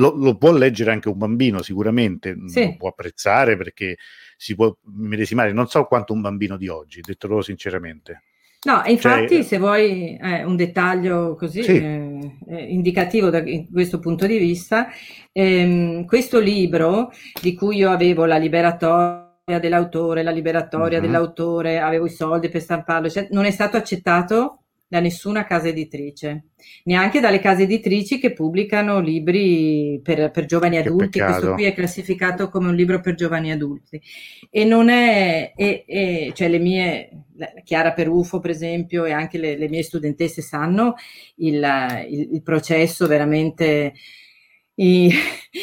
lo, 0.00 0.14
lo, 0.16 0.36
può 0.36 0.52
leggere 0.52 0.90
anche 0.90 1.08
un 1.08 1.18
bambino, 1.18 1.62
sicuramente 1.62 2.36
sì. 2.46 2.64
lo 2.64 2.76
può 2.76 2.88
apprezzare 2.88 3.56
perché 3.56 3.96
si 4.36 4.54
può 4.54 4.74
medesimare. 4.84 5.52
Non 5.52 5.68
so 5.68 5.84
quanto 5.84 6.12
un 6.12 6.22
bambino 6.22 6.56
di 6.56 6.68
oggi, 6.68 7.00
detto 7.00 7.28
loro 7.28 7.42
sinceramente. 7.42 8.22
No, 8.62 8.82
infatti, 8.84 9.36
cioè, 9.36 9.42
se 9.42 9.58
vuoi 9.58 10.18
eh, 10.18 10.44
un 10.44 10.54
dettaglio 10.54 11.34
così 11.34 11.62
sì. 11.62 11.76
eh, 11.76 12.66
indicativo 12.68 13.30
da 13.30 13.42
questo 13.72 14.00
punto 14.00 14.26
di 14.26 14.36
vista, 14.36 14.88
ehm, 15.32 16.04
questo 16.04 16.38
libro 16.40 17.10
di 17.40 17.54
cui 17.54 17.76
io 17.76 17.90
avevo 17.90 18.26
la 18.26 18.36
liberatoria 18.36 19.58
dell'autore, 19.58 20.22
la 20.22 20.30
liberatoria 20.30 20.98
uh-huh. 20.98 21.04
dell'autore, 21.04 21.78
avevo 21.78 22.04
i 22.04 22.10
soldi 22.10 22.50
per 22.50 22.60
stamparlo, 22.60 23.08
cioè, 23.08 23.28
non 23.30 23.46
è 23.46 23.50
stato 23.50 23.78
accettato 23.78 24.64
da 24.90 24.98
nessuna 24.98 25.44
casa 25.44 25.68
editrice, 25.68 26.46
neanche 26.82 27.20
dalle 27.20 27.38
case 27.38 27.62
editrici 27.62 28.18
che 28.18 28.32
pubblicano 28.32 28.98
libri 28.98 30.00
per, 30.02 30.32
per 30.32 30.46
giovani 30.46 30.78
adulti. 30.78 31.20
Questo 31.20 31.52
qui 31.52 31.62
è 31.62 31.72
classificato 31.72 32.48
come 32.48 32.70
un 32.70 32.74
libro 32.74 32.98
per 32.98 33.14
giovani 33.14 33.52
adulti. 33.52 34.02
E 34.50 34.64
non 34.64 34.88
è, 34.88 35.52
e, 35.54 35.84
e, 35.86 36.32
cioè 36.34 36.48
le 36.48 36.58
mie, 36.58 37.26
Chiara 37.62 37.92
Perufo 37.92 38.40
per 38.40 38.50
esempio, 38.50 39.04
e 39.04 39.12
anche 39.12 39.38
le, 39.38 39.56
le 39.56 39.68
mie 39.68 39.84
studentesse 39.84 40.42
sanno 40.42 40.94
il, 41.36 41.64
il, 42.08 42.28
il 42.32 42.42
processo 42.42 43.06
veramente 43.06 43.92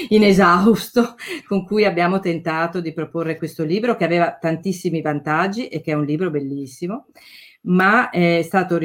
inesausto 0.08 1.16
con 1.46 1.66
cui 1.66 1.84
abbiamo 1.84 2.22
tentato 2.22 2.80
di 2.80 2.94
proporre 2.94 3.36
questo 3.36 3.66
libro 3.66 3.98
che 3.98 4.06
aveva 4.06 4.38
tantissimi 4.40 5.02
vantaggi 5.02 5.68
e 5.68 5.82
che 5.82 5.92
è 5.92 5.96
un 5.96 6.06
libro 6.06 6.30
bellissimo 6.30 7.08
ma 7.68 8.10
è 8.10 8.42
stato, 8.44 8.80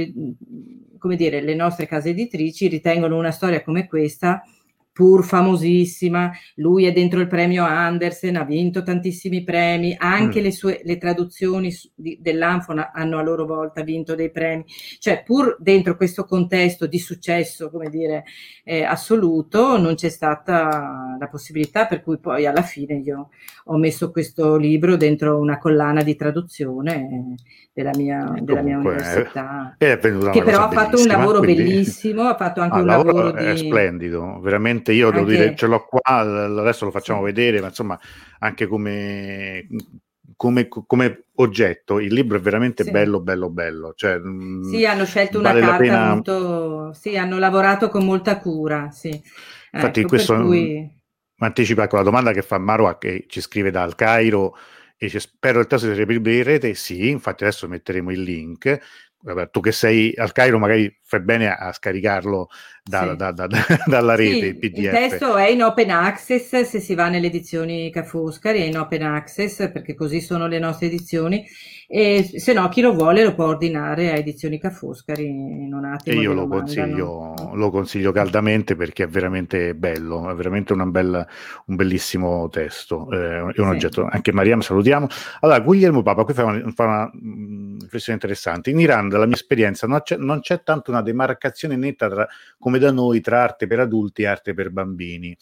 come 0.98 1.16
dire, 1.16 1.40
le 1.40 1.54
nostre 1.54 1.86
case 1.86 2.10
editrici 2.10 2.68
ritengono 2.68 3.18
una 3.18 3.30
storia 3.30 3.62
come 3.62 3.86
questa 3.86 4.42
pur 4.92 5.24
famosissima, 5.24 6.30
lui 6.56 6.84
è 6.84 6.92
dentro 6.92 7.20
il 7.20 7.26
premio 7.26 7.64
Andersen, 7.64 8.36
ha 8.36 8.44
vinto 8.44 8.82
tantissimi 8.82 9.42
premi, 9.42 9.94
anche 9.98 10.40
mm. 10.40 10.42
le 10.42 10.52
sue 10.52 10.80
le 10.84 10.98
traduzioni 10.98 11.74
di, 11.94 12.18
dell'Anfona 12.20 12.92
hanno 12.92 13.18
a 13.18 13.22
loro 13.22 13.46
volta 13.46 13.82
vinto 13.82 14.14
dei 14.14 14.30
premi, 14.30 14.64
cioè 14.98 15.22
pur 15.24 15.56
dentro 15.58 15.96
questo 15.96 16.24
contesto 16.24 16.86
di 16.86 16.98
successo, 16.98 17.70
come 17.70 17.88
dire, 17.88 18.24
eh, 18.64 18.82
assoluto, 18.82 19.78
non 19.78 19.94
c'è 19.94 20.10
stata 20.10 21.16
la 21.18 21.28
possibilità 21.28 21.86
per 21.86 22.02
cui 22.02 22.18
poi 22.18 22.46
alla 22.46 22.62
fine 22.62 22.96
io 22.96 23.30
ho 23.64 23.76
messo 23.78 24.10
questo 24.10 24.56
libro 24.56 24.96
dentro 24.96 25.38
una 25.38 25.58
collana 25.58 26.02
di 26.02 26.16
traduzione 26.16 27.36
della 27.72 27.92
mia, 27.96 28.18
Comunque, 28.18 28.44
della 28.44 28.62
mia 28.62 28.78
università, 28.78 29.74
che 29.78 29.96
però 30.42 30.64
ha 30.64 30.70
fatto 30.70 31.00
un 31.00 31.06
lavoro 31.06 31.38
quindi... 31.38 31.62
bellissimo, 31.62 32.22
ha 32.22 32.36
fatto 32.36 32.60
anche 32.60 32.76
ah, 32.76 32.80
un 32.80 32.86
lavoro, 32.86 33.22
lavoro 33.30 33.52
di... 33.52 33.56
splendido, 33.56 34.40
veramente 34.40 34.81
veramente 34.82 34.92
io 34.92 35.10
devo 35.10 35.24
dire, 35.24 35.54
ce 35.56 35.66
l'ho 35.66 35.84
qua, 35.84 36.00
adesso 36.02 36.84
lo 36.84 36.90
facciamo 36.90 37.22
vedere, 37.22 37.60
ma 37.60 37.68
insomma 37.68 37.98
anche 38.40 38.66
come, 38.66 39.66
come, 40.36 40.68
come, 40.68 41.24
oggetto 41.36 42.00
il 42.00 42.12
libro 42.12 42.36
è 42.36 42.40
veramente 42.40 42.84
sì. 42.84 42.90
bello, 42.90 43.20
bello, 43.20 43.48
bello. 43.48 43.92
Cioè, 43.94 44.18
mm, 44.18 44.62
sì, 44.64 44.84
hanno 44.84 45.04
scelto 45.04 45.40
vale 45.40 45.60
una 45.60 45.68
carta 45.68 45.82
pena... 45.82 46.08
molto... 46.08 46.92
Sì, 46.92 47.16
hanno 47.16 47.38
lavorato 47.38 47.88
con 47.88 48.04
molta 48.04 48.38
cura, 48.38 48.90
sì. 48.90 49.08
Infatti 49.72 50.00
ecco, 50.00 50.08
questo 50.08 50.42
cui... 50.42 50.90
anticipa 51.38 51.86
con 51.86 51.98
la 51.98 52.04
domanda 52.04 52.32
che 52.32 52.42
fa 52.42 52.58
Marwa 52.58 52.98
che 52.98 53.24
ci 53.28 53.40
scrive 53.40 53.70
dal 53.70 53.94
Cairo 53.94 54.56
e 54.96 55.06
dice 55.06 55.20
spero 55.20 55.60
il 55.60 55.66
testo 55.66 55.92
si 55.92 56.04
reperirete, 56.04 56.74
sì, 56.74 57.08
infatti 57.08 57.44
adesso 57.44 57.66
metteremo 57.68 58.10
il 58.10 58.22
link. 58.22 58.80
Vabbè, 59.24 59.50
tu 59.50 59.60
che 59.60 59.70
sei 59.70 60.12
al 60.16 60.32
Cairo 60.32 60.58
magari 60.58 60.98
fai 61.04 61.20
bene 61.20 61.48
a, 61.48 61.68
a 61.68 61.72
scaricarlo 61.72 62.48
da, 62.82 63.10
sì. 63.10 63.16
da, 63.16 63.30
da, 63.30 63.46
dalla 63.86 64.16
rete, 64.16 64.38
sì, 64.38 64.46
il 64.46 64.56
PDF. 64.58 64.78
Il 64.78 64.90
testo 64.90 65.36
è 65.36 65.48
in 65.48 65.62
open 65.62 65.90
access, 65.90 66.60
se 66.62 66.80
si 66.80 66.94
va 66.96 67.08
nelle 67.08 67.28
edizioni 67.28 67.90
Ca' 67.92 68.02
Foscari 68.02 68.60
è 68.62 68.64
in 68.64 68.76
open 68.76 69.02
access, 69.02 69.70
perché 69.70 69.94
così 69.94 70.20
sono 70.20 70.48
le 70.48 70.58
nostre 70.58 70.86
edizioni, 70.86 71.46
e 71.94 72.26
se 72.38 72.54
no 72.54 72.70
chi 72.70 72.80
lo 72.80 72.94
vuole 72.94 73.22
lo 73.22 73.34
può 73.34 73.48
ordinare 73.48 74.12
a 74.12 74.14
edizioni 74.14 74.58
Ca' 74.58 74.70
Foscari 74.70 75.26
in 75.26 75.74
un 75.74 75.84
attimo. 75.84 76.18
E 76.18 76.22
io 76.22 76.32
lo 76.32 76.48
consiglio, 76.48 77.34
lo 77.52 77.70
consiglio, 77.70 78.12
caldamente 78.12 78.76
perché 78.76 79.02
è 79.02 79.06
veramente 79.06 79.74
bello, 79.74 80.30
è 80.30 80.34
veramente 80.34 80.74
bella, 80.74 81.28
un 81.66 81.76
bellissimo 81.76 82.48
testo, 82.48 83.10
eh, 83.12 83.52
è 83.52 83.60
un 83.60 83.68
oggetto. 83.68 84.08
Anche 84.10 84.32
Mariam 84.32 84.60
salutiamo. 84.60 85.06
Allora, 85.40 85.60
Guglielmo 85.60 86.00
Papa 86.00 86.24
qui 86.24 86.32
fa 86.32 86.44
una, 86.44 86.62
fa 86.74 86.84
una 86.84 87.10
mm, 87.14 87.80
riflessione 87.80 88.18
interessante. 88.18 88.70
In 88.70 88.80
Iran, 88.80 89.10
dalla 89.10 89.26
mia 89.26 89.34
esperienza, 89.34 89.86
non 89.86 90.00
c'è, 90.02 90.16
non 90.16 90.40
c'è 90.40 90.62
tanto 90.62 90.92
una 90.92 91.02
demarcazione 91.02 91.76
netta 91.76 92.08
tra, 92.08 92.26
come 92.58 92.78
da 92.78 92.90
noi 92.90 93.20
tra 93.20 93.42
arte 93.42 93.66
per 93.66 93.80
adulti 93.80 94.22
e 94.22 94.26
arte 94.28 94.54
per 94.54 94.70
bambini. 94.70 95.36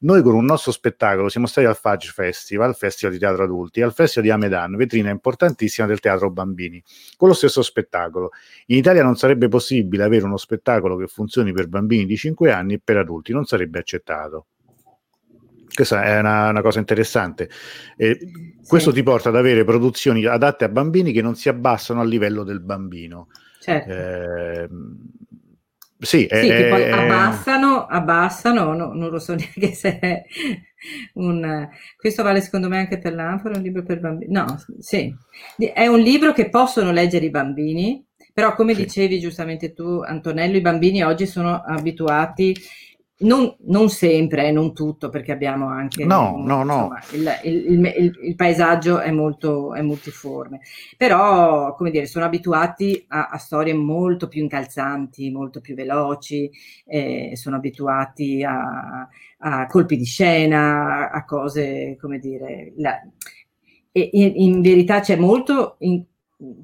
Noi 0.00 0.20
con 0.22 0.34
un 0.34 0.46
nostro 0.46 0.72
spettacolo 0.72 1.28
siamo 1.28 1.46
stati 1.46 1.68
al 1.68 1.76
Fudge 1.76 2.10
Festival, 2.12 2.74
Festival 2.74 3.14
di 3.14 3.20
Teatro 3.20 3.44
Adulti, 3.44 3.82
al 3.82 3.92
Festival 3.92 4.24
di 4.24 4.32
Amedan, 4.32 4.74
vetrina 4.74 5.10
importantissima 5.10 5.90
del 5.92 6.00
teatro 6.00 6.30
bambini, 6.30 6.82
con 7.16 7.28
lo 7.28 7.34
stesso 7.34 7.62
spettacolo. 7.62 8.30
In 8.66 8.78
Italia 8.78 9.02
non 9.02 9.16
sarebbe 9.16 9.48
possibile 9.48 10.04
avere 10.04 10.24
uno 10.24 10.36
spettacolo 10.36 10.96
che 10.96 11.06
funzioni 11.06 11.52
per 11.52 11.68
bambini 11.68 12.06
di 12.06 12.16
5 12.16 12.50
anni 12.50 12.74
e 12.74 12.80
per 12.82 12.96
adulti, 12.96 13.32
non 13.32 13.44
sarebbe 13.44 13.78
accettato. 13.78 14.46
Questa 15.74 16.02
è 16.02 16.18
una, 16.18 16.50
una 16.50 16.60
cosa 16.60 16.78
interessante. 16.80 17.48
Eh, 17.96 18.18
sì. 18.18 18.56
Questo 18.66 18.92
ti 18.92 19.02
porta 19.02 19.30
ad 19.30 19.36
avere 19.36 19.64
produzioni 19.64 20.24
adatte 20.26 20.64
a 20.64 20.68
bambini 20.68 21.12
che 21.12 21.22
non 21.22 21.34
si 21.34 21.48
abbassano 21.48 22.00
al 22.00 22.08
livello 22.08 22.44
del 22.44 22.60
bambino. 22.60 23.28
Certo. 23.58 23.90
Eh, 23.90 24.68
sì, 26.02 26.26
sì 26.28 26.46
che 26.48 26.66
poi 26.68 26.90
abbassano, 26.90 27.86
abbassano, 27.86 28.74
no, 28.74 28.92
non 28.92 29.08
lo 29.08 29.18
so 29.20 29.34
neanche 29.36 29.72
se 29.72 29.98
è 29.98 30.22
un... 31.14 31.68
Questo 31.96 32.24
vale 32.24 32.40
secondo 32.40 32.68
me 32.68 32.78
anche 32.78 32.98
per 32.98 33.14
l'Anfora, 33.14 33.56
un 33.56 33.62
libro 33.62 33.84
per 33.84 34.00
bambini. 34.00 34.32
No, 34.32 34.60
sì, 34.80 35.14
è 35.72 35.86
un 35.86 36.00
libro 36.00 36.32
che 36.32 36.48
possono 36.48 36.90
leggere 36.90 37.26
i 37.26 37.30
bambini, 37.30 38.04
però 38.34 38.54
come 38.54 38.74
sì. 38.74 38.82
dicevi 38.82 39.20
giustamente 39.20 39.72
tu, 39.72 40.00
Antonello, 40.00 40.56
i 40.56 40.60
bambini 40.60 41.04
oggi 41.04 41.26
sono 41.26 41.62
abituati 41.64 42.54
non, 43.22 43.54
non, 43.66 43.88
sempre, 43.88 44.50
non 44.52 44.72
tutto, 44.74 45.08
perché 45.08 45.32
abbiamo 45.32 45.68
anche... 45.68 46.04
No, 46.04 46.42
no, 46.44 46.62
no. 46.62 46.90
il, 47.12 47.40
il, 47.44 47.92
il, 47.96 48.18
il, 48.22 48.34
paesaggio 48.34 49.00
è 49.00 49.10
molto 49.10 49.74
è 49.74 49.82
multiforme, 49.82 50.60
però, 50.96 51.74
come 51.74 51.90
dire, 51.90 52.06
sono 52.06 52.24
abituati 52.24 53.04
a, 53.08 53.28
a 53.28 53.38
storie 53.38 53.74
molto 53.74 54.28
più 54.28 54.42
incalzanti, 54.42 55.30
molto 55.30 55.60
più 55.60 55.74
veloci, 55.74 56.50
eh, 56.86 57.32
sono 57.34 57.56
abituati 57.56 58.42
a, 58.44 59.08
a, 59.38 59.66
colpi 59.66 59.96
di 59.96 60.04
scena, 60.04 61.10
a 61.10 61.24
cose, 61.24 61.96
come 62.00 62.18
dire... 62.18 62.72
La, 62.76 63.00
e 63.94 64.08
in, 64.12 64.32
in 64.36 64.60
verità 64.62 65.00
c'è 65.00 65.16
molto... 65.16 65.76
In, 65.80 66.04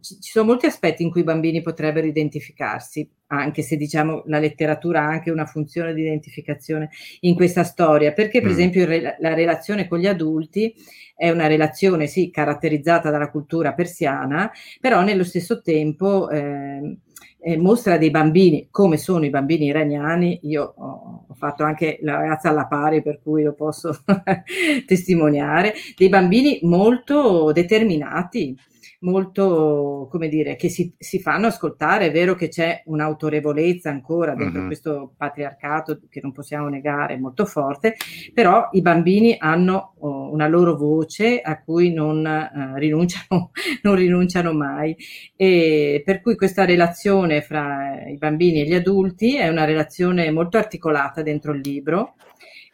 ci 0.00 0.30
sono 0.30 0.46
molti 0.46 0.66
aspetti 0.66 1.02
in 1.02 1.10
cui 1.10 1.20
i 1.20 1.24
bambini 1.24 1.62
potrebbero 1.62 2.06
identificarsi, 2.06 3.08
anche 3.28 3.62
se 3.62 3.76
diciamo 3.76 4.24
la 4.26 4.38
letteratura 4.38 5.02
ha 5.02 5.08
anche 5.08 5.30
una 5.30 5.46
funzione 5.46 5.94
di 5.94 6.02
identificazione 6.02 6.90
in 7.20 7.34
questa 7.34 7.64
storia, 7.64 8.12
perché 8.12 8.40
per 8.40 8.50
mm. 8.50 8.52
esempio 8.52 8.86
la 8.86 9.34
relazione 9.34 9.86
con 9.86 9.98
gli 9.98 10.06
adulti 10.06 10.74
è 11.14 11.30
una 11.30 11.46
relazione 11.46 12.06
sì 12.06 12.30
caratterizzata 12.30 13.10
dalla 13.10 13.30
cultura 13.30 13.74
persiana, 13.74 14.50
però 14.80 15.02
nello 15.02 15.24
stesso 15.24 15.60
tempo 15.62 16.28
eh, 16.30 16.98
eh, 17.40 17.56
mostra 17.56 17.98
dei 17.98 18.10
bambini 18.10 18.68
come 18.70 18.96
sono 18.96 19.24
i 19.24 19.30
bambini 19.30 19.66
iraniani. 19.66 20.40
Io 20.42 20.74
ho, 20.76 21.24
ho 21.28 21.34
fatto 21.34 21.62
anche 21.64 21.98
la 22.02 22.16
ragazza 22.16 22.48
alla 22.48 22.66
pari, 22.66 23.02
per 23.02 23.20
cui 23.22 23.42
lo 23.42 23.52
posso 23.52 23.96
testimoniare, 24.86 25.74
dei 25.96 26.08
bambini 26.08 26.58
molto 26.62 27.52
determinati 27.52 28.56
molto, 29.00 30.08
come 30.10 30.28
dire, 30.28 30.56
che 30.56 30.68
si, 30.68 30.92
si, 30.98 31.20
fanno 31.20 31.46
ascoltare. 31.46 32.06
È 32.06 32.12
vero 32.12 32.34
che 32.34 32.48
c'è 32.48 32.82
un'autorevolezza 32.86 33.90
ancora 33.90 34.34
dentro 34.34 34.58
mm-hmm. 34.58 34.66
questo 34.66 35.12
patriarcato 35.16 36.00
che 36.08 36.20
non 36.22 36.32
possiamo 36.32 36.68
negare, 36.68 37.18
molto 37.18 37.44
forte, 37.44 37.94
però 38.32 38.68
i 38.72 38.80
bambini 38.80 39.36
hanno 39.38 39.94
oh, 39.98 40.32
una 40.32 40.48
loro 40.48 40.76
voce 40.76 41.40
a 41.40 41.62
cui 41.62 41.92
non, 41.92 42.24
uh, 42.24 42.76
rinunciano, 42.76 43.50
non 43.82 43.94
rinunciano 43.94 44.52
mai. 44.52 44.96
E 45.36 46.02
per 46.04 46.20
cui 46.20 46.36
questa 46.36 46.64
relazione 46.64 47.42
fra 47.42 48.04
i 48.06 48.16
bambini 48.16 48.62
e 48.62 48.64
gli 48.64 48.74
adulti 48.74 49.36
è 49.36 49.48
una 49.48 49.64
relazione 49.64 50.30
molto 50.30 50.58
articolata 50.58 51.22
dentro 51.22 51.52
il 51.52 51.60
libro. 51.60 52.14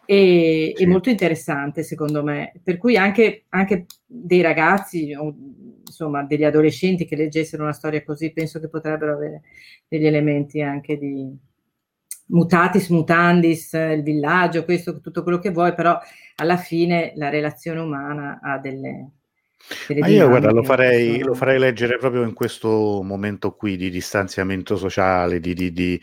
E, 0.07 0.75
sì. 0.77 0.85
molto 0.85 1.09
interessante 1.09 1.83
secondo 1.83 2.23
me, 2.23 2.53
per 2.63 2.77
cui 2.77 2.97
anche, 2.97 3.45
anche 3.49 3.87
dei 4.05 4.43
ragazzi 4.43 5.15
insomma, 5.95 6.25
degli 6.25 6.45
adolescenti 6.45 7.07
che 7.07 7.17
leggessero 7.17 7.63
una 7.63 7.73
storia 7.73 8.03
così, 8.03 8.33
penso 8.33 8.59
che 8.59 8.69
potrebbero 8.69 9.13
avere 9.13 9.43
degli 9.87 10.07
elementi 10.07 10.61
anche 10.61 10.99
di 10.99 11.33
mutatis 12.27 12.89
mutandis, 12.89 13.73
il 13.75 14.03
villaggio, 14.03 14.65
questo, 14.65 15.01
tutto 15.01 15.23
quello 15.23 15.39
che 15.39 15.51
vuoi, 15.51 15.75
però 15.75 15.99
alla 16.37 16.57
fine 16.57 17.13
la 17.17 17.29
relazione 17.29 17.81
umana 17.81 18.41
ha 18.43 18.59
delle... 18.59 19.11
Ma 19.99 20.09
io 20.09 20.29
guarda, 20.29 20.51
lo 20.51 20.63
farei, 20.63 21.21
lo 21.21 21.33
farei, 21.33 21.59
leggere 21.59 21.97
proprio 21.97 22.23
in 22.23 22.35
questo 22.35 23.01
momento 23.03 23.53
qui 23.53 23.79
di 23.79 23.89
distanziamento 23.89 24.77
sociale, 24.77 25.41
di, 25.41 25.55
di, 25.55 25.73
di 25.73 25.99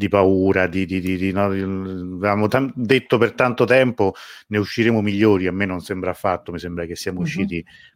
di 0.00 0.08
paura, 0.08 0.66
di, 0.66 0.86
di, 0.86 0.98
di, 0.98 1.18
di 1.18 1.30
no, 1.30 1.44
avevamo 1.44 2.48
t- 2.48 2.72
detto 2.74 3.18
per 3.18 3.32
tanto 3.32 3.66
tempo 3.66 4.14
ne 4.46 4.56
usciremo 4.56 5.02
migliori, 5.02 5.46
a 5.46 5.52
me 5.52 5.66
non 5.66 5.80
sembra 5.80 6.12
affatto, 6.12 6.52
mi 6.52 6.58
sembra 6.58 6.86
che 6.86 6.96
siamo 6.96 7.20
uh-huh. 7.20 7.26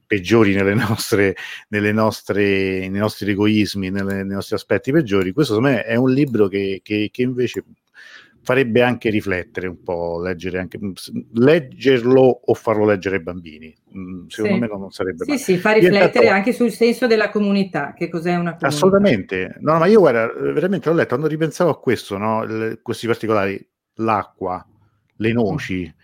Peggiori 0.07 0.55
nelle 0.55 0.75
nostre, 0.75 1.35
nelle 1.69 1.93
nostre, 1.93 2.89
nei 2.89 3.01
nostri 3.01 3.31
egoismi, 3.31 3.91
nelle, 3.91 4.23
nei 4.23 4.35
nostri 4.35 4.55
aspetti 4.55 4.93
peggiori. 4.93 5.33
Questo 5.33 5.55
secondo 5.55 5.77
me 5.77 5.85
è 5.85 5.97
un 5.97 6.11
libro 6.11 6.49
che, 6.49 6.81
che, 6.83 7.09
che 7.13 7.23
invece 7.23 7.65
farebbe 8.45 8.83
anche 8.83 9.09
riflettere 9.09 9.67
un 9.67 9.83
po', 9.83 10.21
leggere 10.23 10.59
anche, 10.59 10.79
leggerlo 11.33 12.21
o 12.45 12.55
farlo 12.55 12.85
leggere 12.85 13.17
ai 13.17 13.23
bambini. 13.23 13.75
Mm, 13.97 14.27
secondo 14.27 14.57
sì. 14.57 14.61
me 14.61 14.67
non 14.69 14.91
sarebbe 14.91 15.25
Sì, 15.25 15.31
male. 15.31 15.41
sì, 15.41 15.57
fa 15.57 15.73
riflettere 15.73 16.29
anche 16.29 16.53
sul 16.53 16.71
senso 16.71 17.07
della 17.07 17.31
comunità, 17.31 17.95
che 17.97 18.09
cos'è 18.11 18.33
una 18.33 18.55
comunità. 18.55 18.67
Assolutamente. 18.67 19.57
No, 19.61 19.79
ma 19.79 19.87
io 19.87 20.01
guarda, 20.01 20.31
veramente 20.53 20.91
l'ho 20.91 20.95
letto, 20.95 21.09
quando 21.09 21.27
ripensavo 21.27 21.71
a 21.71 21.81
questo, 21.81 22.19
no, 22.19 22.47
questi 22.83 23.07
particolari, 23.07 23.67
l'acqua, 23.95 24.65
le 25.17 25.33
noci, 25.33 25.95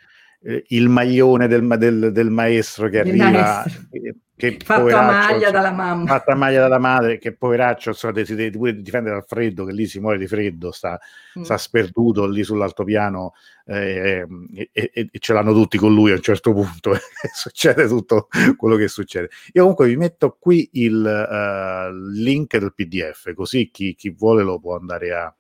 eh, 0.43 0.64
il 0.68 0.88
maglione 0.88 1.49
del, 1.49 1.66
del, 1.78 2.12
del 2.12 2.30
maestro 2.30 2.88
che 2.88 3.01
arriva... 3.01 3.62
Eh, 3.64 4.14
che 4.41 4.57
fatto 4.64 4.97
a 4.97 5.03
maglia 5.03 5.51
dalla 5.51 5.70
mamma. 5.70 6.07
fatto 6.07 6.30
a 6.30 6.34
maglia 6.34 6.61
dalla 6.61 6.78
madre 6.78 7.18
che 7.18 7.36
poveraccio 7.36 7.91
insomma, 7.91 8.24
si 8.24 8.34
deve 8.34 8.57
pure 8.57 8.80
difendere 8.80 9.16
dal 9.16 9.26
freddo 9.26 9.66
che 9.66 9.72
lì 9.72 9.86
si 9.86 10.01
muore 10.01 10.16
di 10.16 10.26
freddo 10.26 10.72
sta, 10.72 10.99
mm. 11.38 11.43
sta 11.43 11.59
sperduto 11.59 12.26
lì 12.26 12.43
sull'altopiano 12.43 13.34
eh, 13.66 14.26
e, 14.55 14.70
e, 14.72 14.91
e, 15.12 15.18
ce 15.18 15.32
l'hanno 15.34 15.53
tutti 15.53 15.76
con 15.76 15.93
lui 15.93 16.11
a 16.11 16.14
un 16.14 16.22
certo 16.22 16.55
punto 16.55 16.95
succede 17.34 17.86
tutto 17.86 18.28
quello 18.57 18.76
che 18.76 18.88
succede. 18.88 19.28
Io 19.53 19.61
comunque 19.61 19.88
vi 19.88 19.97
metto 19.97 20.38
qui 20.41 20.70
il 20.72 20.97
uh, 21.05 21.95
link 22.12 22.57
del 22.57 22.72
pdf 22.74 23.34
così 23.34 23.70
chi, 23.70 23.95
chi 23.95 24.09
vuole 24.09 24.43
lo 24.43 24.59
può 24.59 24.74
andare 24.74 25.12
a, 25.12 25.34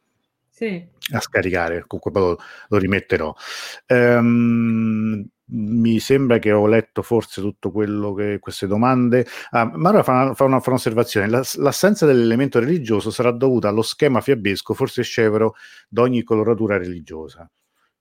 sì. 0.60 0.86
a 1.14 1.20
scaricare 1.20 1.84
comunque 1.86 2.10
poi 2.10 2.22
lo, 2.22 2.38
lo 2.68 2.78
rimetterò 2.78 3.34
um, 3.88 5.24
mi 5.52 5.98
sembra 5.98 6.38
che 6.38 6.52
ho 6.52 6.66
letto 6.66 7.02
forse 7.02 7.40
tutto 7.40 7.70
quello 7.70 8.12
che 8.14 8.38
queste 8.38 8.66
domande. 8.66 9.26
Ah, 9.50 9.68
ma 9.74 9.88
ora 9.88 10.02
fa 10.02 10.32
fa 10.34 10.44
una, 10.44 10.60
fa 10.60 10.70
un'osservazione: 10.70 11.26
l'assenza 11.28 12.06
dell'elemento 12.06 12.60
religioso 12.60 13.10
sarà 13.10 13.32
dovuta 13.32 13.68
allo 13.68 13.82
schema 13.82 14.20
fiabesco, 14.20 14.74
forse 14.74 15.02
scevro, 15.02 15.54
di 15.88 16.00
ogni 16.00 16.22
coloratura 16.22 16.76
religiosa. 16.76 17.50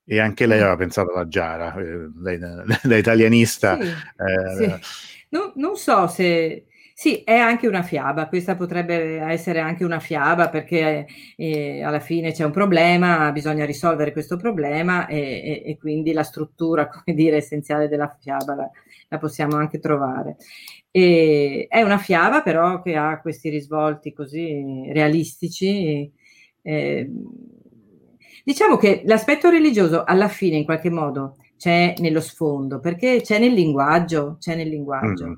E 0.04 0.20
anche 0.20 0.46
lei 0.46 0.58
mm. 0.58 0.62
aveva 0.62 0.76
pensato 0.76 1.12
alla 1.12 1.26
Giara, 1.26 1.74
eh, 1.74 2.10
lei 2.22 2.38
da, 2.38 2.64
da 2.82 2.96
italianista. 2.96 3.76
Sì, 3.80 3.88
eh, 3.88 4.56
sì. 4.56 5.28
No, 5.30 5.52
non 5.56 5.76
so 5.76 6.06
se 6.06 6.66
sì, 7.00 7.22
è 7.24 7.34
anche 7.34 7.66
una 7.66 7.82
fiaba, 7.82 8.28
questa 8.28 8.56
potrebbe 8.56 9.20
essere 9.20 9.58
anche 9.58 9.84
una 9.84 10.00
fiaba 10.00 10.50
perché 10.50 11.06
eh, 11.34 11.82
alla 11.82 11.98
fine 11.98 12.30
c'è 12.30 12.44
un 12.44 12.50
problema, 12.50 13.32
bisogna 13.32 13.64
risolvere 13.64 14.12
questo 14.12 14.36
problema 14.36 15.06
e, 15.06 15.16
e, 15.18 15.62
e 15.64 15.78
quindi 15.78 16.12
la 16.12 16.24
struttura, 16.24 16.88
come 16.92 17.16
dire, 17.16 17.38
essenziale 17.38 17.88
della 17.88 18.14
fiaba 18.20 18.54
la, 18.54 18.70
la 19.08 19.16
possiamo 19.16 19.56
anche 19.56 19.78
trovare. 19.78 20.36
E 20.90 21.64
è 21.70 21.80
una 21.80 21.96
fiaba 21.96 22.42
però 22.42 22.82
che 22.82 22.96
ha 22.96 23.18
questi 23.22 23.48
risvolti 23.48 24.12
così 24.12 24.90
realistici. 24.92 26.12
Eh, 26.60 27.10
diciamo 28.44 28.76
che 28.76 29.04
l'aspetto 29.06 29.48
religioso 29.48 30.04
alla 30.04 30.28
fine 30.28 30.58
in 30.58 30.66
qualche 30.66 30.90
modo 30.90 31.36
c'è 31.56 31.94
nello 31.96 32.20
sfondo 32.20 32.78
perché 32.78 33.22
c'è 33.22 33.38
nel 33.38 33.54
linguaggio, 33.54 34.36
c'è 34.38 34.54
nel 34.54 34.68
linguaggio. 34.68 35.26
Mm. 35.28 35.34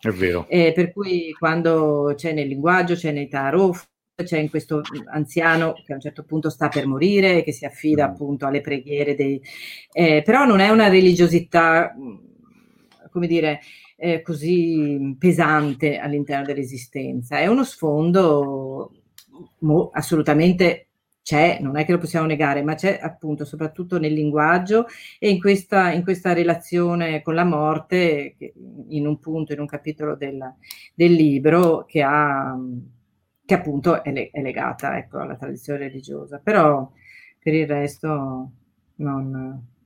È 0.00 0.08
vero. 0.10 0.46
Eh, 0.48 0.72
per 0.74 0.92
cui 0.92 1.32
quando 1.38 2.12
c'è 2.16 2.32
nel 2.32 2.48
linguaggio, 2.48 2.94
c'è 2.94 3.12
nei 3.12 3.28
tarot, 3.28 3.88
c'è 4.24 4.38
in 4.38 4.50
questo 4.50 4.82
anziano 5.12 5.72
che 5.84 5.92
a 5.92 5.94
un 5.96 6.00
certo 6.00 6.24
punto 6.24 6.50
sta 6.50 6.68
per 6.68 6.86
morire, 6.86 7.42
che 7.42 7.52
si 7.52 7.64
affida 7.64 8.06
Mm. 8.06 8.10
appunto 8.10 8.46
alle 8.46 8.60
preghiere 8.60 9.14
dei... 9.14 9.40
eh, 9.92 10.22
però 10.24 10.44
non 10.44 10.60
è 10.60 10.68
una 10.70 10.88
religiosità, 10.88 11.94
mh, 11.96 13.08
come 13.10 13.26
dire, 13.26 13.60
eh, 13.96 14.22
così 14.22 15.14
pesante 15.18 15.98
all'interno 15.98 16.44
dell'esistenza, 16.46 17.38
è 17.38 17.46
uno 17.46 17.64
sfondo 17.64 18.90
mo- 19.60 19.90
assolutamente 19.92 20.89
c'è, 21.30 21.58
non 21.60 21.76
è 21.76 21.84
che 21.84 21.92
lo 21.92 21.98
possiamo 21.98 22.26
negare, 22.26 22.60
ma 22.64 22.74
c'è 22.74 22.98
appunto 23.00 23.44
soprattutto 23.44 24.00
nel 24.00 24.12
linguaggio 24.12 24.86
e 25.20 25.30
in 25.30 25.38
questa, 25.38 25.92
in 25.92 26.02
questa 26.02 26.32
relazione 26.32 27.22
con 27.22 27.34
la 27.34 27.44
morte, 27.44 28.34
in 28.88 29.06
un 29.06 29.18
punto, 29.20 29.52
in 29.52 29.60
un 29.60 29.66
capitolo 29.66 30.16
del, 30.16 30.42
del 30.92 31.12
libro, 31.12 31.84
che, 31.86 32.02
ha, 32.02 32.58
che 33.44 33.54
appunto 33.54 34.02
è, 34.02 34.10
le- 34.12 34.30
è 34.32 34.42
legata 34.42 34.96
ecco, 34.98 35.18
alla 35.18 35.36
tradizione 35.36 35.86
religiosa, 35.86 36.40
però 36.42 36.90
per 37.38 37.54
il 37.54 37.66
resto 37.68 38.50
non, 38.96 39.30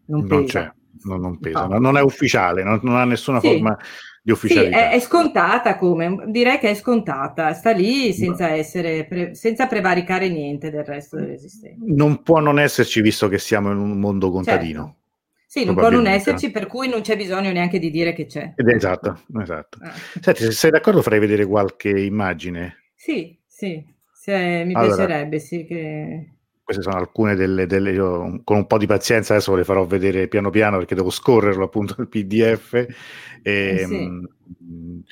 non 0.06 0.26
Non 0.26 0.44
c'è, 0.44 0.72
non, 1.02 1.20
non 1.20 1.38
pesa, 1.38 1.66
No. 1.66 1.78
non 1.78 1.96
è 1.96 2.00
ufficiale, 2.02 2.62
non, 2.62 2.80
non 2.82 2.96
ha 2.96 3.04
nessuna 3.04 3.40
Sì. 3.40 3.48
forma 3.48 3.76
di 3.76 3.82
Sì, 4.22 4.30
ufficialità. 4.32 4.76
è, 4.76 4.90
è 4.92 5.00
scontata 5.00 5.76
come, 5.76 6.24
direi 6.28 6.58
che 6.58 6.70
è 6.70 6.74
scontata, 6.74 7.52
sta 7.52 7.72
lì 7.72 8.12
senza 8.12 8.48
essere, 8.50 9.04
pre- 9.06 9.34
senza 9.34 9.66
prevaricare 9.66 10.28
niente 10.28 10.70
del 10.70 10.84
resto 10.84 11.16
dell'esistenza. 11.16 11.84
Non 11.86 12.22
può 12.22 12.40
non 12.40 12.58
esserci 12.58 13.00
visto 13.02 13.28
che 13.28 13.38
siamo 13.38 13.70
in 13.70 13.78
un 13.78 13.98
mondo 13.98 14.30
contadino. 14.30 14.82
Certo. 14.82 15.02
Sì, 15.46 15.64
non 15.64 15.74
può 15.76 15.88
non 15.90 16.06
esserci, 16.06 16.50
per 16.50 16.66
cui 16.66 16.88
non 16.88 17.02
c'è 17.02 17.16
bisogno 17.16 17.52
neanche 17.52 17.78
di 17.78 17.90
dire 17.90 18.12
che 18.12 18.26
c'è. 18.26 18.54
Ed 18.56 18.66
esatto, 18.68 19.20
esatto. 19.40 19.78
Ah. 19.82 19.92
Senti, 20.20 20.42
se 20.42 20.50
sei 20.50 20.70
d'accordo 20.72 21.00
farei 21.00 21.20
vedere 21.20 21.46
qualche 21.46 21.90
immagine. 21.90 22.78
Sì, 22.96 23.38
sì, 23.46 23.84
se- 24.12 24.64
mi 24.64 24.74
Allora. 24.74 24.96
piacerebbe, 24.96 25.38
sì, 25.38 25.64
che... 25.64 26.33
Queste 26.64 26.82
sono 26.82 26.96
alcune 26.96 27.34
delle, 27.34 27.66
delle- 27.66 27.92
io 27.92 28.40
con 28.42 28.56
un 28.56 28.66
po' 28.66 28.78
di 28.78 28.86
pazienza 28.86 29.34
adesso 29.34 29.54
le 29.54 29.64
farò 29.64 29.84
vedere 29.86 30.28
piano 30.28 30.50
piano 30.50 30.78
perché 30.78 30.94
devo 30.94 31.10
scorrerlo 31.10 31.64
appunto 31.64 32.00
il 32.00 32.08
PDF. 32.08 32.86
E, 33.42 33.74
Eh 33.74 33.78
sì. 33.78 34.16
mh, 34.58 35.02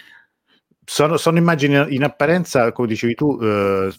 sono, 0.84 1.16
sono 1.16 1.38
immagini 1.38 1.94
in 1.94 2.02
apparenza, 2.04 2.72
come 2.72 2.88
dicevi 2.88 3.14
tu, 3.14 3.38
eh, 3.40 3.90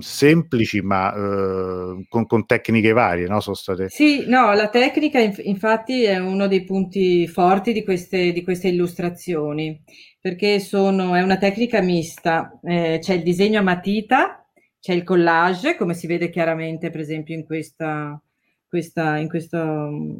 semplici 0.00 0.80
ma 0.82 1.14
eh, 1.14 2.06
con, 2.08 2.26
con 2.26 2.46
tecniche 2.46 2.92
varie, 2.92 3.26
no? 3.28 3.40
State... 3.40 3.92
Sì, 3.92 4.24
no, 4.26 4.52
la 4.54 4.68
tecnica 4.70 5.20
inf- 5.20 5.40
infatti 5.44 6.02
è 6.04 6.18
uno 6.18 6.48
dei 6.48 6.64
punti 6.64 7.28
forti 7.28 7.72
di 7.72 7.84
queste, 7.84 8.32
di 8.32 8.42
queste 8.42 8.68
illustrazioni, 8.68 9.80
perché 10.20 10.58
sono, 10.58 11.14
è 11.14 11.22
una 11.22 11.36
tecnica 11.38 11.80
mista, 11.80 12.58
eh, 12.64 12.98
c'è 13.00 13.14
il 13.14 13.22
disegno 13.22 13.60
a 13.60 13.62
matita, 13.62 14.43
c'è 14.84 14.92
il 14.92 15.02
collage, 15.02 15.76
come 15.76 15.94
si 15.94 16.06
vede 16.06 16.28
chiaramente 16.28 16.90
per 16.90 17.00
esempio 17.00 17.34
in 17.34 17.46
questa, 17.46 18.20
questa- 18.68 19.16
in 19.16 19.28
questo 19.30 19.56
mm, 19.58 20.10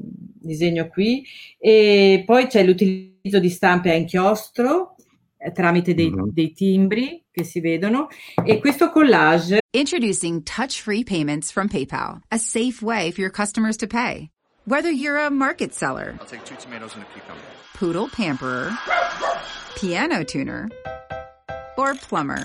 disegno 0.41 0.89
qui, 0.89 1.23
e 1.59 2.23
poi 2.25 2.47
c'è 2.47 2.65
l'utilizzo 2.65 3.39
di 3.41 3.51
stampe 3.51 3.91
a 3.91 3.95
inchiostro 3.95 4.95
eh, 5.37 5.53
tramite 5.53 5.93
dei, 5.93 6.09
Mhm. 6.11 6.31
dei 6.33 6.55
timbri 6.55 7.23
che 7.31 7.45
si 7.45 7.61
vedono, 7.61 8.09
e 8.43 8.59
questo 8.61 8.89
collage 8.91 9.59
Introducing 9.73 10.43
touch 10.45 10.81
free 10.81 11.03
payments 11.05 11.51
from 11.53 11.67
PayPal, 11.69 12.21
a 12.31 12.39
safe 12.39 12.81
way 12.83 13.11
for 13.11 13.21
your 13.21 13.31
customers 13.31 13.77
to 13.77 13.87
pay. 13.87 14.31
Whether 14.67 14.91
you're 14.91 15.19
a 15.19 15.29
market 15.31 15.75
seller, 15.75 16.15
I'll 16.19 16.27
take 16.27 16.45
two 16.47 16.57
tomatoes 16.57 16.95
and 16.95 17.03
a 17.03 17.07
cucumber. 17.13 17.43
poodle 17.79 18.09
pamperer, 18.09 18.71
piano 19.79 20.25
tuner, 20.25 20.71
or 21.77 21.95
plumber. 22.09 22.45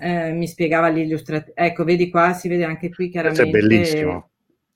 eh, 0.00 0.32
mi 0.32 0.46
spiegava 0.46 0.88
l'illustrazione. 0.88 1.52
Ecco, 1.54 1.84
vedi 1.84 2.10
qua, 2.10 2.32
si 2.32 2.48
vede 2.48 2.64
anche 2.64 2.90
qui 2.90 3.10
Questo 3.10 3.30
chiaramente. 3.32 3.42
è 3.42 3.50
bellissimo. 3.50 4.30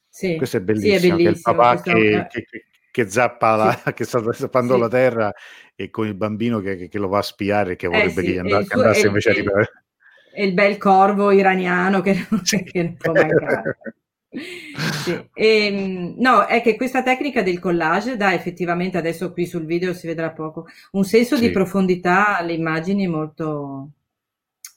Sì, 0.08 0.36
Questo 0.36 0.56
è 0.58 0.60
sì, 0.60 0.64
bellissimo, 0.66 0.94
è 0.94 0.98
che 1.00 1.06
è 1.06 1.08
il 1.16 1.16
bellissimo. 1.24 1.54
papà 1.54 1.70
questo 1.82 1.90
è 1.90 2.26
che, 2.28 2.44
che- 2.48 2.64
che- 2.90 3.10
zappa 3.10 3.56
la, 3.56 3.82
che 3.94 4.04
sta 4.04 4.32
zappando 4.32 4.74
Sì. 4.74 4.80
la 4.80 4.88
terra 4.88 5.32
e 5.74 5.90
con 5.90 6.06
il 6.06 6.14
bambino 6.14 6.60
che, 6.60 6.88
che- 6.88 6.98
lo 6.98 7.08
va 7.08 7.18
a 7.18 7.22
spiare 7.22 7.72
e 7.72 7.76
che 7.76 7.88
vorrebbe 7.88 8.22
sì, 8.22 8.32
che 8.32 8.38
andà- 8.38 8.58
il 8.58 8.66
che 8.68 8.70
suo- 8.74 8.80
andasse 8.82 9.06
invece 9.08 9.28
a 9.30 9.32
e- 9.32 9.36
riparare. 9.36 9.72
e 10.36 10.44
il 10.44 10.52
bel 10.54 10.76
corvo 10.78 11.30
iraniano 11.32 12.00
che, 12.00 12.26
non- 12.30 12.42
che 12.42 12.82
non 12.82 12.96
può 12.96 13.12
mancare. 13.12 13.78
Sì. 15.04 15.28
E, 15.32 15.70
mh, 15.70 16.14
no, 16.20 16.44
è 16.46 16.60
che 16.62 16.76
questa 16.76 17.02
tecnica 17.02 17.42
del 17.42 17.58
collage 17.60 18.16
dà 18.16 18.32
effettivamente, 18.34 18.96
adesso 18.98 19.32
qui 19.32 19.46
sul 19.46 19.64
video 19.66 19.92
si 19.94 20.06
vedrà 20.06 20.30
poco, 20.30 20.66
un 20.92 21.04
senso 21.04 21.36
Sì. 21.36 21.42
di 21.46 21.50
profondità 21.52 22.38
alle 22.38 22.52
immagini 22.52 23.06
molto, 23.08 23.90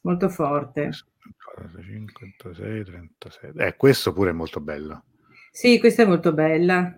molto 0.08 0.30
forte. 0.30 0.89
56, 0.91 2.84
36. 2.86 3.51
Eh, 3.58 3.76
questo 3.76 4.14
pure 4.14 4.30
è 4.30 4.34
molto 4.34 4.62
bello. 4.62 5.03
Sì, 5.51 5.80
questa 5.80 6.03
è 6.03 6.05
molto 6.05 6.34
bella, 6.34 6.97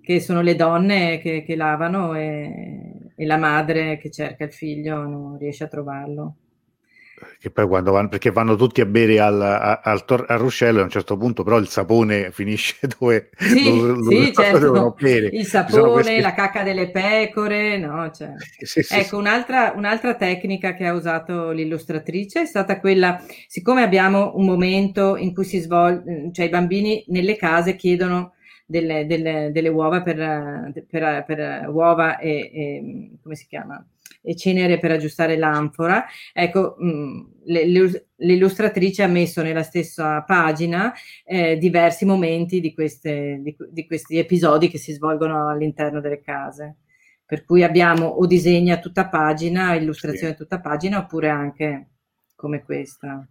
che 0.00 0.20
sono 0.20 0.40
le 0.40 0.54
donne 0.54 1.18
che, 1.18 1.42
che 1.42 1.56
lavano 1.56 2.14
e, 2.14 3.12
e 3.16 3.26
la 3.26 3.36
madre 3.36 3.96
che 3.96 4.10
cerca 4.10 4.44
il 4.44 4.52
figlio, 4.52 5.02
non 5.02 5.38
riesce 5.38 5.64
a 5.64 5.68
trovarlo. 5.68 6.36
Che 7.38 7.50
poi 7.50 7.66
quando 7.66 7.92
vanno, 7.92 8.08
perché 8.08 8.30
vanno 8.30 8.56
tutti 8.56 8.80
a 8.80 8.86
bere 8.86 9.18
al, 9.20 9.40
a- 9.40 9.80
al, 9.82 10.04
tor- 10.04 10.24
al 10.28 10.38
ruscello 10.38 10.80
a 10.80 10.84
un 10.84 10.90
certo 10.90 11.16
punto 11.16 11.42
però 11.42 11.58
il 11.58 11.68
sapone 11.68 12.30
finisce 12.32 12.76
dove, 12.98 13.30
Sì, 13.42 13.58
dove- 13.60 13.94
sì, 13.96 14.32
dove 14.34 14.58
devono 14.58 14.92
certo, 14.92 14.96
bere. 14.98 15.26
il 15.28 15.46
sapone, 15.46 15.92
questi- 15.92 16.20
la 16.20 16.34
cacca 16.34 16.62
delle 16.62 16.90
pecore, 16.90 17.78
no, 17.78 18.10
cioè. 18.10 18.32
Sì, 18.64 18.82
sì, 18.82 18.82
Ecco, 18.92 19.16
sì. 19.16 19.18
un'altra, 19.18 19.72
un'altra 19.76 20.14
tecnica 20.16 20.74
che 20.74 20.84
ha 20.86 20.92
usato 20.92 21.50
l'illustratrice 21.52 22.42
è 22.42 22.44
stata 22.46 22.80
quella, 22.80 23.22
siccome 23.46 23.82
abbiamo 23.82 24.32
un 24.36 24.44
momento 24.44 25.16
in 25.16 25.32
cui 25.32 25.44
si 25.44 25.58
svolge, 25.60 26.30
cioè 26.32 26.46
i 26.46 26.48
bambini 26.48 27.04
nelle 27.08 27.36
case 27.36 27.76
chiedono 27.76 28.34
delle, 28.66 29.06
delle- 29.06 29.50
delle 29.52 29.68
uova 29.68 30.02
per, 30.02 30.16
per- 30.88 31.24
per 31.26 31.68
uova 31.68 32.18
e, 32.18 32.50
e- 32.52 33.10
come 33.22 33.34
si 33.36 33.46
chiama? 33.46 33.84
E 34.22 34.36
cenere 34.36 34.78
per 34.78 34.90
aggiustare 34.90 35.36
l'anfora. 35.36 36.04
Ecco, 36.32 36.76
mh, 36.78 37.30
le- 37.44 37.66
le- 37.66 38.06
l'illustratrice 38.16 39.02
ha 39.02 39.06
messo 39.06 39.40
nella 39.42 39.62
stessa 39.62 40.22
pagina 40.22 40.92
eh, 41.24 41.56
diversi 41.56 42.04
momenti 42.04 42.60
di, 42.60 42.74
queste- 42.74 43.40
di- 43.42 43.56
di 43.70 43.86
questi 43.86 44.18
episodi 44.18 44.68
che 44.68 44.76
si 44.78 44.92
svolgono 44.92 45.48
all'interno 45.48 46.00
delle 46.00 46.20
case. 46.20 46.76
Per 47.24 47.44
cui 47.44 47.62
abbiamo 47.62 48.06
o 48.06 48.26
disegni 48.26 48.72
a 48.72 48.78
tutta 48.78 49.08
pagina, 49.08 49.74
illustrazioni 49.74 50.32
a 50.32 50.36
tutta 50.36 50.60
pagina, 50.60 50.98
oppure 50.98 51.28
anche 51.28 51.88
come 52.34 52.62
questa. 52.62 53.26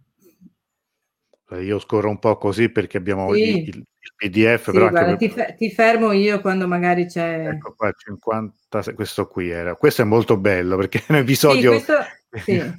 Io 1.60 1.78
scorro 1.78 2.08
un 2.08 2.18
po' 2.18 2.36
così 2.38 2.70
perché 2.70 2.96
abbiamo 2.96 3.32
Sì. 3.34 3.68
il, 3.68 3.82
il 4.00 4.12
PDF, 4.16 4.64
Sì, 4.64 4.72
però 4.72 4.88
guarda, 4.88 5.16
per- 5.16 5.16
ti, 5.16 5.28
fe- 5.30 5.54
ti 5.58 5.70
fermo 5.70 6.12
io 6.12 6.40
quando 6.40 6.66
magari 6.68 7.06
c'è... 7.06 7.48
Ecco 7.52 7.74
qua, 7.74 7.92
50, 7.92 8.82
questo 8.94 9.26
qui 9.26 9.50
era. 9.50 9.74
Questo 9.74 10.02
è 10.02 10.04
molto 10.04 10.36
bello 10.36 10.76
perché 10.76 10.98
è 11.06 11.12
un 11.12 11.16
Sì, 11.34 11.64
episodio... 11.64 11.72
questo, 11.72 11.94
sì. 12.36 12.78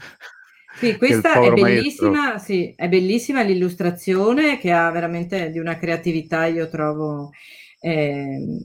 Sì, 0.74 0.97
questa 0.97 1.39
è 1.39 1.51
bellissima, 1.53 2.38
sì, 2.39 2.74
è 2.76 2.88
bellissima 2.89 3.43
l'illustrazione 3.43 4.57
che 4.57 4.72
ha 4.72 4.89
veramente 4.89 5.51
di 5.51 5.59
una 5.59 5.78
creatività, 5.78 6.45
io 6.45 6.69
trovo, 6.69 7.30
ehm, 7.82 8.57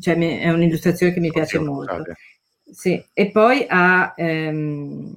cioè 0.00 0.16
è 0.16 0.50
un'illustrazione 0.50 1.12
che 1.12 1.20
mi 1.20 1.30
piace 1.30 1.58
Oddio, 1.58 1.64
molto. 1.64 2.02
Sì, 2.70 3.02
e 3.12 3.30
poi 3.30 3.64
ha, 3.68 4.14
ehm, 4.16 5.14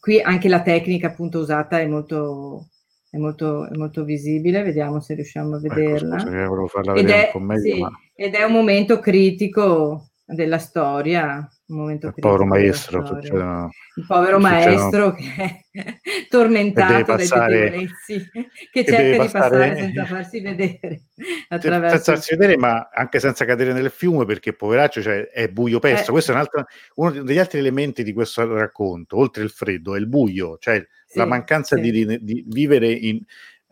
qui 0.00 0.20
anche 0.20 0.48
la 0.48 0.62
tecnica 0.62 1.08
appunto 1.08 1.38
usata 1.38 1.80
è 1.80 1.86
molto, 1.86 2.68
è 3.14 3.16
molto, 3.16 3.68
è 3.68 3.76
molto 3.76 4.02
visibile, 4.02 4.64
vediamo 4.64 4.98
se 4.98 5.14
riusciamo 5.14 5.54
a 5.54 5.60
Ecco, 5.62 5.74
vederla. 5.74 6.16
volevo 6.24 6.66
farla 6.66 6.94
Ed 6.94 7.08
è, 7.08 7.30
meglio, 7.38 7.74
sì, 7.74 7.80
ma... 7.80 7.90
ed 8.12 8.34
è 8.34 8.42
un 8.42 8.52
momento 8.52 8.98
critico 8.98 10.08
della 10.24 10.58
storia, 10.58 11.48
un 11.66 11.76
momento 11.76 12.08
il 12.08 12.14
povero 12.16 12.44
maestro, 12.44 13.06
succedono, 13.06 13.70
il 13.94 14.04
povero 14.04 14.40
maestro 14.40 15.12
che 15.12 15.62
è 15.70 15.98
tormentato 16.28 17.04
passare, 17.04 17.70
dai 17.70 17.86
pettegolezzi, 17.86 18.30
che 18.72 18.84
cerca 18.84 19.22
di 19.22 19.30
passare 19.30 19.76
senza 19.78 20.04
farsi 20.06 20.40
vedere. 20.40 21.02
Attraverso... 21.48 21.94
Senza 21.96 22.12
farsi 22.14 22.36
vedere, 22.36 22.56
ma 22.56 22.88
anche 22.92 23.20
senza 23.20 23.44
cadere 23.44 23.72
nel 23.72 23.90
fiume, 23.90 24.24
perché 24.24 24.54
poveraccio 24.54 25.00
cioè, 25.00 25.28
è 25.28 25.48
buio 25.48 25.78
pesto. 25.78 26.08
Eh. 26.08 26.12
Questo 26.14 26.32
è 26.32 26.34
un 26.34 26.40
altro, 26.40 26.64
uno 26.96 27.10
degli 27.22 27.38
altri 27.38 27.60
elementi 27.60 28.02
di 28.02 28.12
questo 28.12 28.44
racconto, 28.56 29.18
oltre 29.18 29.44
il 29.44 29.50
freddo, 29.50 29.94
è 29.94 29.98
il 30.00 30.08
buio, 30.08 30.56
cioè 30.58 30.84
sì, 31.14 31.18
la 31.18 31.26
mancanza 31.26 31.76
sì. 31.76 31.90
di, 31.90 32.20
di, 32.22 32.44
vivere 32.46 32.90
in, 32.92 33.20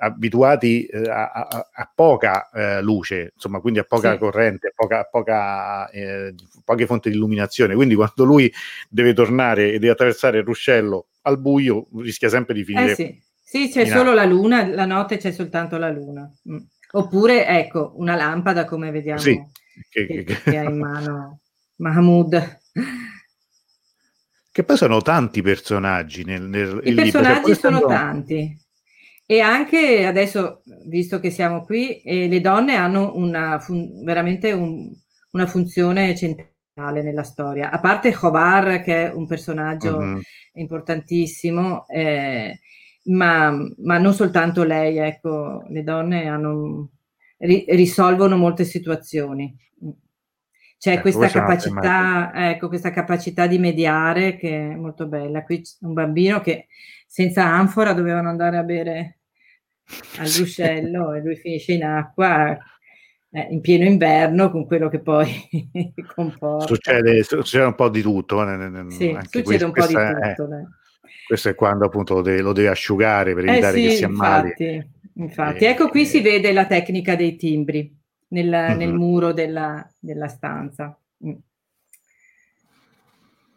abituati 0.02 0.84
eh, 0.84 1.08
a, 1.08 1.30
a, 1.30 1.70
a, 1.72 1.92
poca 1.94 2.50
eh, 2.50 2.82
luce, 2.82 3.32
insomma, 3.34 3.60
quindi 3.60 3.78
a 3.78 3.84
poca 3.84 4.12
sì. 4.12 4.18
corrente, 4.18 4.68
a 4.68 4.72
poca, 4.74 5.04
poca 5.04 5.88
eh, 5.90 6.34
poche 6.64 6.86
fonti 6.86 7.08
di 7.10 7.16
illuminazione. 7.16 7.74
Quindi 7.74 7.94
quando 7.94 8.24
lui 8.24 8.52
deve 8.88 9.14
tornare 9.14 9.72
e 9.72 9.78
deve 9.78 9.92
attraversare 9.92 10.38
il 10.38 10.44
ruscello 10.44 11.06
al 11.22 11.38
buio, 11.38 11.88
rischia 11.98 12.28
sempre 12.28 12.54
di 12.54 12.64
finire. 12.64 12.92
Eh 12.92 12.94
sì. 12.94 13.22
sì, 13.42 13.70
c'è 13.70 13.86
solo 13.86 14.10
acqua. 14.10 14.14
la 14.14 14.24
luna, 14.24 14.66
la 14.66 14.86
notte 14.86 15.18
c'è 15.18 15.30
soltanto 15.30 15.78
la 15.78 15.90
luna. 15.90 16.30
Mm. 16.50 16.58
Oppure, 16.94 17.46
ecco, 17.46 17.92
una 17.96 18.16
lampada 18.16 18.64
come 18.64 18.90
vediamo 18.90 19.22
che, 19.22 19.46
che, 19.88 20.24
che, 20.24 20.24
che 20.24 20.58
ha 20.58 20.64
in 20.64 20.78
mano 20.78 21.40
Mahmoud. 21.76 22.60
Che 24.52 24.64
poi 24.64 24.76
sono 24.76 25.00
tanti 25.00 25.40
personaggi 25.40 26.24
nel, 26.24 26.42
nel 26.42 26.78
I 26.84 26.92
personaggi 26.92 27.46
cioè, 27.46 27.54
sono 27.54 27.86
tanti. 27.86 28.54
E 29.24 29.40
anche 29.40 30.04
adesso, 30.04 30.60
visto 30.88 31.20
che 31.20 31.30
siamo 31.30 31.64
qui, 31.64 32.02
eh, 32.02 32.28
le 32.28 32.40
donne 32.42 32.76
hanno 32.76 33.16
una 33.16 33.58
fun- 33.60 34.04
veramente 34.04 34.52
un, 34.52 34.92
una 35.30 35.46
funzione 35.46 36.14
centrale 36.14 37.02
nella 37.02 37.22
storia. 37.22 37.70
A 37.70 37.80
parte 37.80 38.12
Jovar, 38.12 38.82
che 38.82 39.06
è 39.06 39.12
un 39.14 39.26
personaggio 39.26 39.96
uh-huh. 39.96 40.20
importantissimo, 40.52 41.86
eh, 41.88 42.60
ma, 43.04 43.56
ma, 43.78 43.96
non 43.96 44.12
soltanto 44.12 44.64
lei, 44.64 44.98
ecco, 44.98 45.64
le 45.70 45.82
donne 45.82 46.26
hanno, 46.26 46.90
ri- 47.38 47.64
risolvono 47.68 48.36
molte 48.36 48.64
situazioni. 48.64 49.56
C'è 50.82 50.94
ecco, 50.94 51.02
questa, 51.02 51.28
capacità, 51.28 52.32
ecco, 52.34 52.66
questa 52.66 52.90
capacità 52.90 53.46
di 53.46 53.56
mediare 53.56 54.36
che 54.36 54.72
è 54.72 54.74
molto 54.74 55.06
bella. 55.06 55.44
Qui 55.44 55.60
c'è 55.60 55.76
un 55.82 55.92
bambino 55.92 56.40
che 56.40 56.66
senza 57.06 57.44
anfora 57.44 57.92
dovevano 57.92 58.28
andare 58.28 58.56
a 58.56 58.64
bere 58.64 59.18
al 60.18 60.26
ruscello 60.26 61.12
e 61.12 61.20
lui 61.20 61.36
finisce 61.36 61.74
in 61.74 61.84
acqua 61.84 62.58
eh, 63.30 63.46
in 63.50 63.60
pieno 63.60 63.84
inverno 63.84 64.50
con 64.50 64.66
quello 64.66 64.88
che 64.88 64.98
poi 64.98 65.30
comporta. 66.16 66.66
Succede, 66.66 67.22
succede, 67.22 67.62
un 67.62 67.76
po' 67.76 67.88
di 67.88 68.02
tutto. 68.02 68.42
Eh, 68.42 68.90
sì, 68.90 69.16
succede 69.22 69.44
questo, 69.44 69.66
un 69.66 69.72
po' 69.72 69.86
di 69.86 69.94
tutto. 69.94 70.18
È, 70.18 70.34
questo 71.28 71.48
è 71.48 71.54
quando 71.54 71.84
appunto 71.84 72.14
lo 72.14 72.22
deve, 72.22 72.40
lo 72.40 72.52
deve 72.52 72.70
asciugare 72.70 73.34
per 73.34 73.44
eh 73.44 73.52
evitare 73.52 73.76
eh 73.76 73.82
sì, 73.82 73.86
che 73.86 73.94
si 73.94 74.02
ammali. 74.04 74.48
Infatti, 74.48 74.90
infatti. 75.12 75.64
Ecco 75.64 75.88
qui 75.90 76.04
si 76.06 76.20
vede 76.20 76.52
la 76.52 76.66
tecnica 76.66 77.14
dei 77.14 77.36
timbri 77.36 78.00
nel, 78.32 78.48
mm-hmm. 78.48 78.78
nel 78.78 78.92
muro 78.92 79.32
della, 79.32 79.88
della 79.98 80.28
stanza. 80.28 80.98
Mm. 81.24 81.32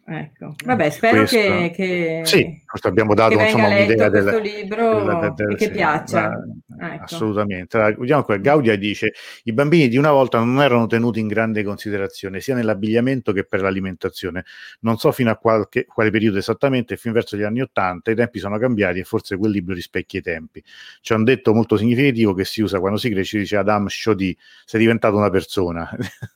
Ecco, 0.08 0.54
vabbè, 0.64 0.88
spero 0.90 1.16
questo, 1.16 1.36
che, 1.36 1.72
che, 1.74 2.20
sì, 2.22 2.62
abbiamo 2.82 3.12
dato 3.12 3.40
insomma, 3.40 3.66
un'idea 3.66 4.08
del 4.08 4.40
libro 4.40 5.00
della, 5.00 5.34
del, 5.34 5.50
e 5.50 5.54
che 5.56 5.64
sì, 5.64 5.70
piaccia. 5.72 6.32
Ecco. 6.80 7.02
Assolutamente. 7.02 7.76
Allora, 7.76 7.96
vediamo 7.98 8.22
qua. 8.22 8.36
Gaudia 8.36 8.76
dice: 8.76 9.14
I 9.42 9.52
bambini 9.52 9.88
di 9.88 9.96
una 9.96 10.12
volta 10.12 10.38
non 10.38 10.62
erano 10.62 10.86
tenuti 10.86 11.18
in 11.18 11.26
grande 11.26 11.64
considerazione 11.64 12.38
sia 12.38 12.54
nell'abbigliamento 12.54 13.32
che 13.32 13.42
per 13.46 13.62
l'alimentazione. 13.62 14.44
Non 14.82 14.96
so 14.96 15.10
fino 15.10 15.32
a 15.32 15.36
qualche, 15.36 15.86
quale 15.86 16.10
periodo 16.10 16.38
esattamente, 16.38 16.96
fin 16.96 17.10
verso 17.10 17.36
gli 17.36 17.42
anni 17.42 17.62
Ottanta, 17.62 18.12
i 18.12 18.14
tempi 18.14 18.38
sono 18.38 18.58
cambiati 18.58 19.00
e 19.00 19.04
forse 19.04 19.36
quel 19.36 19.50
libro 19.50 19.74
rispecchia 19.74 20.20
i 20.20 20.22
tempi. 20.22 20.62
C'è 21.00 21.16
un 21.16 21.24
detto 21.24 21.52
molto 21.52 21.76
significativo 21.76 22.32
che 22.32 22.44
si 22.44 22.62
usa 22.62 22.78
quando 22.78 22.98
si 22.98 23.10
cresce, 23.10 23.38
dice 23.38 23.56
Adam 23.56 23.88
Shoddy, 23.88 24.36
sei 24.64 24.78
diventato 24.78 25.16
una 25.16 25.30
persona. 25.30 25.90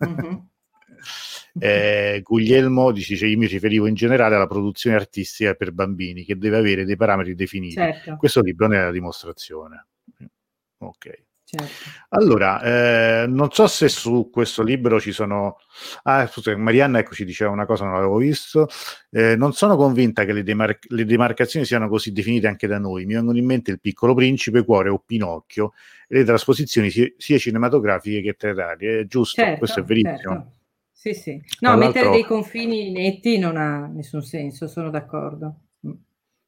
Mm-hmm. 0.04 0.34
Eh, 1.58 2.20
Guglielmo 2.22 2.92
dice: 2.92 3.26
Io 3.26 3.38
mi 3.38 3.46
riferivo 3.46 3.86
in 3.86 3.94
generale 3.94 4.36
alla 4.36 4.46
produzione 4.46 4.96
artistica 4.96 5.54
per 5.54 5.72
bambini 5.72 6.24
che 6.24 6.36
deve 6.36 6.58
avere 6.58 6.84
dei 6.84 6.96
parametri 6.96 7.34
definiti. 7.34 7.74
Certo. 7.74 8.16
Questo 8.16 8.40
libro 8.40 8.66
ne 8.68 8.78
è 8.78 8.82
la 8.82 8.90
dimostrazione. 8.90 9.86
Ok. 10.78 11.28
Certo. 11.50 11.66
Allora, 12.10 12.62
eh, 12.62 13.26
non 13.26 13.50
so 13.50 13.66
se 13.66 13.88
su 13.88 14.30
questo 14.30 14.62
libro 14.62 15.00
ci 15.00 15.10
sono. 15.10 15.56
Ah, 16.04 16.28
scusa, 16.28 16.56
Marianna 16.56 17.00
ecco, 17.00 17.12
ci 17.12 17.24
diceva 17.24 17.50
una 17.50 17.66
cosa, 17.66 17.84
non 17.84 17.94
l'avevo 17.94 18.18
visto. 18.18 18.68
Eh, 19.10 19.34
non 19.34 19.52
sono 19.52 19.76
convinta 19.76 20.24
che 20.24 20.32
le, 20.32 20.44
demar- 20.44 20.78
le, 20.88 21.04
demarcazioni 21.04 21.66
siano 21.66 21.88
così 21.88 22.12
definite 22.12 22.46
anche 22.46 22.68
da 22.68 22.78
noi. 22.78 23.04
Mi 23.04 23.14
vengono 23.14 23.36
in 23.36 23.46
mente 23.46 23.72
il 23.72 23.80
piccolo 23.80 24.14
principe, 24.14 24.64
cuore 24.64 24.90
o 24.90 25.02
Pinocchio 25.04 25.72
e 26.06 26.18
le 26.18 26.24
trasposizioni 26.24 26.88
sia, 26.88 27.12
sia 27.16 27.38
cinematografiche 27.38 28.22
che 28.22 28.34
teatrali. 28.34 28.86
È 28.86 29.06
giusto, 29.06 29.42
certo, 29.42 29.58
questo 29.58 29.80
è 29.80 29.82
verissimo. 29.82 30.34
Certo. 30.34 30.52
Sì, 31.00 31.14
sì. 31.14 31.40
No, 31.60 31.78
mettere 31.78 32.10
dei 32.10 32.24
confini 32.26 32.90
netti 32.90 33.38
non 33.38 33.56
ha 33.56 33.86
nessun 33.86 34.22
senso, 34.22 34.66
sono 34.66 34.90
d'accordo. 34.90 35.60
Mm. 35.86 35.92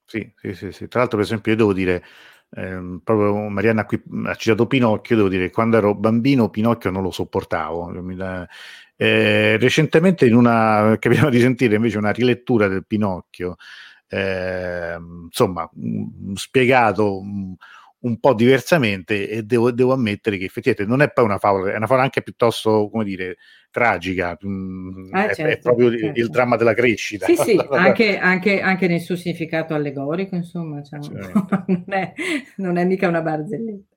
Sì, 0.05 0.30
sì, 0.36 0.53
sì, 0.53 0.72
sì. 0.72 0.88
Tra 0.88 1.00
l'altro, 1.00 1.16
per 1.16 1.24
esempio, 1.24 1.53
io 1.53 1.57
devo 1.57 1.72
dire, 1.72 2.05
ehm, 2.50 3.00
proprio 3.03 3.48
Marianna 3.48 3.86
qui 3.86 4.03
ha 4.26 4.34
citato 4.34 4.66
Pinocchio, 4.66 5.16
devo 5.16 5.30
dire, 5.30 5.48
quando 5.48 5.78
ero 5.78 5.94
bambino 5.94 6.50
Pinocchio 6.50 6.90
non 6.90 7.03
lo 7.03 7.11
sopportavo. 7.11 7.94
Eh, 8.96 9.57
recentemente 9.57 10.26
in 10.26 10.34
una, 10.34 10.96
capitava 11.00 11.30
di 11.30 11.40
sentire 11.40 11.76
invece 11.76 11.96
una 11.96 12.12
rilettura 12.12 12.68
del 12.68 12.84
Pinocchio, 12.84 13.57
eh, 14.07 14.98
insomma, 15.24 15.66
mh, 15.72 16.34
spiegato 16.34 17.22
mh, 17.22 17.55
un 18.03 18.18
po' 18.18 18.34
diversamente 18.34 19.28
e 19.28 19.42
devo, 19.42 19.70
devo, 19.70 19.92
ammettere 19.92 20.36
che 20.36 20.44
effettivamente 20.44 20.90
non 20.90 21.03
è 21.03 21.12
poi 21.12 21.24
una 21.24 21.38
favola, 21.38 21.72
è 21.72 21.76
una 21.76 21.86
favola 21.86 22.05
anche 22.05 22.22
piuttosto, 22.22 22.88
come 22.90 23.05
dire, 23.05 23.36
tragica, 23.70 24.36
mm, 24.44 25.14
ah, 25.14 25.28
è, 25.28 25.34
certo, 25.34 25.53
è, 25.53 25.59
proprio 25.59 25.96
certo. 25.96 26.20
il, 26.20 26.28
dramma 26.28 26.57
della 26.57 26.74
crescita. 26.74 27.26
Sì, 27.26 27.36
sì, 27.36 27.57
anche, 27.70 28.18
anche, 28.18 28.61
anche, 28.61 28.88
nel 28.88 29.00
suo 29.00 29.16
significato 29.16 29.74
allegorico, 29.74 30.34
insomma, 30.34 30.82
cioè, 30.82 30.98
non, 31.66 31.84
è, 31.86 32.12
non 32.57 32.76
è 32.76 32.84
mica 32.84 33.09
una 33.09 33.22
barzelletta 33.22 33.96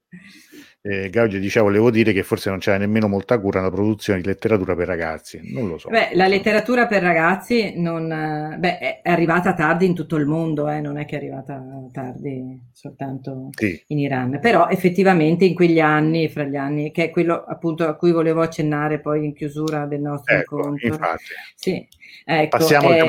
eh, 0.87 1.09
Gaudio 1.09 1.39
diceva, 1.39 1.65
volevo 1.65 1.89
dire 1.89 2.13
che 2.13 2.21
forse 2.21 2.51
non 2.51 2.59
c'era 2.59 2.77
nemmeno 2.77 3.07
molta 3.07 3.39
cura 3.39 3.59
nella 3.59 3.71
produzione 3.71 4.21
di 4.21 4.27
letteratura 4.27 4.75
per 4.75 4.85
ragazzi, 4.85 5.39
non 5.51 5.67
lo 5.67 5.79
so. 5.79 5.89
Beh, 5.89 6.09
la 6.13 6.27
letteratura 6.27 6.85
per 6.85 7.01
ragazzi 7.01 7.73
non, 7.75 8.55
beh, 8.59 8.77
è 9.01 9.09
arrivata 9.09 9.55
tardi 9.55 9.87
in 9.87 9.95
tutto 9.95 10.15
il 10.15 10.27
mondo, 10.27 10.69
eh, 10.69 10.81
non 10.81 10.99
è 10.99 11.05
che 11.05 11.15
è 11.15 11.17
arrivata 11.17 11.59
tardi 11.91 12.61
soltanto 12.71 13.49
sì. 13.57 13.83
in 13.87 13.97
Iran, 13.97 14.39
però 14.39 14.67
effettivamente 14.67 15.45
in 15.45 15.55
quegli 15.55 15.79
anni, 15.79 16.29
fra 16.29 16.43
gli 16.43 16.55
anni, 16.55 16.91
che 16.91 17.05
è 17.05 17.09
quello 17.09 17.43
appunto 17.43 17.87
a 17.87 17.95
cui 17.95 18.11
volevo 18.11 18.41
accennare 18.41 18.99
poi 18.99 19.25
in 19.25 19.33
chiusura 19.33 19.87
del 19.87 20.01
nostro 20.01 20.35
ecco, 20.35 20.57
incontro. 20.57 20.87
Infatti. 20.87 21.23
Sì. 21.55 21.87
Ecco, 22.27 22.57
Passiamo, 22.57 22.93
eh... 22.93 23.03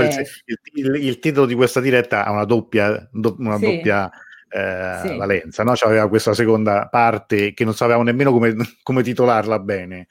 il, 0.44 0.58
il, 0.74 0.94
il, 1.04 1.18
titolo 1.18 1.44
di 1.44 1.54
questa 1.54 1.80
diretta 1.80 2.24
ha 2.24 2.30
una 2.30 2.44
doppia, 2.44 3.06
do, 3.12 3.36
una 3.38 3.58
sì. 3.58 3.64
doppia 3.64 4.10
eh, 4.56 5.08
sì. 5.08 5.16
Valenza, 5.16 5.62
no? 5.64 5.72
C'aveva 5.74 6.08
questa 6.08 6.32
seconda 6.32 6.88
parte 6.90 7.52
che 7.52 7.64
non 7.64 7.74
sapevamo 7.74 8.04
nemmeno 8.04 8.32
come, 8.32 8.54
come 8.82 9.02
titolarla 9.02 9.58
bene. 9.58 10.06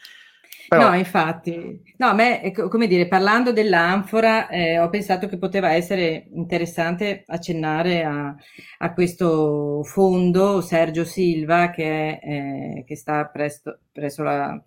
Però... 0.67 0.89
No, 0.89 0.95
infatti, 0.95 1.81
no, 1.97 2.07
a 2.07 2.13
me, 2.13 2.51
come 2.51 2.87
dire, 2.87 3.07
parlando 3.07 3.51
dell'anfora, 3.51 4.47
eh, 4.49 4.79
ho 4.79 4.89
pensato 4.89 5.27
che 5.27 5.37
poteva 5.37 5.73
essere 5.73 6.27
interessante 6.33 7.23
accennare 7.27 8.03
a, 8.03 8.35
a 8.79 8.93
questo 8.93 9.83
fondo 9.83 10.61
Sergio 10.61 11.05
Silva 11.05 11.69
che, 11.69 12.19
eh, 12.21 12.83
che 12.85 12.95
sta 12.95 13.25
presto, 13.25 13.79
presso 13.91 14.23
la, 14.23 14.59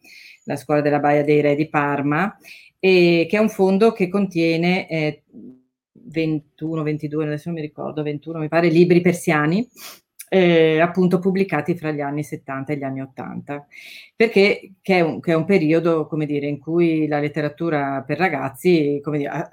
la, 0.44 0.56
scuola 0.56 0.80
della 0.80 1.00
Baia 1.00 1.24
dei 1.24 1.40
Re 1.40 1.56
di 1.56 1.68
Parma 1.68 2.36
e 2.78 3.26
che 3.28 3.36
è 3.36 3.40
un 3.40 3.48
fondo 3.50 3.90
che 3.90 4.08
contiene 4.08 4.88
eh, 4.88 5.22
21, 6.08 6.82
22, 6.82 7.24
adesso 7.24 7.50
non 7.50 7.58
mi 7.60 7.64
ricordo, 7.64 8.02
21 8.02 8.38
mi 8.38 8.48
pare, 8.48 8.68
libri 8.68 9.00
persiani, 9.00 9.68
eh, 10.28 10.80
appunto 10.80 11.18
pubblicati 11.18 11.76
fra 11.76 11.90
gli 11.90 12.00
anni 12.00 12.22
70 12.22 12.72
e 12.72 12.76
gli 12.76 12.82
anni 12.82 13.00
80, 13.00 13.66
perché 14.14 14.72
che 14.82 14.96
è, 14.96 15.00
un, 15.00 15.20
che 15.20 15.32
è 15.32 15.34
un 15.34 15.44
periodo, 15.44 16.06
come 16.06 16.26
dire, 16.26 16.46
in 16.46 16.58
cui 16.58 17.06
la 17.06 17.20
letteratura 17.20 18.02
per 18.06 18.18
ragazzi, 18.18 19.00
come 19.02 19.18
dire, 19.18 19.48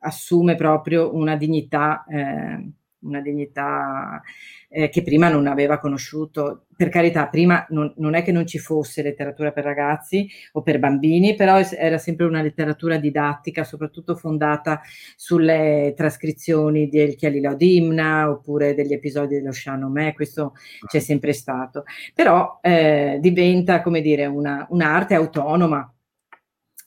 assume 0.00 0.54
proprio 0.54 1.14
una 1.14 1.36
dignità, 1.36 2.04
eh, 2.08 2.70
una 3.06 3.20
dignità 3.20 4.20
eh, 4.68 4.88
che 4.88 5.02
prima 5.02 5.28
non 5.28 5.46
aveva 5.46 5.78
conosciuto. 5.78 6.66
Per 6.76 6.88
carità, 6.90 7.28
prima 7.28 7.64
non, 7.70 7.94
non, 7.96 8.14
è 8.14 8.22
che 8.22 8.32
non 8.32 8.46
ci 8.46 8.58
fosse 8.58 9.02
letteratura 9.02 9.52
per 9.52 9.64
ragazzi 9.64 10.28
o 10.52 10.62
per 10.62 10.78
bambini, 10.78 11.34
però 11.34 11.58
era 11.58 11.96
sempre 11.96 12.26
una 12.26 12.42
letteratura 12.42 12.98
didattica, 12.98 13.64
soprattutto 13.64 14.14
fondata 14.14 14.82
sulle 15.16 15.94
trascrizioni 15.96 16.88
del 16.88 17.16
Chialilao 17.16 17.54
Dimna 17.54 18.28
oppure 18.30 18.74
degli 18.74 18.92
episodi 18.92 19.36
dello 19.36 19.52
Shahnameh, 19.52 20.12
questo 20.12 20.52
c'è 20.86 20.98
sempre 20.98 21.32
stato. 21.32 21.84
Però 22.14 22.58
eh, 22.60 23.18
diventa, 23.20 23.80
come 23.80 24.02
dire, 24.02 24.26
una, 24.26 24.66
un'arte 24.68 25.14
autonoma 25.14 25.90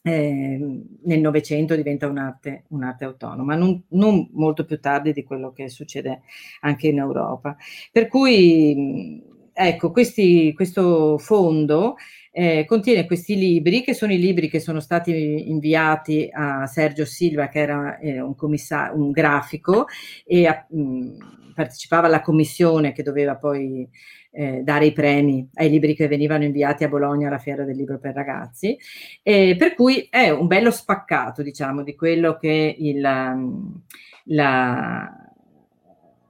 eh, 0.10 0.60
nel 1.04 1.20
Novecento 1.20 1.76
diventa 1.76 2.08
un'arte, 2.08 2.64
un'arte 2.70 3.06
autonoma, 3.06 3.56
non, 3.56 3.84
non, 3.90 4.30
molto 4.34 4.66
più 4.66 4.80
tardi 4.80 5.14
di 5.14 5.24
quello 5.24 5.52
che 5.52 5.70
succede 5.70 6.22
anche 6.62 6.88
in 6.88 6.98
Europa. 6.98 7.56
Per 7.92 8.08
cui, 8.08 9.22
ecco, 9.54 9.92
questi, 9.92 10.54
questo 10.54 11.18
fondo 11.20 11.96
eh, 12.32 12.66
contiene 12.66 13.06
questi 13.06 13.36
libri, 13.36 13.82
che 13.82 13.94
sono 13.94 14.14
i 14.14 14.20
libri 14.20 14.50
che 14.50 14.60
sono 14.60 14.80
stati 14.80 15.50
inviati 15.50 16.30
a 16.32 16.66
Sergio 16.66 17.06
Silva, 17.06 17.48
che 17.50 17.60
era 17.60 17.98
eh, 18.00 18.20
un, 18.20 18.36
un, 18.40 19.12
grafico, 19.12 19.86
e 20.26 20.48
a, 20.48 20.66
mh, 20.70 21.54
partecipava 21.54 22.08
alla 22.08 22.22
commissione 22.22 22.94
che 22.94 23.04
doveva 23.04 23.36
poi 23.36 23.88
eh, 24.32 24.62
dare 24.64 24.86
i 24.86 24.94
premi 24.94 25.48
ai 25.56 25.70
libri 25.70 25.96
che 25.96 26.08
venivano 26.08 26.44
inviati 26.44 26.84
a 26.84 26.88
Bologna 26.90 27.28
alla 27.28 27.38
Fiera 27.38 27.64
del 27.64 27.76
Libro 27.76 28.00
per 28.00 28.14
Ragazzi, 28.14 28.78
eh, 29.24 29.56
per 29.58 29.74
cui 29.74 30.08
è 30.10 30.30
un 30.30 30.48
bello 30.48 30.72
spaccato, 30.72 31.42
diciamo, 31.42 31.84
di 31.84 31.96
quello 31.96 32.38
che 32.38 32.76
il, 32.78 33.00
la, 34.26 35.29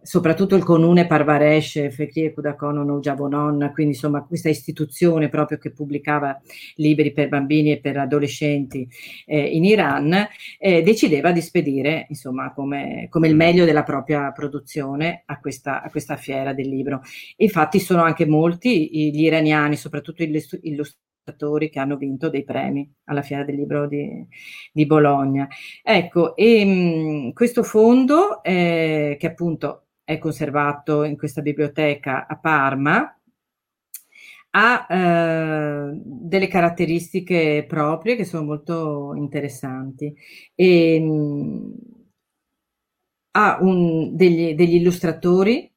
soprattutto 0.01 0.55
il 0.55 0.63
comune 0.63 1.07
Parvaresh, 1.07 1.89
Fekri 1.91 2.33
Kudakono 2.33 2.83
Noujabonon, 2.83 3.71
quindi 3.73 3.93
insomma 3.93 4.23
questa 4.23 4.49
istituzione 4.49 5.29
proprio 5.29 5.57
che 5.57 5.71
pubblicava 5.71 6.39
libri 6.75 7.11
per 7.11 7.29
bambini 7.29 7.71
e 7.71 7.79
per 7.79 7.97
adolescenti 7.97 8.87
eh, 9.25 9.39
in 9.39 9.65
Iran, 9.65 10.27
eh, 10.57 10.81
decideva 10.81 11.31
di 11.31 11.41
spedire 11.41 12.05
insomma 12.09 12.53
come, 12.53 13.07
come, 13.09 13.27
il 13.27 13.35
meglio 13.35 13.65
della 13.65 13.83
propria 13.83 14.31
produzione 14.31 15.23
a 15.25 15.39
questa, 15.39 15.81
a 15.81 15.89
questa 15.89 16.15
fiera 16.15 16.53
del 16.53 16.69
libro. 16.69 17.01
Infatti 17.37 17.79
sono 17.79 18.01
anche 18.01 18.25
molti 18.25 18.89
gli 19.11 19.23
iraniani, 19.23 19.75
soprattutto 19.75 20.23
gli 20.23 20.35
illustratori 20.61 21.69
che 21.69 21.79
hanno 21.79 21.97
vinto 21.97 22.29
dei 22.29 22.43
premi 22.43 22.91
alla 23.05 23.21
Fiera 23.21 23.43
del 23.43 23.55
Libro 23.55 23.87
di, 23.87 24.25
di 24.71 24.85
Bologna. 24.85 25.47
Ecco, 25.83 26.35
e 26.35 26.65
mh, 26.65 27.33
questo 27.33 27.63
fondo, 27.63 28.41
eh, 28.43 29.15
che 29.19 29.27
appunto 29.27 29.88
è 30.09 30.17
conservato 30.17 31.03
in 31.03 31.15
questa 31.15 31.43
biblioteca 31.43 32.25
a 32.25 32.35
Parma, 32.35 33.15
ha 34.51 34.87
eh, 34.89 35.91
delle 36.03 36.47
caratteristiche 36.47 37.63
proprie 37.67 38.15
che 38.15 38.25
sono 38.25 38.43
molto 38.43 39.13
interessanti. 39.15 40.11
E 40.55 40.99
mh, 40.99 41.11
mm, 41.11 41.71
ha 43.33 43.59
un, 43.61 44.15
degli, 44.15 44.55
degli, 44.55 44.75
illustratori 44.75 45.71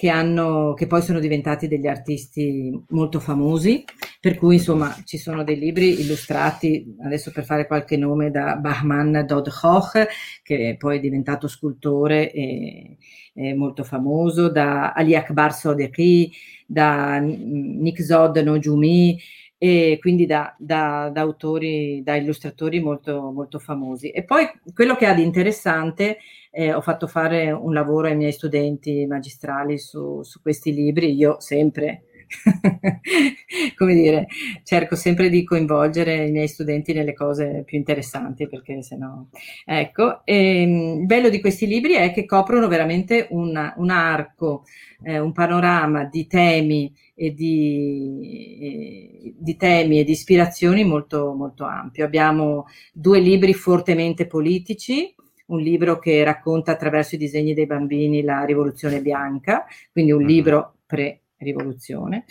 che, 0.00 0.08
hanno, 0.08 0.72
che 0.72 0.86
poi 0.86 1.02
sono 1.02 1.20
diventati 1.20 1.68
degli 1.68 1.86
artisti 1.86 2.72
molto 2.88 3.20
famosi, 3.20 3.84
per 4.18 4.38
cui 4.38 4.54
insomma 4.54 4.96
ci 5.04 5.18
sono 5.18 5.44
dei 5.44 5.58
libri 5.58 6.00
illustrati, 6.00 6.96
adesso 7.04 7.30
per 7.30 7.44
fare 7.44 7.66
qualche 7.66 7.98
nome, 7.98 8.30
da 8.30 8.56
Bahman 8.56 9.26
Dodhoch, 9.26 10.06
che 10.42 10.76
poi 10.78 10.96
è 10.96 11.00
diventato 11.00 11.48
scultore 11.48 12.32
e, 12.32 12.96
e 13.34 13.54
molto 13.54 13.84
famoso, 13.84 14.48
da 14.48 14.92
Ali 14.94 15.14
Akbar 15.14 15.52
Sodeki, 15.52 16.32
da 16.64 17.18
Nikzod 17.18 18.38
Nojumi, 18.38 19.20
e 19.62 19.98
quindi 20.00 20.24
da, 20.24 20.56
da, 20.58 21.10
da, 21.12 21.20
autori, 21.20 22.02
da 22.02 22.16
illustratori 22.16 22.80
molto, 22.80 23.30
molto 23.30 23.58
famosi. 23.58 24.08
E 24.08 24.24
poi 24.24 24.48
quello 24.72 24.96
che 24.96 25.04
ha 25.04 25.12
di 25.12 25.22
interessante 25.22 26.16
eh, 26.50 26.72
ho 26.72 26.80
fatto 26.80 27.06
fare 27.06 27.50
un 27.50 27.74
lavoro 27.74 28.06
ai 28.06 28.16
miei 28.16 28.32
studenti 28.32 29.04
magistrali 29.04 29.76
su, 29.76 30.22
su 30.22 30.40
questi 30.40 30.72
libri, 30.72 31.14
io 31.14 31.40
sempre 31.40 32.04
come 33.76 33.94
dire, 33.94 34.28
cerco 34.62 34.96
sempre 34.96 35.28
di 35.28 35.44
coinvolgere 35.44 36.26
i 36.26 36.30
miei 36.30 36.48
studenti 36.48 36.94
nelle 36.94 37.12
cose 37.12 37.62
più 37.66 37.76
interessanti 37.76 38.48
perché 38.48 38.82
sennò 38.82 39.26
ecco 39.64 40.24
e, 40.24 40.62
ehm, 40.62 41.00
il 41.00 41.06
bello 41.06 41.28
di 41.28 41.40
questi 41.40 41.66
libri 41.66 41.94
è 41.94 42.12
che 42.12 42.24
coprono 42.24 42.68
veramente 42.68 43.26
una, 43.30 43.74
un 43.76 43.90
arco 43.90 44.62
eh, 45.02 45.18
un 45.18 45.32
panorama 45.32 46.04
di 46.04 46.26
temi 46.26 46.92
e 47.22 47.34
di, 47.34 49.34
di, 49.36 49.56
temi 49.56 50.00
e 50.00 50.04
di 50.04 50.12
ispirazioni 50.12 50.84
molto 50.84 51.34
molto 51.34 51.64
ampio 51.64 52.06
abbiamo 52.06 52.64
due 52.94 53.20
libri 53.20 53.52
fortemente 53.52 54.26
politici 54.26 55.14
un 55.50 55.60
libro 55.60 55.98
che 55.98 56.24
racconta 56.24 56.72
attraverso 56.72 57.16
i 57.16 57.18
disegni 57.18 57.52
dei 57.54 57.66
bambini 57.66 58.22
la 58.22 58.44
rivoluzione 58.44 59.02
bianca, 59.02 59.66
quindi 59.92 60.12
un 60.12 60.22
mhm. 60.22 60.28
libro 60.28 60.74
pre-rivoluzione, 60.86 62.24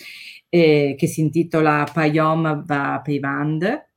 eh, 0.48 0.96
che 0.98 1.08
si 1.08 1.20
intitola 1.22 1.88
Payom 1.92 2.66
va 2.66 3.02
Peivand. 3.04 3.88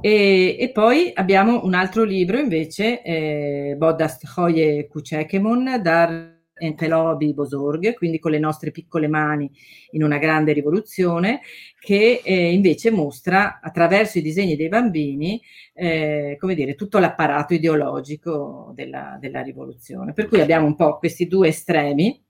E, 0.00 0.56
e, 0.60 0.70
poi 0.70 1.10
abbiamo 1.14 1.64
un 1.64 1.72
altro 1.72 2.04
libro 2.04 2.38
invece, 2.38 3.02
eh, 3.02 3.74
Bodast 3.76 4.30
Hoye 4.36 4.86
Kuchekemon, 4.86 5.80
Dar 5.82 6.37
Entelobi 6.58 7.34
Bosorg, 7.34 7.94
quindi 7.94 8.18
con 8.18 8.30
le 8.30 8.38
nostre 8.38 8.70
piccole 8.70 9.08
mani 9.08 9.50
in 9.92 10.02
una 10.02 10.18
grande 10.18 10.52
rivoluzione, 10.52 11.40
che 11.78 12.20
eh, 12.24 12.52
invece 12.52 12.90
mostra 12.90 13.60
attraverso 13.60 14.18
i 14.18 14.22
disegni 14.22 14.56
dei 14.56 14.68
bambini, 14.68 15.40
eh, 15.74 16.36
come 16.38 16.54
dire, 16.54 16.74
tutto 16.74 16.98
l'apparato 16.98 17.54
ideologico 17.54 18.72
della, 18.74 19.16
della 19.20 19.42
rivoluzione. 19.42 20.12
Per 20.12 20.28
cui 20.28 20.40
abbiamo 20.40 20.66
un 20.66 20.74
po' 20.74 20.98
questi 20.98 21.26
due 21.26 21.48
estremi, 21.48 22.22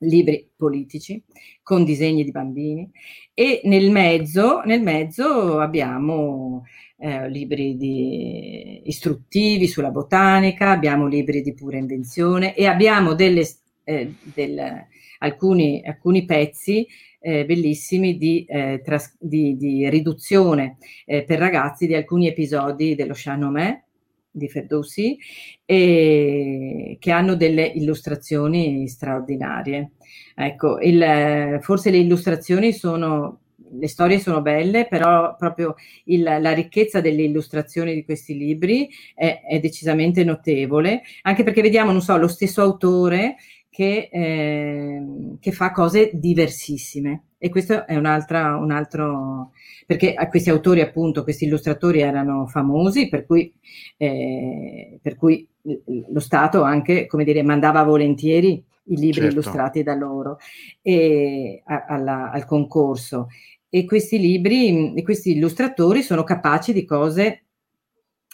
libri 0.00 0.50
politici 0.56 1.22
con 1.62 1.84
disegni 1.84 2.24
di 2.24 2.30
bambini 2.30 2.90
e 3.34 3.60
nel 3.64 3.90
mezzo, 3.90 4.60
nel 4.64 4.82
mezzo 4.82 5.58
abbiamo 5.58 6.64
eh, 7.00 7.30
libri 7.30 7.76
di, 7.76 8.82
istruttivi 8.84 9.66
sulla 9.66 9.90
botanica, 9.90 10.70
abbiamo 10.70 11.06
libri 11.06 11.40
di 11.40 11.54
pura 11.54 11.78
invenzione 11.78 12.54
e 12.54 12.66
abbiamo 12.66 13.14
delle, 13.14 13.48
eh, 13.84 14.12
del, 14.34 14.86
alcuni, 15.18 15.82
alcuni, 15.82 16.26
pezzi 16.26 16.86
eh, 17.18 17.46
bellissimi 17.46 18.18
di, 18.18 18.44
eh, 18.44 18.82
tras- 18.84 19.16
di, 19.18 19.56
di 19.56 19.88
riduzione 19.88 20.76
eh, 21.06 21.24
per 21.24 21.38
ragazzi 21.38 21.86
di 21.86 21.94
alcuni 21.94 22.26
episodi 22.26 22.94
dello 22.94 23.14
Shahnameh 23.14 23.84
di 24.30 24.48
Ferdowsi 24.48 25.18
e 25.64 26.96
che 27.00 27.10
hanno 27.10 27.34
delle 27.34 27.66
illustrazioni 27.66 28.86
straordinarie. 28.86 29.92
Ecco, 30.36 30.78
il, 30.80 31.58
forse 31.62 31.90
le 31.90 31.98
illustrazioni 31.98 32.72
sono 32.72 33.40
le 33.72 33.88
storie 33.88 34.18
sono 34.18 34.40
belle, 34.40 34.86
però 34.88 35.36
proprio 35.36 35.74
il, 36.04 36.22
la 36.22 36.52
ricchezza 36.52 37.00
delle 37.00 37.22
illustrazioni 37.22 37.94
di 37.94 38.04
questi 38.04 38.36
libri 38.36 38.88
è, 39.14 39.42
è, 39.46 39.60
decisamente 39.60 40.24
notevole, 40.24 41.02
anche 41.22 41.42
perché 41.42 41.62
vediamo, 41.62 41.92
non 41.92 42.02
so, 42.02 42.16
lo 42.16 42.28
stesso 42.28 42.62
autore 42.62 43.36
che, 43.68 44.08
eh, 44.10 45.02
che 45.38 45.52
fa 45.52 45.70
cose 45.70 46.10
diversissime. 46.12 47.24
E 47.38 47.48
questo 47.48 47.86
è 47.86 47.96
un'altra, 47.96 48.56
un 48.56 48.70
altro, 48.70 49.52
perché 49.86 50.14
questi 50.28 50.50
autori, 50.50 50.82
appunto, 50.82 51.22
questi 51.22 51.46
illustratori 51.46 52.00
erano 52.00 52.46
famosi, 52.46 53.08
per 53.08 53.24
cui, 53.24 53.50
eh, 53.96 54.98
per 55.00 55.16
cui 55.16 55.48
lo 55.62 56.20
Stato 56.20 56.62
anche, 56.62 57.06
come 57.06 57.24
dire, 57.24 57.42
mandava 57.42 57.82
volentieri 57.82 58.62
i 58.90 58.96
libri 58.96 59.12
certo. 59.20 59.30
illustrati 59.30 59.82
da 59.82 59.94
loro 59.94 60.38
e, 60.82 61.62
a, 61.64 61.86
alla, 61.88 62.30
al 62.30 62.44
concorso 62.44 63.28
e 63.70 63.84
questi 63.84 64.18
libri 64.18 64.94
e 64.94 65.02
questi 65.02 65.30
illustratori 65.30 66.02
sono 66.02 66.24
capaci 66.24 66.72
di 66.72 66.84
cose 66.84 67.44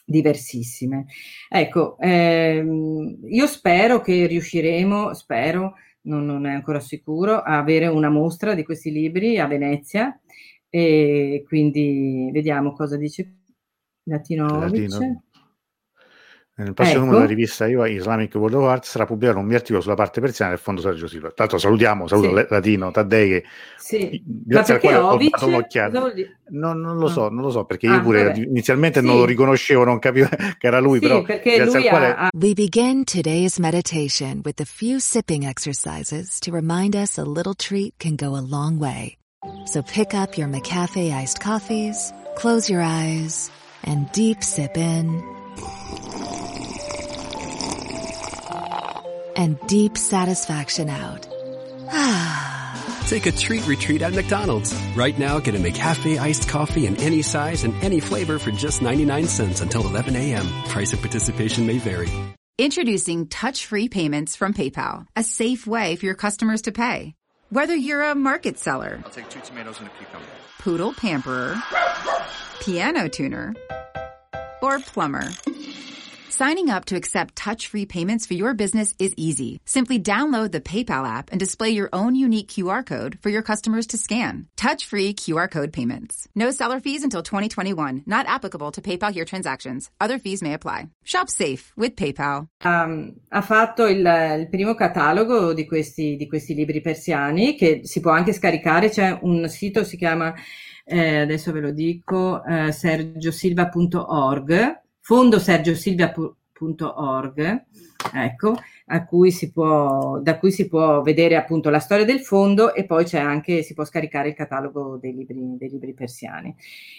diversissime. 0.05 1.07
Ecco, 1.49 1.99
ehm, 1.99 3.19
io 3.29 3.47
spero 3.47 4.01
che 4.01 4.27
riusciremo, 4.27 5.13
spero, 5.15 5.75
non, 6.03 6.25
non, 6.25 6.47
è 6.47 6.53
ancora 6.53 6.81
sicuro, 6.81 7.41
a 7.43 7.59
avere 7.59 7.87
una 7.87 8.09
mostra 8.09 8.55
di 8.55 8.65
questi 8.65 8.91
libri 8.91 9.39
a 9.39 9.47
Venezia 9.47 10.19
e 10.71 11.45
quindi 11.47 12.31
vediamo 12.33 12.73
cosa 12.73 12.97
dice 12.97 13.35
Latinovic. 14.05 14.91
Latino. 14.91 15.26
Nel 16.59 16.73
prossimo 16.73 16.97
ecco. 16.97 17.05
numero 17.05 17.27
della 17.27 17.35
rivista 17.39 17.67
io, 17.67 17.85
Islamic 17.85 18.35
World 18.35 18.55
of 18.55 18.65
Art 18.67 18.85
sarà 18.87 19.05
pubblicato 19.05 19.39
un 19.39 19.45
mio 19.45 19.57
articolo 19.57 19.83
sulla 19.83 19.95
parte 19.95 20.23
persiana 20.23 20.53
del 20.53 20.59
fondo 20.59 20.81
Sergio 20.81 21.07
Silva. 21.07 21.27
Tra 21.27 21.35
l'altro 21.37 21.59
salutiamo, 21.59 22.07
saluto 22.07 22.35
sì. 22.35 22.47
Latino, 22.49 22.91
Taddei 22.91 23.29
che 23.29 23.45
sì. 23.77 24.23
grazie 24.25 24.75
al 24.75 24.81
quale 24.81 24.97
ho 24.97 25.19
dato 25.19 25.47
un'occhiata. 25.49 26.13
No, 26.49 26.73
non 26.73 26.97
lo 26.97 27.09
so, 27.09 27.29
non 27.29 27.43
lo 27.43 27.51
so, 27.51 27.67
perché 27.67 27.89
ah, 27.89 27.97
io 27.97 28.01
pure 28.01 28.25
vabbè. 28.25 28.39
inizialmente 28.39 29.01
sì. 29.01 29.07
non 29.07 29.17
lo 29.17 29.27
riconoscevo, 29.27 29.85
non 29.85 29.99
capivo 29.99 30.29
che 30.57 30.67
era 30.67 30.79
lui, 30.79 30.99
però 30.99 31.21
perché 31.21 31.63
lui 31.63 31.89
quale... 31.89 32.15
ha... 32.15 32.29
We 32.33 32.55
begin 32.55 33.05
today's 33.05 33.59
meditation 33.59 34.41
with 34.43 34.59
a 34.59 34.65
few 34.65 34.99
sipping 34.99 35.45
exercises 35.45 36.39
to 36.39 36.51
remind 36.51 36.95
us 36.95 37.19
a 37.19 37.25
little 37.25 37.55
treat 37.55 37.97
can 37.99 38.15
go 38.17 38.35
a 38.35 38.41
long 38.41 38.79
way. 38.81 39.19
So 39.65 39.83
pick 39.83 40.15
up 40.15 40.39
your 40.39 40.49
McCafe 40.49 41.13
iced 41.13 41.39
coffees, 41.39 42.15
close 42.35 42.71
your 42.71 42.81
eyes, 42.81 43.51
and 43.85 44.11
deep 44.13 44.43
sip 44.43 44.79
in 44.79 45.23
and 49.37 49.59
deep 49.67 49.97
satisfaction 49.97 50.89
out. 50.89 51.27
Take 53.07 53.27
a 53.27 53.33
treat 53.33 53.67
retreat 53.69 54.03
at 54.03 54.15
McDonald's. 54.15 54.75
Right 54.97 55.17
now, 55.17 55.39
get 55.39 55.55
a 55.55 55.59
McCafe 55.59 56.19
iced 56.19 56.49
coffee 56.49 56.87
in 56.87 56.97
any 57.01 57.23
size 57.23 57.63
and 57.63 57.73
any 57.83 58.01
flavor 58.01 58.39
for 58.41 58.51
just 58.51 58.83
99 58.83 59.27
cents 59.29 59.61
until 59.61 59.87
11 59.87 60.17
a.m. 60.17 60.47
Price 60.69 60.93
and 60.93 61.01
participation 61.01 61.67
may 61.67 61.79
vary. 61.79 62.11
Introducing 62.59 63.29
touch-free 63.29 63.91
payments 63.91 64.35
from 64.35 64.55
PayPal, 64.55 65.07
a 65.15 65.23
safe 65.23 65.67
way 65.67 65.95
for 65.95 66.07
your 66.07 66.15
customers 66.15 66.63
to 66.63 66.73
pay. 66.73 67.15
Whether 67.51 67.77
you're 67.77 68.03
a 68.03 68.15
market 68.17 68.59
seller, 68.59 69.01
I'll 69.05 69.11
take 69.11 69.29
two 69.29 69.41
tomatoes 69.41 69.79
and 69.79 69.87
a 69.89 69.91
cucumber. 69.99 70.27
poodle 70.59 70.93
pamperer, 70.95 71.55
piano 72.61 73.09
tuner, 73.09 73.55
or 74.63 74.81
plumber. 74.81 75.29
Signing 76.39 76.69
up 76.69 76.85
to 76.85 76.97
accept 76.97 77.35
touch-free 77.35 77.87
payments 77.87 78.27
for 78.27 78.35
your 78.35 78.53
business 78.53 78.95
is 78.99 79.15
easy. 79.17 79.59
Simply 79.65 79.99
download 79.99 80.53
the 80.53 80.61
PayPal 80.61 81.09
app 81.09 81.31
and 81.31 81.41
display 81.41 81.71
your 81.71 81.89
own 81.95 82.15
unique 82.15 82.49
QR 82.49 82.85
code 82.85 83.19
for 83.23 83.31
your 83.31 83.41
customers 83.41 83.87
to 83.87 83.97
scan. 83.97 84.47
Touch-free 84.55 85.15
QR 85.15 85.51
code 85.51 85.73
payments. 85.73 86.29
No 86.35 86.51
seller 86.51 86.79
fees 86.79 87.05
until 87.05 87.23
2021. 87.23 88.03
Not 88.05 88.29
applicable 88.29 88.71
to 88.73 88.83
PayPal 88.83 89.15
here 89.15 89.25
transactions. 89.25 89.91
Other 89.99 90.19
fees 90.19 90.43
may 90.43 90.53
apply. 90.53 90.91
Shop 91.05 91.31
safe 91.31 91.73
with 91.75 91.97
PayPal. 91.97 92.49
Um, 92.63 93.15
ha 93.31 93.41
fatto 93.41 93.87
il, 93.87 94.07
il 94.39 94.51
primo 94.51 94.75
catalogo 94.75 95.55
di 95.55 95.65
questi, 95.65 96.17
di 96.17 96.29
questi 96.29 96.53
libri 96.53 96.83
persiani 96.83 97.57
che 97.57 97.81
si 97.85 98.01
può 98.01 98.11
anche 98.11 98.35
scaricare. 98.35 98.91
C'è 98.91 99.21
un 99.23 99.49
sito, 99.49 99.85
si 99.85 99.97
chiama, 99.97 100.35
eh, 100.85 101.21
adesso 101.21 101.51
ve 101.51 101.61
lo 101.61 101.71
dico, 101.71 102.45
eh, 102.45 102.73
sergiosilva.org, 102.73 104.85
fondosergiosilva.org, 105.07 107.65
ecco, 108.13 108.57
a 108.87 109.05
cui 109.05 109.33
può, 109.53 110.19
da 110.19 110.37
cui 110.37 110.51
si 110.51 110.67
può 110.67 111.01
vedere 111.01 111.37
appunto 111.37 111.71
la 111.71 111.79
storia 111.79 112.05
del 112.05 112.19
fondo 112.19 112.75
e 112.75 112.87
poi 112.87 113.05
c'è 113.05 113.21
anche, 113.21 113.63
si 113.63 113.73
può 113.73 113.85
scaricare 113.85 114.31
il 114.31 114.35
catalogo 114.35 114.99
dei 115.01 115.15
libri, 115.15 115.57
dei 115.57 115.69
libri 115.69 115.95
persiani 115.95 116.53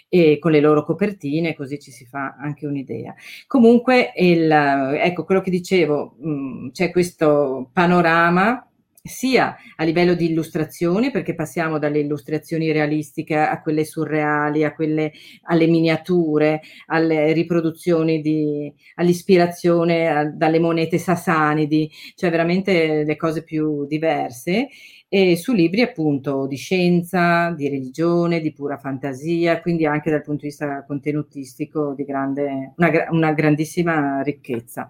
e 0.07 0.37
con 0.39 0.51
le 0.51 0.61
loro 0.61 0.85
copertine, 0.85 1.53
così 1.53 1.79
ci 1.79 1.91
si 1.91 2.05
fa 2.05 2.37
anche 2.39 2.65
un'idea. 2.65 3.13
Comunque, 3.45 4.13
il, 4.15 4.49
ecco 4.49 5.25
quello 5.25 5.41
che 5.41 5.51
dicevo, 5.51 6.15
mh, 6.17 6.69
c'è 6.71 6.91
questo 6.91 7.71
panorama 7.73 8.66
sia 9.07 9.55
a 9.75 9.83
livello 9.83 10.13
di 10.13 10.29
illustrazioni, 10.29 11.11
perché 11.11 11.33
passiamo 11.33 11.79
dalle 11.79 11.99
illustrazioni 11.99 12.71
realistiche 12.71 13.35
a 13.35 13.61
quelle 13.61 13.85
surreali, 13.85 14.63
a 14.63 14.73
quelle 14.73 15.11
alle 15.43 15.67
miniature, 15.67 16.61
alle 16.87 17.33
riproduzioni 17.33 18.21
di, 18.21 18.71
all'ispirazione 18.95 20.07
a, 20.09 20.25
dalle 20.25 20.59
monete 20.59 20.97
sasanidi, 20.97 21.89
cioè 22.15 22.29
veramente 22.29 23.03
le 23.03 23.15
cose 23.15 23.43
più 23.43 23.85
diverse 23.85 24.67
e 25.09 25.37
su 25.37 25.53
libri 25.53 25.81
appunto 25.81 26.47
di 26.47 26.57
scienza, 26.57 27.51
di 27.51 27.69
religione, 27.69 28.41
di 28.41 28.51
pura 28.51 28.77
fantasia, 28.77 29.61
quindi 29.61 29.85
anche 29.85 30.11
dal 30.11 30.21
punto 30.21 30.41
di 30.41 30.47
vista 30.47 30.83
contenutistico 30.85 31.93
di 31.95 32.03
grande, 32.03 32.73
una, 32.75 33.07
una 33.11 33.33
grandissima 33.33 34.21
ricchezza. 34.21 34.89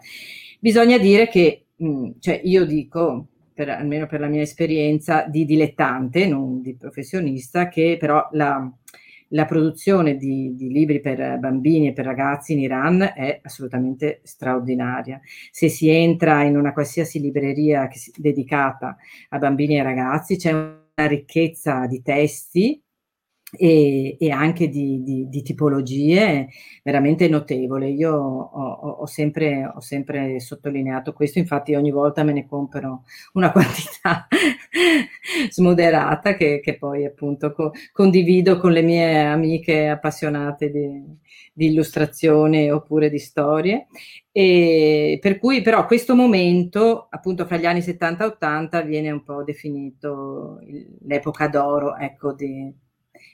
Bisogna 0.60 0.98
dire 0.98 1.28
che, 1.28 1.66
mh, 1.76 2.12
cioè 2.20 2.42
io 2.44 2.66
dico, 2.66 3.28
per, 3.58 3.70
almeno 3.70 4.06
per 4.06 4.20
la 4.20 4.28
mia 4.28 4.44
esperienza 4.44 5.24
di 5.24 5.44
dilettante, 5.44 6.28
non 6.28 6.62
di 6.62 6.76
professionista, 6.76 7.70
che 7.70 7.98
però 8.00 8.30
la, 8.34 8.72
la 9.30 9.46
produzione 9.46 10.16
di, 10.16 10.54
di, 10.56 10.70
libri 10.72 11.00
per 11.00 11.40
bambini 11.40 11.88
e 11.88 11.94
per 11.94 12.06
ragazzi 12.06 12.54
in 12.54 12.60
Iran 12.60 13.02
è 13.02 13.40
assolutamente 13.42 14.20
straordinaria. 14.22 15.20
Se 15.50 15.70
si 15.70 15.90
entra 15.90 16.44
in 16.44 16.56
una 16.56 16.72
qualsiasi 16.72 17.20
libreria 17.20 17.90
si, 17.92 18.14
dedicata 18.16 18.96
a 19.30 19.38
bambini 19.40 19.80
e 19.80 19.82
ragazzi, 19.82 20.38
c'è 20.38 20.52
una 20.52 21.08
ricchezza 21.08 21.88
di 21.88 22.04
testi 22.04 22.80
e, 23.52 24.18
e 24.20 24.32
anche 24.32 24.68
di, 24.68 25.02
di, 25.04 25.30
di, 25.30 25.42
tipologie 25.42 26.50
veramente 26.84 27.30
notevole. 27.30 27.88
Io 27.90 28.14
ho, 28.14 28.72
ho, 29.00 29.06
sempre, 29.06 29.66
ho, 29.66 29.80
sempre, 29.80 30.40
sottolineato 30.40 31.14
questo, 31.14 31.40
infatti 31.40 31.74
ogni 31.74 31.92
volta 31.92 32.24
me 32.24 32.34
ne 32.34 32.46
compro 32.46 33.04
una 33.34 33.52
quantità 33.54 34.28
smoderata 35.50 36.36
che, 36.36 36.60
che, 36.60 36.78
poi 36.78 37.06
appunto 37.06 37.54
co- 37.54 37.72
condivido 37.94 38.58
con 38.58 38.72
le 38.74 38.82
mie 38.82 39.24
amiche 39.24 39.88
appassionate 39.88 40.70
di, 40.70 41.02
di 41.54 41.68
illustrazione 41.68 42.72
oppure 42.72 43.10
di 43.10 43.20
storie. 43.20 43.88
E 44.32 45.18
per 45.22 45.40
cui 45.40 45.62
però 45.62 45.86
questo 45.86 46.16
momento, 46.16 47.08
appunto 47.10 47.46
fra 47.46 47.58
gli 47.58 47.66
anni 47.66 47.82
70 47.82 48.24
e 48.24 48.28
80, 48.28 48.82
viene 48.82 49.10
un 49.10 49.24
po' 49.24 49.44
definito 49.44 50.60
l'epoca 51.06 51.48
d'oro, 51.48 51.96
ecco, 51.96 52.34
di, 52.34 52.72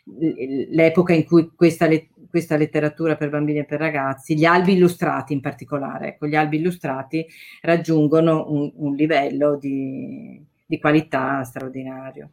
l'epoca 0.06 1.14
in 1.14 1.26
cui 1.26 1.52
questa, 1.56 1.88
questa, 2.30 2.58
letteratura 2.58 3.16
per 3.16 3.30
bambini 3.30 3.60
e 3.60 3.66
per 3.66 3.80
ragazzi, 3.80 4.36
gli 4.36 4.46
albi 4.46 4.74
illustrati 4.74 5.34
in 5.34 5.40
particolare, 5.40 6.10
ecco, 6.10 6.28
gli 6.28 6.36
albi 6.36 6.58
illustrati 6.58 7.26
raggiungono 7.62 8.52
un, 8.52 8.72
un 8.76 8.96
livello 8.96 9.56
di, 9.56 10.44
di, 10.66 10.80
qualità 10.80 11.44
straordinario. 11.44 12.32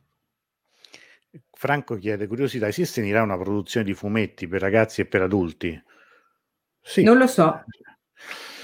Franco 1.53 1.97
chiede, 1.97 2.27
curiosità, 2.27 2.67
esiste 2.67 3.01
in 3.01 3.07
Iran 3.07 3.25
una 3.25 3.39
produzione 3.39 3.87
di 3.87 3.95
fumetti 3.95 4.49
per 4.49 4.61
ragazzi 4.61 5.03
e 5.03 5.07
per 5.07 5.23
adulti? 5.23 5.81
Sì. 6.81 7.03
Non 7.03 7.19
lo 7.19 7.27
so. 7.27 7.65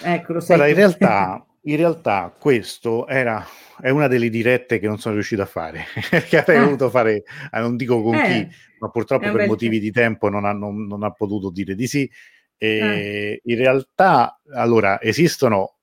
Ecco, 0.02 0.34
lo 0.34 0.40
sai 0.40 0.57
Guarda, 0.57 0.72
in 0.72 0.78
realtà, 0.78 1.46
in 1.66 1.76
realtà 1.76 2.34
questo 2.38 3.06
era 3.06 3.46
è 3.80 3.90
una 3.90 4.08
delle 4.08 4.30
dirette 4.30 4.78
che 4.78 4.86
non 4.86 4.98
sono 4.98 5.14
riuscito 5.14 5.42
a 5.42 5.46
fare 5.46 5.84
perché 6.10 6.38
avrei 6.38 6.58
ah. 6.58 6.64
voluto 6.64 6.90
fare, 6.90 7.24
eh, 7.52 7.60
non 7.60 7.76
dico 7.76 8.02
con 8.02 8.14
eh, 8.14 8.26
chi, 8.26 8.56
ma 8.78 8.88
purtroppo 8.88 9.30
per 9.30 9.46
motivi 9.46 9.78
di 9.78 9.90
tempo 9.90 10.28
non 10.28 10.44
ha, 10.44 10.52
non, 10.52 10.86
non 10.86 11.02
ha, 11.02 11.10
potuto 11.10 11.50
dire 11.50 11.74
di 11.74 11.86
sì. 11.86 12.10
Eh. 12.58 13.40
In 13.42 13.56
realtà, 13.56 14.40
allora, 14.54 15.00
esistono. 15.00 15.74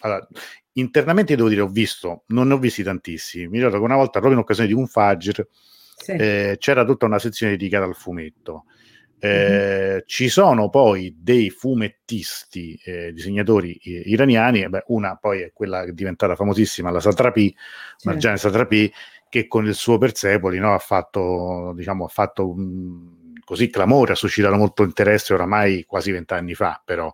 Allora, 0.00 0.26
internamente 0.72 1.36
devo 1.36 1.48
dire, 1.48 1.62
ho 1.62 1.68
visto, 1.68 2.24
non 2.28 2.48
ne 2.48 2.54
ho 2.54 2.58
visti 2.58 2.82
tantissimi. 2.82 3.48
Mi 3.48 3.56
ricordo 3.56 3.78
che 3.78 3.84
una 3.84 3.96
volta, 3.96 4.18
proprio 4.18 4.32
in 4.32 4.38
occasione 4.38 4.68
di 4.68 4.74
un 4.74 4.86
Fajr, 4.86 5.46
sì. 5.96 6.12
eh, 6.12 6.56
c'era 6.58 6.84
tutta 6.84 7.06
una 7.06 7.18
sezione 7.18 7.52
dedicata 7.52 7.84
al 7.84 7.94
fumetto. 7.94 8.64
Eh, 9.24 9.88
mm-hmm. 9.88 9.98
Ci 10.04 10.28
sono 10.28 10.68
poi 10.68 11.16
dei 11.16 11.48
fumettisti, 11.48 12.76
eh, 12.84 13.12
disegnatori 13.12 13.74
eh, 13.74 14.02
iraniani, 14.06 14.68
beh, 14.68 14.82
una 14.88 15.14
poi 15.14 15.42
è 15.42 15.52
quella 15.54 15.84
che 15.84 15.90
è 15.90 15.92
diventata 15.92 16.34
famosissima, 16.34 16.90
la 16.90 16.98
Satrapi, 16.98 17.54
sì. 17.96 18.08
Marjane 18.08 18.36
Satrapi, 18.36 18.92
che 19.28 19.46
con 19.46 19.64
il 19.66 19.74
suo 19.74 19.96
Persepoli 19.96 20.58
no, 20.58 20.74
ha 20.74 20.78
fatto, 20.78 21.72
diciamo, 21.76 22.06
ha 22.06 22.08
fatto 22.08 22.50
um, 22.50 23.34
così 23.44 23.70
clamore, 23.70 24.10
ha 24.10 24.16
suscitato 24.16 24.56
molto 24.56 24.82
interesse 24.82 25.34
oramai 25.34 25.84
quasi 25.84 26.10
vent'anni 26.10 26.54
fa, 26.54 26.82
però, 26.84 27.08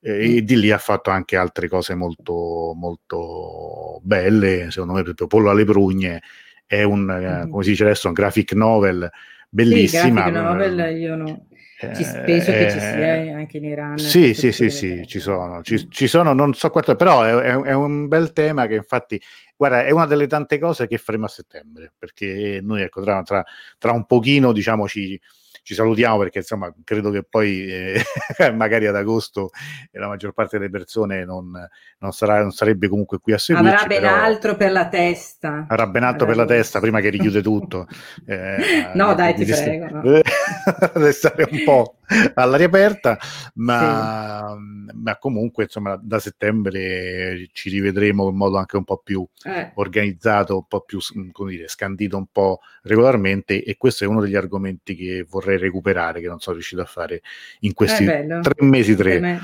eh, 0.00 0.12
mm. 0.12 0.36
e 0.36 0.42
di 0.42 0.58
lì 0.58 0.70
ha 0.70 0.78
fatto 0.78 1.10
anche 1.10 1.36
altre 1.36 1.68
cose 1.68 1.94
molto, 1.94 2.72
molto 2.74 4.00
belle, 4.02 4.70
secondo 4.70 4.94
me, 4.94 5.02
per 5.02 5.12
esempio 5.12 5.26
Pollo 5.26 5.50
alle 5.50 5.64
Prugne 5.66 6.22
è 6.64 6.82
un, 6.84 7.04
mm. 7.04 7.50
come 7.50 7.64
si 7.64 7.68
dice 7.68 7.84
adesso, 7.84 8.08
un 8.08 8.14
graphic 8.14 8.54
novel 8.54 9.10
bellissima. 9.50 10.24
Sì, 10.24 10.30
novel 10.30 10.96
io 10.98 11.16
no. 11.16 11.48
Ci, 11.80 12.04
penso 12.26 12.50
eh, 12.50 12.58
che 12.58 12.70
ci 12.72 12.78
sia 12.78 13.36
anche 13.36 13.56
in 13.56 13.64
Iran. 13.64 13.96
Sì, 13.96 14.34
sì, 14.34 14.52
sì, 14.52 14.68
sì, 14.68 15.06
ci 15.06 15.18
sono, 15.18 15.62
ci, 15.62 15.88
ci, 15.88 16.08
sono, 16.08 16.34
non 16.34 16.52
so 16.52 16.68
quanto, 16.68 16.94
però 16.94 17.22
è, 17.22 17.32
è, 17.32 17.58
è, 17.58 17.72
un 17.72 18.06
bel 18.06 18.34
tema 18.34 18.66
che 18.66 18.74
infatti, 18.74 19.18
guarda, 19.56 19.84
è 19.84 19.90
una 19.90 20.04
delle 20.04 20.26
tante 20.26 20.58
cose 20.58 20.86
che 20.86 20.98
faremo 20.98 21.24
a 21.24 21.28
settembre, 21.28 21.90
perché 21.96 22.60
noi, 22.62 22.82
ecco, 22.82 23.00
tra, 23.00 23.22
tra, 23.22 23.42
tra 23.78 23.92
un 23.92 24.04
pochino, 24.04 24.52
diciamo, 24.52 24.86
ci, 24.86 25.18
ci 25.62 25.74
salutiamo 25.74 26.18
perché 26.18 26.38
insomma 26.38 26.72
credo 26.84 27.10
che 27.10 27.22
poi 27.22 27.66
eh, 27.70 28.02
magari 28.54 28.86
ad 28.86 28.96
agosto 28.96 29.50
la 29.92 30.08
maggior 30.08 30.32
parte 30.32 30.58
delle 30.58 30.70
persone 30.70 31.24
non, 31.24 31.50
non, 31.98 32.12
sarà, 32.12 32.40
non 32.40 32.52
sarebbe 32.52 32.88
comunque 32.88 33.18
qui 33.18 33.32
a 33.32 33.38
seguirci. 33.38 33.72
Avrà 33.72 33.86
ben 33.86 34.04
altro 34.04 34.56
per 34.56 34.72
la 34.72 34.88
testa. 34.88 35.66
Avrà 35.68 35.86
ben 35.86 36.02
altro 36.02 36.26
per 36.26 36.36
la 36.36 36.44
testa 36.44 36.80
prima 36.80 37.00
che 37.00 37.10
richiude 37.10 37.42
tutto. 37.42 37.86
Eh, 38.26 38.90
no 38.94 39.14
dai 39.14 39.34
ti 39.34 39.44
prego. 39.44 39.86
No. 39.90 40.02
Deve 40.94 41.12
stare 41.12 41.48
un 41.50 41.64
po' 41.64 41.99
all'aria 42.34 42.66
aperta, 42.66 43.18
ma, 43.54 44.56
sì. 44.56 44.96
ma, 44.96 45.16
comunque 45.18 45.64
insomma 45.64 45.98
da 46.02 46.18
settembre 46.18 47.48
ci 47.52 47.70
rivedremo 47.70 48.28
in 48.28 48.36
modo 48.36 48.56
anche 48.56 48.76
un 48.76 48.84
po' 48.84 48.98
più 48.98 49.26
eh. 49.44 49.72
organizzato, 49.74 50.56
un 50.56 50.66
po' 50.66 50.80
più 50.80 50.98
come 51.32 51.52
dire, 51.52 51.68
scandito 51.68 52.16
un 52.16 52.26
po' 52.30 52.60
regolarmente 52.82 53.62
e 53.62 53.76
questo 53.76 54.04
è 54.04 54.06
uno 54.06 54.20
degli 54.20 54.36
argomenti 54.36 54.96
che 54.96 55.24
vorrei 55.28 55.58
recuperare 55.58 56.20
che 56.20 56.28
non 56.28 56.40
sono 56.40 56.56
riuscito 56.56 56.82
a 56.82 56.86
fare 56.86 57.22
in 57.60 57.74
questi 57.74 58.04
tre 58.04 58.54
mesi 58.58 58.96
tre. 58.96 59.40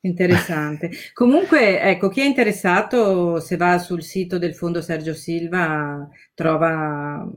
Interessante. 0.00 0.90
Comunque, 1.12 1.80
ecco, 1.80 2.08
chi 2.08 2.20
è 2.20 2.24
interessato, 2.24 3.40
se 3.40 3.56
va 3.56 3.78
sul 3.78 4.02
sito 4.02 4.38
del 4.38 4.54
Fondo 4.54 4.80
Sergio 4.80 5.12
Silva, 5.12 6.08
trova 6.34 7.28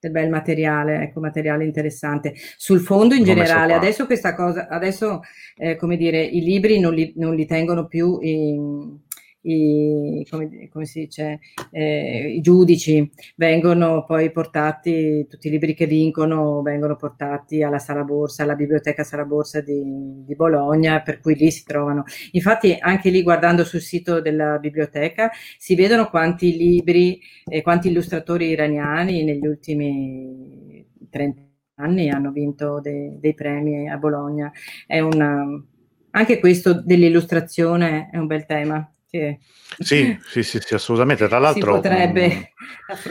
del 0.00 0.10
bel 0.10 0.30
materiale, 0.30 1.02
ecco, 1.02 1.20
materiale 1.20 1.64
interessante. 1.64 2.32
Sul 2.56 2.80
fondo 2.80 3.14
in 3.14 3.22
generale, 3.22 3.74
adesso 3.74 4.06
questa 4.06 4.34
cosa, 4.34 4.66
adesso, 4.68 5.20
eh, 5.56 5.76
come 5.76 5.96
dire, 5.96 6.22
i 6.22 6.40
libri 6.40 6.80
non 6.80 6.94
li, 6.94 7.12
non 7.16 7.34
li 7.34 7.46
tengono 7.46 7.86
più 7.86 8.18
in, 8.20 8.98
i, 9.42 10.26
come, 10.28 10.68
come 10.70 10.84
si 10.84 11.00
dice, 11.00 11.40
eh, 11.70 12.34
i 12.36 12.40
giudici 12.40 13.10
vengono 13.36 14.04
poi 14.04 14.30
portati, 14.30 15.26
tutti 15.28 15.48
i 15.48 15.50
libri 15.50 15.74
che 15.74 15.86
vincono 15.86 16.62
vengono 16.62 16.96
portati 16.96 17.62
alla 17.62 17.78
sala 17.78 18.04
borsa, 18.04 18.42
alla 18.42 18.54
biblioteca 18.54 19.04
sala 19.04 19.24
borsa 19.24 19.60
di, 19.60 20.24
di 20.24 20.34
Bologna, 20.34 21.00
per 21.02 21.20
cui 21.20 21.34
lì 21.34 21.50
si 21.50 21.64
trovano. 21.64 22.04
Infatti 22.32 22.76
anche 22.78 23.10
lì 23.10 23.22
guardando 23.22 23.64
sul 23.64 23.80
sito 23.80 24.20
della 24.20 24.58
biblioteca 24.58 25.30
si 25.58 25.74
vedono 25.74 26.08
quanti 26.10 26.56
libri 26.56 27.20
e 27.44 27.62
quanti 27.62 27.88
illustratori 27.88 28.48
iraniani 28.48 29.24
negli 29.24 29.46
ultimi 29.46 30.84
30 31.08 31.48
anni 31.76 32.10
hanno 32.10 32.30
vinto 32.30 32.80
de, 32.80 33.18
dei 33.18 33.34
premi 33.34 33.88
a 33.88 33.96
Bologna. 33.96 34.52
È 34.86 35.00
una, 35.00 35.44
anche 36.10 36.38
questo 36.38 36.80
dell'illustrazione 36.82 38.10
è 38.10 38.18
un 38.18 38.26
bel 38.26 38.46
tema. 38.46 38.92
Che 39.10 39.40
sì, 39.80 40.16
sì, 40.22 40.44
sì, 40.44 40.60
sì, 40.60 40.74
assolutamente. 40.74 41.26
Tra 41.26 41.38
l'altro, 41.40 41.74
potrebbe 41.74 42.52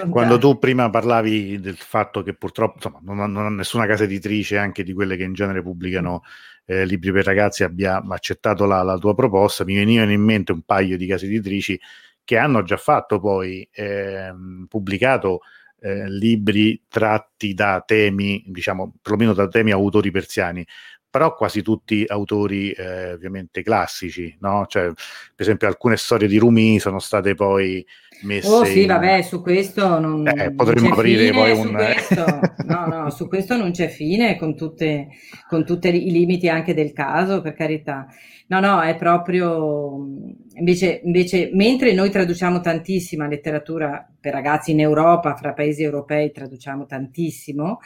mh, 0.03 0.09
quando 0.09 0.37
tu 0.37 0.57
prima 0.57 0.89
parlavi 0.89 1.59
del 1.59 1.75
fatto 1.75 2.23
che 2.23 2.33
purtroppo 2.33 2.75
insomma, 2.75 2.99
non, 3.01 3.31
non 3.33 3.55
nessuna 3.55 3.85
casa 3.85 4.05
editrice, 4.05 4.57
anche 4.57 4.83
di 4.83 4.93
quelle 4.93 5.17
che 5.17 5.23
in 5.23 5.33
genere 5.33 5.61
pubblicano 5.61 6.23
eh, 6.65 6.85
libri 6.85 7.11
per 7.11 7.25
ragazzi, 7.25 7.65
abbia 7.65 8.01
accettato 8.07 8.65
la, 8.65 8.81
la, 8.81 8.97
tua 8.97 9.13
proposta, 9.13 9.65
mi 9.65 9.75
venivano 9.75 10.11
in 10.11 10.21
mente 10.21 10.53
un 10.53 10.61
paio 10.61 10.95
di 10.95 11.05
case 11.05 11.25
editrici 11.25 11.77
che 12.23 12.37
hanno 12.37 12.63
già 12.63 12.77
fatto 12.77 13.19
poi 13.19 13.67
eh, 13.69 14.31
pubblicato 14.69 15.41
eh, 15.81 16.09
libri 16.09 16.83
tratti 16.87 17.53
da 17.53 17.83
temi, 17.85 18.43
diciamo, 18.47 18.93
perlomeno 19.01 19.33
da 19.33 19.47
temi 19.47 19.71
autori 19.71 20.11
persiani 20.11 20.65
però 21.09 21.33
quasi 21.33 21.61
tutti 21.61 22.05
autori 22.07 22.71
eh, 22.71 23.13
ovviamente 23.13 23.63
classici, 23.63 24.35
no? 24.41 24.65
Cioè, 24.67 24.85
per 24.85 24.95
esempio, 25.37 25.67
alcune 25.67 25.97
storie 25.97 26.27
di 26.27 26.37
Rumi 26.37 26.79
sono 26.79 26.99
state 26.99 27.33
poi 27.33 27.85
messe. 28.21 28.47
Oh 28.47 28.63
sì, 28.63 28.81
in... 28.81 28.87
vabbè, 28.87 29.21
su 29.23 29.41
questo 29.41 29.99
non, 29.99 30.27
eh, 30.27 30.53
potremmo 30.53 30.93
aprire 30.93 31.31
poi 31.31 31.51
un. 31.51 31.71
Questo, 31.71 32.25
no, 32.65 32.85
no, 32.85 33.09
su 33.09 33.27
questo 33.27 33.57
non 33.57 33.71
c'è 33.71 33.87
fine, 33.87 34.37
con, 34.37 34.55
tutti 34.55 35.07
i 35.49 36.11
limiti 36.11 36.47
anche 36.47 36.73
del 36.73 36.93
caso, 36.93 37.41
per 37.41 37.53
carità. 37.53 38.07
No, 38.47 38.59
no, 38.59 38.81
è 38.81 38.95
proprio. 38.95 40.05
Invece, 40.53 41.01
invece, 41.03 41.49
mentre 41.53 41.93
noi 41.93 42.11
traduciamo 42.11 42.59
tantissima 42.59 43.27
letteratura 43.27 44.07
per 44.19 44.33
ragazzi 44.33 44.71
in 44.71 44.79
Europa, 44.79 45.35
fra 45.35 45.53
paesi 45.53 45.81
europei 45.81 46.31
traduciamo 46.31 46.85
tantissimo. 46.85 47.79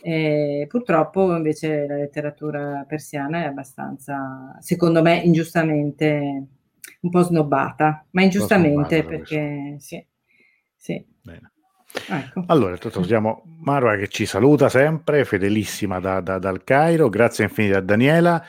E 0.00 0.66
purtroppo 0.68 1.34
invece 1.34 1.86
la 1.86 1.96
letteratura 1.96 2.84
persiana 2.86 3.42
è 3.42 3.46
abbastanza, 3.46 4.56
secondo 4.60 5.02
me, 5.02 5.16
ingiustamente 5.16 6.46
un 7.00 7.10
po' 7.10 7.22
snobbata, 7.22 8.04
ma 8.10 8.22
ingiustamente 8.22 8.98
snobbata, 8.98 9.08
perché 9.08 9.76
sì, 9.78 10.04
sì. 10.76 11.04
Bene. 11.22 11.50
Ecco. 12.08 12.44
Allora, 12.46 12.76
salutiamo 12.78 13.42
Marwa 13.60 13.96
che 13.96 14.08
ci 14.08 14.26
saluta 14.26 14.68
sempre, 14.68 15.24
fedelissima 15.24 15.98
da, 15.98 16.20
da, 16.20 16.38
dal 16.38 16.62
Cairo, 16.62 17.08
grazie 17.08 17.44
infinite 17.44 17.76
a 17.76 17.80
Daniela. 17.80 18.44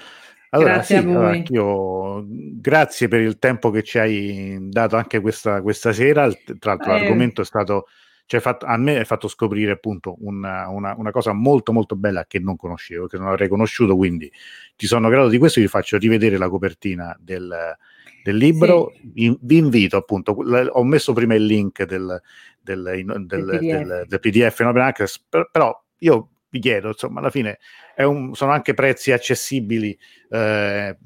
Allora, 0.49 0.73
grazie 0.73 0.99
sì, 0.99 1.05
a 1.05 1.07
voi. 1.07 1.43
Allora, 1.49 2.25
grazie 2.27 3.07
per 3.07 3.21
il 3.21 3.37
tempo 3.37 3.69
che 3.69 3.83
ci 3.83 3.99
hai 3.99 4.57
dato 4.69 4.95
anche 4.95 5.19
questa, 5.19 5.61
questa 5.61 5.91
sera. 5.93 6.29
Tra 6.59 6.73
l'altro, 6.73 6.95
eh, 6.95 6.99
l'argomento 6.99 7.41
è 7.41 7.45
stato 7.45 7.87
cioè, 8.27 8.41
fatto, 8.41 8.65
a 8.65 8.75
me 8.75 8.99
è 8.99 9.05
fatto 9.05 9.29
scoprire 9.29 9.71
appunto 9.71 10.17
una, 10.19 10.67
una, 10.67 10.93
una, 10.97 11.11
cosa 11.11 11.31
molto 11.31 11.71
molto 11.71 11.95
bella 11.95 12.25
che 12.25 12.39
non 12.39 12.57
conoscevo, 12.57 13.07
che 13.07 13.17
non 13.17 13.27
avrei 13.27 13.47
conosciuto, 13.47 13.95
quindi 13.95 14.29
ti 14.75 14.85
sono 14.85 15.07
grato 15.07 15.29
di 15.29 15.37
questo, 15.37 15.61
vi 15.61 15.67
faccio 15.67 15.97
rivedere 15.97 16.37
la 16.37 16.49
copertina 16.49 17.17
del, 17.19 17.75
del 18.21 18.35
libro, 18.35 18.91
sì. 18.93 19.23
In, 19.23 19.37
vi 19.39 19.57
invito 19.57 19.95
appunto, 19.95 20.33
ho 20.33 20.83
messo 20.83 21.13
prima 21.13 21.35
il 21.35 21.45
link 21.45 21.85
del, 21.85 22.21
del, 22.59 22.81
del, 23.05 23.25
del 23.25 23.45
PDF, 23.45 24.05
del, 24.07 24.19
PDF 24.19 24.59
Access, 24.59 25.23
però 25.49 25.83
io 25.99 26.29
vi 26.49 26.59
chiedo, 26.59 26.89
insomma, 26.89 27.21
alla 27.21 27.29
fine 27.29 27.59
un, 28.03 28.33
sono 28.35 28.51
anche 28.51 28.73
prezzi 28.73 29.11
accessibili 29.11 29.97
eh, 30.29 30.97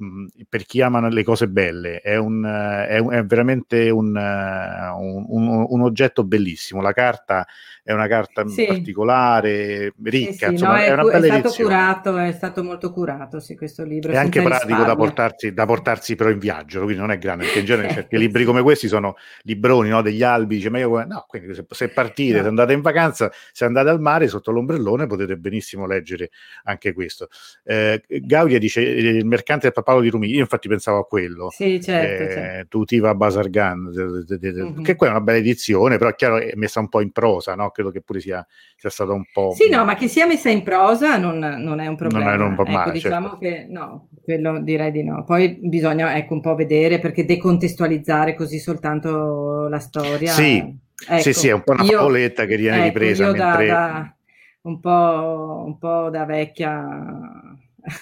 per 0.49 0.65
chi 0.65 0.81
ama 0.81 1.07
le 1.07 1.23
cose 1.23 1.47
belle, 1.47 1.99
è, 1.99 2.17
un, 2.17 2.43
è, 2.43 2.97
un, 2.97 3.13
è 3.13 3.23
veramente 3.23 3.89
un, 3.89 4.15
un, 4.15 5.81
oggetto 5.81 6.23
bellissimo. 6.23 6.81
La 6.81 6.91
carta 6.91 7.45
è 7.83 7.93
una 7.93 8.07
carta 8.07 8.47
sì. 8.47 8.65
particolare, 8.65 9.93
ricca, 10.03 10.31
sì, 10.31 10.37
sì, 10.37 10.51
insomma, 10.51 10.77
no, 10.77 10.83
è, 10.83 10.91
una 10.91 11.03
bella 11.03 11.17
è 11.17 11.29
stato 11.29 11.47
edizione. 11.47 11.69
curato, 11.69 12.17
è 12.17 12.31
stato 12.31 12.63
molto 12.63 12.91
curato, 12.91 13.39
sì, 13.39 13.55
questo 13.55 13.83
libro. 13.83 14.11
È 14.11 14.17
anche 14.17 14.41
pratico 14.41 14.83
da 14.83 14.95
portarsi, 14.95 15.53
da 15.53 15.65
portarsi, 15.65 16.15
però 16.15 16.29
in 16.29 16.39
viaggio, 16.39 16.81
quindi 16.81 16.99
non 16.99 17.11
è 17.11 17.17
grande, 17.17 17.43
perché 17.45 17.59
in 17.59 17.65
genere 17.65 17.93
certi 17.93 18.17
libri 18.17 18.43
come 18.43 18.61
questi 18.63 18.87
sono 18.87 19.15
libroni 19.43 19.89
no, 19.89 20.01
degli 20.01 20.23
albi, 20.23 20.55
dice, 20.55 20.69
ma 20.69 20.79
io, 20.79 21.05
no, 21.05 21.25
quindi 21.27 21.53
se, 21.53 21.65
se 21.69 21.89
partite, 21.89 22.37
no. 22.37 22.41
se 22.41 22.47
andate 22.47 22.73
in 22.73 22.81
vacanza, 22.81 23.31
se 23.51 23.65
andate 23.65 23.89
al 23.89 24.01
mare 24.01 24.27
sotto 24.27 24.51
l'ombrellone 24.51 25.05
potete 25.05 25.37
benissimo 25.37 25.85
leggere 25.85 26.31
anche 26.63 26.80
questo. 26.93 27.29
Eh, 27.63 28.01
Gaudia 28.07 28.57
dice 28.57 28.81
il 28.81 29.25
mercante 29.25 29.65
del 29.65 29.73
papalo 29.73 30.01
di 30.01 30.09
Rumi, 30.09 30.29
io 30.29 30.39
infatti 30.39 30.67
pensavo 30.67 30.99
a 30.99 31.05
quello. 31.05 31.49
Sì, 31.51 31.79
certo. 31.81 32.23
Eh, 32.23 32.33
certo. 32.33 32.67
Tutiva 32.67 33.13
Basargan, 33.13 33.91
mm-hmm. 33.95 34.81
che 34.81 34.95
qua 34.95 35.07
è 35.07 35.09
una 35.11 35.21
bella 35.21 35.37
edizione, 35.37 35.97
però 35.97 36.09
è 36.09 36.15
chiaro 36.15 36.37
è 36.37 36.53
messa 36.55 36.79
un 36.79 36.89
po' 36.89 37.01
in 37.01 37.11
prosa, 37.11 37.55
no? 37.55 37.69
Credo 37.69 37.91
che 37.91 38.01
pure 38.01 38.19
sia, 38.19 38.45
sia 38.75 38.89
stata 38.89 39.13
un 39.13 39.23
po'... 39.31 39.53
Sì, 39.55 39.69
no, 39.69 39.85
ma 39.85 39.95
che 39.95 40.07
sia 40.07 40.25
messa 40.25 40.49
in 40.49 40.63
prosa 40.63 41.17
non, 41.17 41.37
non 41.37 41.79
è 41.79 41.87
un 41.87 41.95
problema. 41.95 42.35
Non 42.35 42.53
è 42.53 42.57
un 42.57 42.71
male, 42.71 42.81
ecco, 42.81 42.91
diciamo 42.91 43.29
certo. 43.29 43.39
che 43.39 43.67
no, 43.69 44.09
quello 44.23 44.59
direi 44.61 44.91
di 44.91 45.03
no. 45.03 45.23
Poi 45.23 45.59
bisogna 45.61 46.15
ecco, 46.17 46.33
un 46.33 46.41
po' 46.41 46.55
vedere 46.55 46.99
perché 46.99 47.25
decontestualizzare 47.25 48.33
così 48.33 48.59
soltanto 48.59 49.67
la 49.67 49.79
storia... 49.79 50.31
Sì. 50.31 50.89
Ecco, 51.03 51.21
sì, 51.21 51.33
sì, 51.33 51.47
è 51.47 51.51
un 51.51 51.63
po' 51.63 51.71
una 51.71 51.83
io, 51.83 51.97
favoletta 51.97 52.45
che 52.45 52.57
viene 52.57 52.77
ecco, 52.77 52.85
ripresa 52.85 53.31
mentre... 53.31 53.65
Da, 53.65 53.73
da, 53.73 54.15
un 54.61 54.79
po', 54.79 55.63
un 55.65 55.77
po' 55.77 56.09
da 56.09 56.25
vecchia 56.25 57.59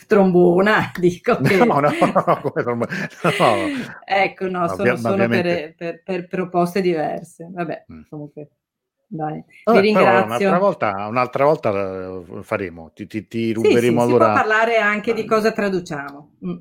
trombona, 0.07 0.91
dico 0.99 1.37
che... 1.37 1.57
No, 1.57 1.79
no, 1.79 1.89
no, 1.89 2.41
no. 2.65 2.87
ecco, 4.05 4.47
no, 4.47 4.67
sono, 4.67 4.93
ovviamente... 4.93 6.01
per, 6.03 6.27
proposte 6.27 6.81
diverse. 6.81 7.49
Vabbè, 7.51 7.85
mm. 7.91 8.01
comunque, 8.09 8.49
dai. 9.07 9.43
Vabbè, 9.63 9.79
ringrazio. 9.79 10.25
Un'altra 10.25 10.57
volta, 10.57 11.07
un'altra 11.07 11.45
volta 11.45 12.21
faremo, 12.41 12.91
ti, 12.93 13.07
ti, 13.07 13.27
ti 13.27 13.53
ruberemo 13.53 14.01
sì, 14.01 14.05
sì, 14.05 14.13
allora... 14.13 14.25
Si 14.25 14.31
può 14.31 14.41
parlare 14.41 14.77
anche 14.77 15.13
di 15.13 15.25
cosa 15.25 15.51
traduciamo. 15.51 16.35
Mm. 16.45 16.57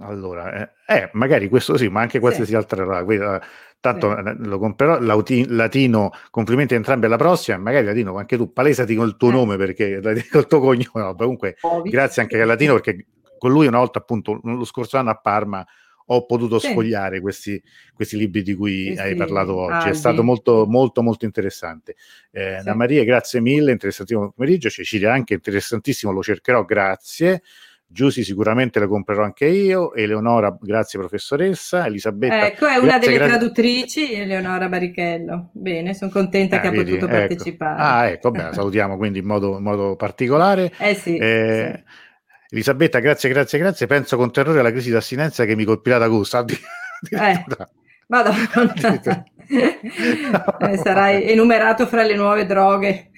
Allora, 0.00 0.52
eh, 0.54 0.70
eh, 0.86 1.10
magari 1.12 1.48
questo 1.48 1.76
sì, 1.76 1.88
ma 1.88 2.00
anche 2.00 2.18
qualsiasi 2.18 2.50
sì. 2.50 2.56
altra... 2.56 3.00
Eh, 3.00 3.40
tanto. 3.82 4.16
Eh, 4.16 4.34
lo 4.38 4.58
comprerò 4.58 4.98
latino 5.00 6.12
complimenti 6.30 6.74
a 6.74 6.76
entrambi 6.76 7.06
alla 7.06 7.16
prossima 7.16 7.58
magari 7.58 7.84
latino 7.84 8.16
anche 8.16 8.36
tu 8.36 8.52
palesati 8.52 8.94
con 8.94 9.08
il 9.08 9.16
tuo 9.16 9.28
eh. 9.28 9.32
nome 9.32 9.56
perché 9.56 10.00
col 10.30 10.46
tuo 10.46 10.60
cognome 10.60 10.90
no, 10.94 11.14
comunque 11.14 11.56
Ovvio. 11.60 11.90
grazie 11.90 12.22
anche 12.22 12.40
a 12.40 12.46
latino 12.46 12.74
perché 12.74 13.06
con 13.36 13.50
lui 13.50 13.66
una 13.66 13.78
volta 13.78 13.98
appunto 13.98 14.40
lo 14.42 14.64
scorso 14.64 14.96
anno 14.96 15.10
a 15.10 15.16
Parma 15.16 15.66
ho 16.06 16.26
potuto 16.26 16.58
sì. 16.58 16.68
sfogliare 16.70 17.20
questi, 17.20 17.60
questi, 17.92 18.16
libri 18.16 18.42
di 18.42 18.54
cui 18.54 18.92
sì, 18.94 19.00
hai 19.00 19.14
parlato 19.14 19.54
oggi 19.56 19.72
Albi. 19.72 19.90
è 19.90 19.94
stato 19.94 20.22
molto 20.22 20.66
molto 20.66 21.02
molto 21.02 21.24
interessante 21.24 21.96
eh, 22.30 22.60
sì. 22.62 22.70
Maria 22.70 23.04
grazie 23.04 23.40
mille 23.40 23.72
interessantissimo 23.72 24.30
pomeriggio 24.30 24.70
Cecilia 24.70 25.12
anche 25.12 25.34
interessantissimo 25.34 26.12
lo 26.12 26.22
cercherò 26.22 26.64
grazie 26.64 27.42
Giusy 27.92 28.24
sicuramente 28.24 28.78
la 28.78 28.86
comprerò 28.86 29.22
anche 29.22 29.46
io, 29.46 29.94
Eleonora, 29.94 30.56
grazie 30.58 30.98
professoressa, 30.98 31.84
Elisabetta. 31.86 32.46
Ecco, 32.46 32.66
è 32.66 32.76
una 32.76 32.98
delle 32.98 33.16
grazie... 33.16 33.36
traduttrici, 33.36 34.14
Eleonora 34.14 34.68
Barichello. 34.68 35.50
Bene, 35.52 35.92
sono 35.92 36.10
contenta 36.10 36.56
eh, 36.56 36.60
che 36.60 36.70
vedi, 36.70 36.92
ha 36.92 36.94
potuto 36.94 37.12
ecco. 37.12 37.26
partecipare. 37.26 37.82
Ah, 37.82 38.06
ecco, 38.08 38.30
beh, 38.30 38.48
salutiamo 38.54 38.96
quindi 38.96 39.18
in 39.18 39.26
modo, 39.26 39.58
in 39.58 39.62
modo 39.62 39.94
particolare. 39.96 40.72
Eh 40.78 40.94
sì, 40.94 41.18
eh, 41.18 41.72
sì. 41.76 42.54
Elisabetta, 42.54 42.98
grazie, 42.98 43.28
grazie, 43.28 43.58
grazie. 43.58 43.86
Penso 43.86 44.16
con 44.16 44.32
terrore 44.32 44.60
alla 44.60 44.70
crisi 44.70 44.90
d'assinenza 44.90 45.44
che 45.44 45.54
mi 45.54 45.64
colpirà 45.64 45.98
da 45.98 46.08
gusto. 46.08 46.44
Eh, 47.10 47.44
madonna. 48.12 49.24
eh, 49.52 50.76
sarai 50.76 51.28
enumerato 51.30 51.86
fra 51.86 52.02
le 52.02 52.14
nuove 52.14 52.46
droghe. 52.46 53.10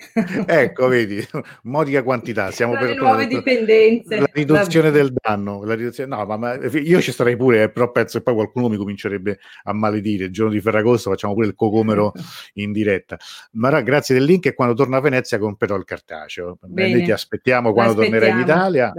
ecco, 0.47 0.89
vedi, 0.89 1.25
modica 1.63 2.03
quantità. 2.03 2.51
Siamo 2.51 2.75
per 2.75 2.91
le 2.91 2.95
nuove 2.95 3.27
per, 3.27 3.37
dipendenze. 3.37 4.19
La 4.19 4.31
riduzione 4.33 4.91
del 4.91 5.13
danno. 5.13 5.65
La 5.65 5.75
riduzione, 5.75 6.15
no, 6.15 6.25
ma, 6.25 6.37
ma, 6.37 6.55
io 6.55 7.01
ci 7.01 7.13
starei 7.13 7.37
pure, 7.37 7.65
eh, 7.65 7.71
però 7.71 7.91
penso 7.91 8.19
che 8.19 8.25
poi 8.25 8.35
qualcuno 8.35 8.69
mi 8.69 8.77
comincerebbe 8.77 9.39
a 9.65 9.73
maledire. 9.73 10.25
Il 10.25 10.33
giorno 10.33 10.53
di 10.53 10.61
Ferragosto 10.61 11.11
facciamo 11.11 11.35
pure 11.35 11.47
il 11.47 11.55
cocomero 11.55 12.13
in 12.55 12.73
diretta. 12.73 13.19
Ma 13.53 13.81
grazie 13.81 14.15
del 14.15 14.25
link 14.25 14.47
e 14.47 14.55
quando 14.55 14.75
torno 14.75 14.97
a 14.97 15.01
Venezia 15.01 15.39
comprerò 15.39 15.77
il 15.77 15.85
cartaceo. 15.85 16.59
Bene. 16.63 17.03
Ti 17.03 17.13
aspettiamo 17.13 17.73
quando 17.73 17.95
tornerai 17.95 18.31
in 18.31 18.39
Italia. 18.39 18.93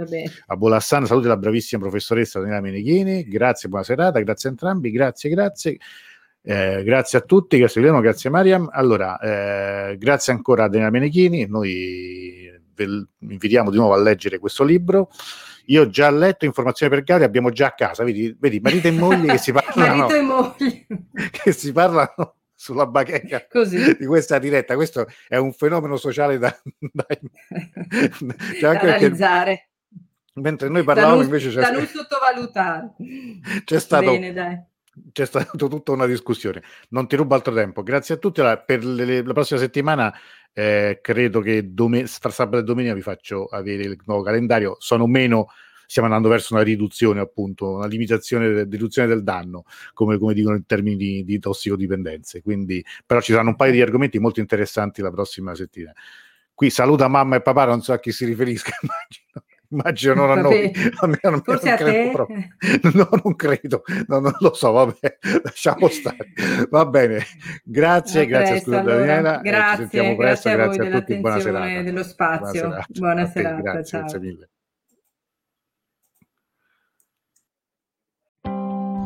A 0.46 0.56
Bolassano, 0.56 1.06
saluti 1.06 1.26
la 1.26 1.36
bravissima 1.36 1.80
professoressa 1.80 2.38
Daniela 2.38 2.60
Meneghini. 2.60 3.24
Grazie, 3.24 3.68
buona 3.68 3.84
serata, 3.84 4.20
grazie 4.20 4.48
a 4.48 4.52
entrambi, 4.52 4.90
grazie, 4.90 5.30
grazie. 5.30 5.78
Eh, 6.48 6.84
grazie 6.84 7.18
a 7.18 7.22
tutti, 7.22 7.58
grazie 7.58 7.80
Guglielmo, 7.80 8.00
grazie 8.00 8.30
Mariam. 8.30 8.68
Allora, 8.70 9.18
eh, 9.18 9.96
grazie 9.98 10.32
ancora 10.32 10.62
a 10.64 10.68
Daniela 10.68 10.92
Menechini, 10.92 11.44
noi 11.48 12.48
vi 12.72 13.06
invitiamo 13.18 13.68
di 13.68 13.76
nuovo 13.76 13.94
a 13.94 14.00
leggere 14.00 14.38
questo 14.38 14.62
libro. 14.62 15.10
io 15.66 15.82
ho 15.82 15.88
già 15.88 16.08
letto 16.08 16.44
informazioni 16.44 16.94
per 16.94 17.02
Gary, 17.02 17.24
abbiamo 17.24 17.50
già 17.50 17.66
a 17.66 17.72
casa, 17.72 18.04
vedi, 18.04 18.36
vedi 18.38 18.60
marito 18.60 18.86
e 18.86 18.92
moglie 18.92 19.32
che 19.32 19.38
si 19.38 19.50
parlano. 19.52 20.06
marito 20.06 20.14
e 20.14 20.22
moglie. 20.22 20.86
che 21.32 21.50
si 21.50 21.72
parlano 21.72 22.36
sulla 22.54 22.86
bacheca 22.86 23.44
Così. 23.50 23.96
di 23.96 24.06
questa 24.06 24.38
diretta. 24.38 24.76
Questo 24.76 25.08
è 25.26 25.36
un 25.38 25.52
fenomeno 25.52 25.96
sociale 25.96 26.38
da, 26.38 26.56
da, 26.78 27.06
da 28.60 28.70
analizzare. 28.78 29.70
Mentre 30.34 30.68
noi 30.68 30.84
parlavamo 30.84 31.16
da 31.16 31.24
invece 31.24 31.50
c'è 31.50 31.60
da 31.60 31.70
non 31.72 31.86
sottovalutare. 31.86 32.92
C'è 33.64 33.80
stato 33.80 34.12
Bene, 34.12 34.32
dai. 34.32 34.74
C'è 35.12 35.26
stata 35.26 35.56
tutta 35.56 35.92
una 35.92 36.06
discussione. 36.06 36.62
Non 36.90 37.06
ti 37.06 37.16
rubo 37.16 37.34
altro 37.34 37.54
tempo. 37.54 37.82
Grazie 37.82 38.14
a 38.14 38.18
tutti. 38.18 38.40
Allora, 38.40 38.58
per 38.58 38.84
le, 38.84 39.22
la 39.22 39.32
prossima 39.32 39.58
settimana 39.58 40.12
eh, 40.52 41.00
credo 41.02 41.40
che 41.40 41.74
dom- 41.74 42.06
tra 42.18 42.30
sabato 42.30 42.58
e 42.58 42.64
domenica 42.64 42.94
vi 42.94 43.02
faccio 43.02 43.44
avere 43.46 43.84
il 43.84 43.98
nuovo 44.06 44.22
calendario. 44.22 44.76
Sono 44.78 45.06
meno 45.06 45.48
stiamo 45.86 46.08
andando 46.08 46.28
verso 46.28 46.54
una 46.54 46.62
riduzione, 46.62 47.20
appunto, 47.20 47.74
una 47.74 47.86
limitazione, 47.86 48.64
riduzione 48.64 49.08
del 49.08 49.22
danno, 49.22 49.64
come, 49.92 50.18
come 50.18 50.34
dicono 50.34 50.56
in 50.56 50.66
termini 50.66 50.96
di, 50.96 51.24
di, 51.24 51.38
tossicodipendenze. 51.38 52.42
Quindi, 52.42 52.84
però 53.04 53.20
ci 53.20 53.32
saranno 53.32 53.50
un 53.50 53.56
paio 53.56 53.72
di 53.72 53.80
argomenti 53.80 54.18
molto 54.18 54.40
interessanti 54.40 55.00
la 55.00 55.10
prossima 55.10 55.54
settimana. 55.54 55.94
Qui 56.52 56.70
saluta 56.70 57.06
mamma 57.08 57.36
e 57.36 57.42
papà, 57.42 57.66
non 57.66 57.82
so 57.82 57.92
a 57.92 58.00
chi 58.00 58.12
si 58.12 58.24
riferisca, 58.24 58.72
immagino. 58.82 59.45
Immagino 59.70 60.14
non 60.14 60.30
a 60.30 60.40
noi, 60.40 60.72
a 61.00 61.06
me, 61.06 61.18
non, 61.22 61.42
forse 61.42 61.70
a 61.70 61.76
te? 61.76 62.12
No, 62.94 63.08
non 63.22 63.34
credo, 63.34 63.82
no, 64.06 64.20
non 64.20 64.34
lo 64.38 64.54
so, 64.54 64.70
vabbè, 64.72 65.18
lasciamo 65.42 65.88
stare. 65.88 66.32
Va 66.70 66.86
bene, 66.86 67.24
grazie, 67.64 68.22
a 68.22 68.24
grazie 68.24 68.52
presto, 68.54 68.74
a 68.74 68.78
allora. 68.80 68.96
Daniela. 68.96 69.40
Grazie, 69.42 69.70
ci 69.70 69.90
sentiamo 69.90 70.16
presto, 70.16 70.50
grazie 70.50 70.52
a, 70.52 70.74
grazie 70.74 70.86
a 70.86 71.00
tutti, 71.00 71.20
buona 71.20 71.40
serata. 71.40 71.82
dello 71.82 72.02
spazio. 72.02 72.68
Buona 72.68 72.84
serata, 72.84 72.86
Buona 72.98 73.26
serata 73.26 73.60
grazie, 73.60 73.84
ciao. 73.84 74.00
grazie 74.00 74.18
mille. 74.20 74.48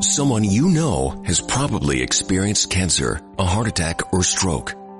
Someone 0.00 0.44
you 0.44 0.70
know 0.70 1.22
has 1.26 1.42
probably 1.42 2.02
experienced 2.02 2.70
cancer, 2.70 3.20
a 3.38 3.44
heart 3.44 3.68
attack, 3.68 4.12
or 4.14 4.22
stroke. 4.22 4.74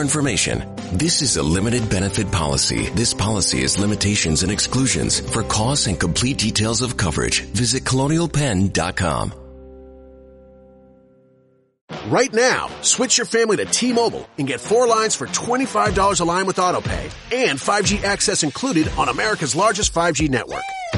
information. 0.00 0.64
This 0.92 1.22
is 1.22 1.36
a 1.36 1.42
limited 1.42 1.88
benefit 1.88 2.30
policy. 2.30 2.88
This 2.90 3.14
policy 3.14 3.60
has 3.60 3.78
limitations 3.78 4.42
and 4.42 4.52
exclusions. 4.52 5.20
For 5.20 5.42
costs 5.42 5.86
and 5.86 5.98
complete 5.98 6.38
details 6.38 6.82
of 6.82 6.96
coverage, 6.96 7.42
visit 7.42 7.84
colonialpenn.com. 7.84 9.34
Right 12.06 12.32
now, 12.32 12.68
switch 12.82 13.18
your 13.18 13.26
family 13.26 13.56
to 13.58 13.64
T-Mobile 13.64 14.26
and 14.38 14.46
get 14.46 14.60
four 14.60 14.86
lines 14.86 15.14
for 15.14 15.26
$25 15.26 16.20
a 16.20 16.24
line 16.24 16.46
with 16.46 16.56
AutoPay 16.56 17.10
and 17.48 17.58
5G 17.58 18.02
access 18.04 18.42
included 18.42 18.88
on 18.96 19.08
America's 19.08 19.54
largest 19.54 19.92
5G 19.92 20.28
network. 20.28 20.62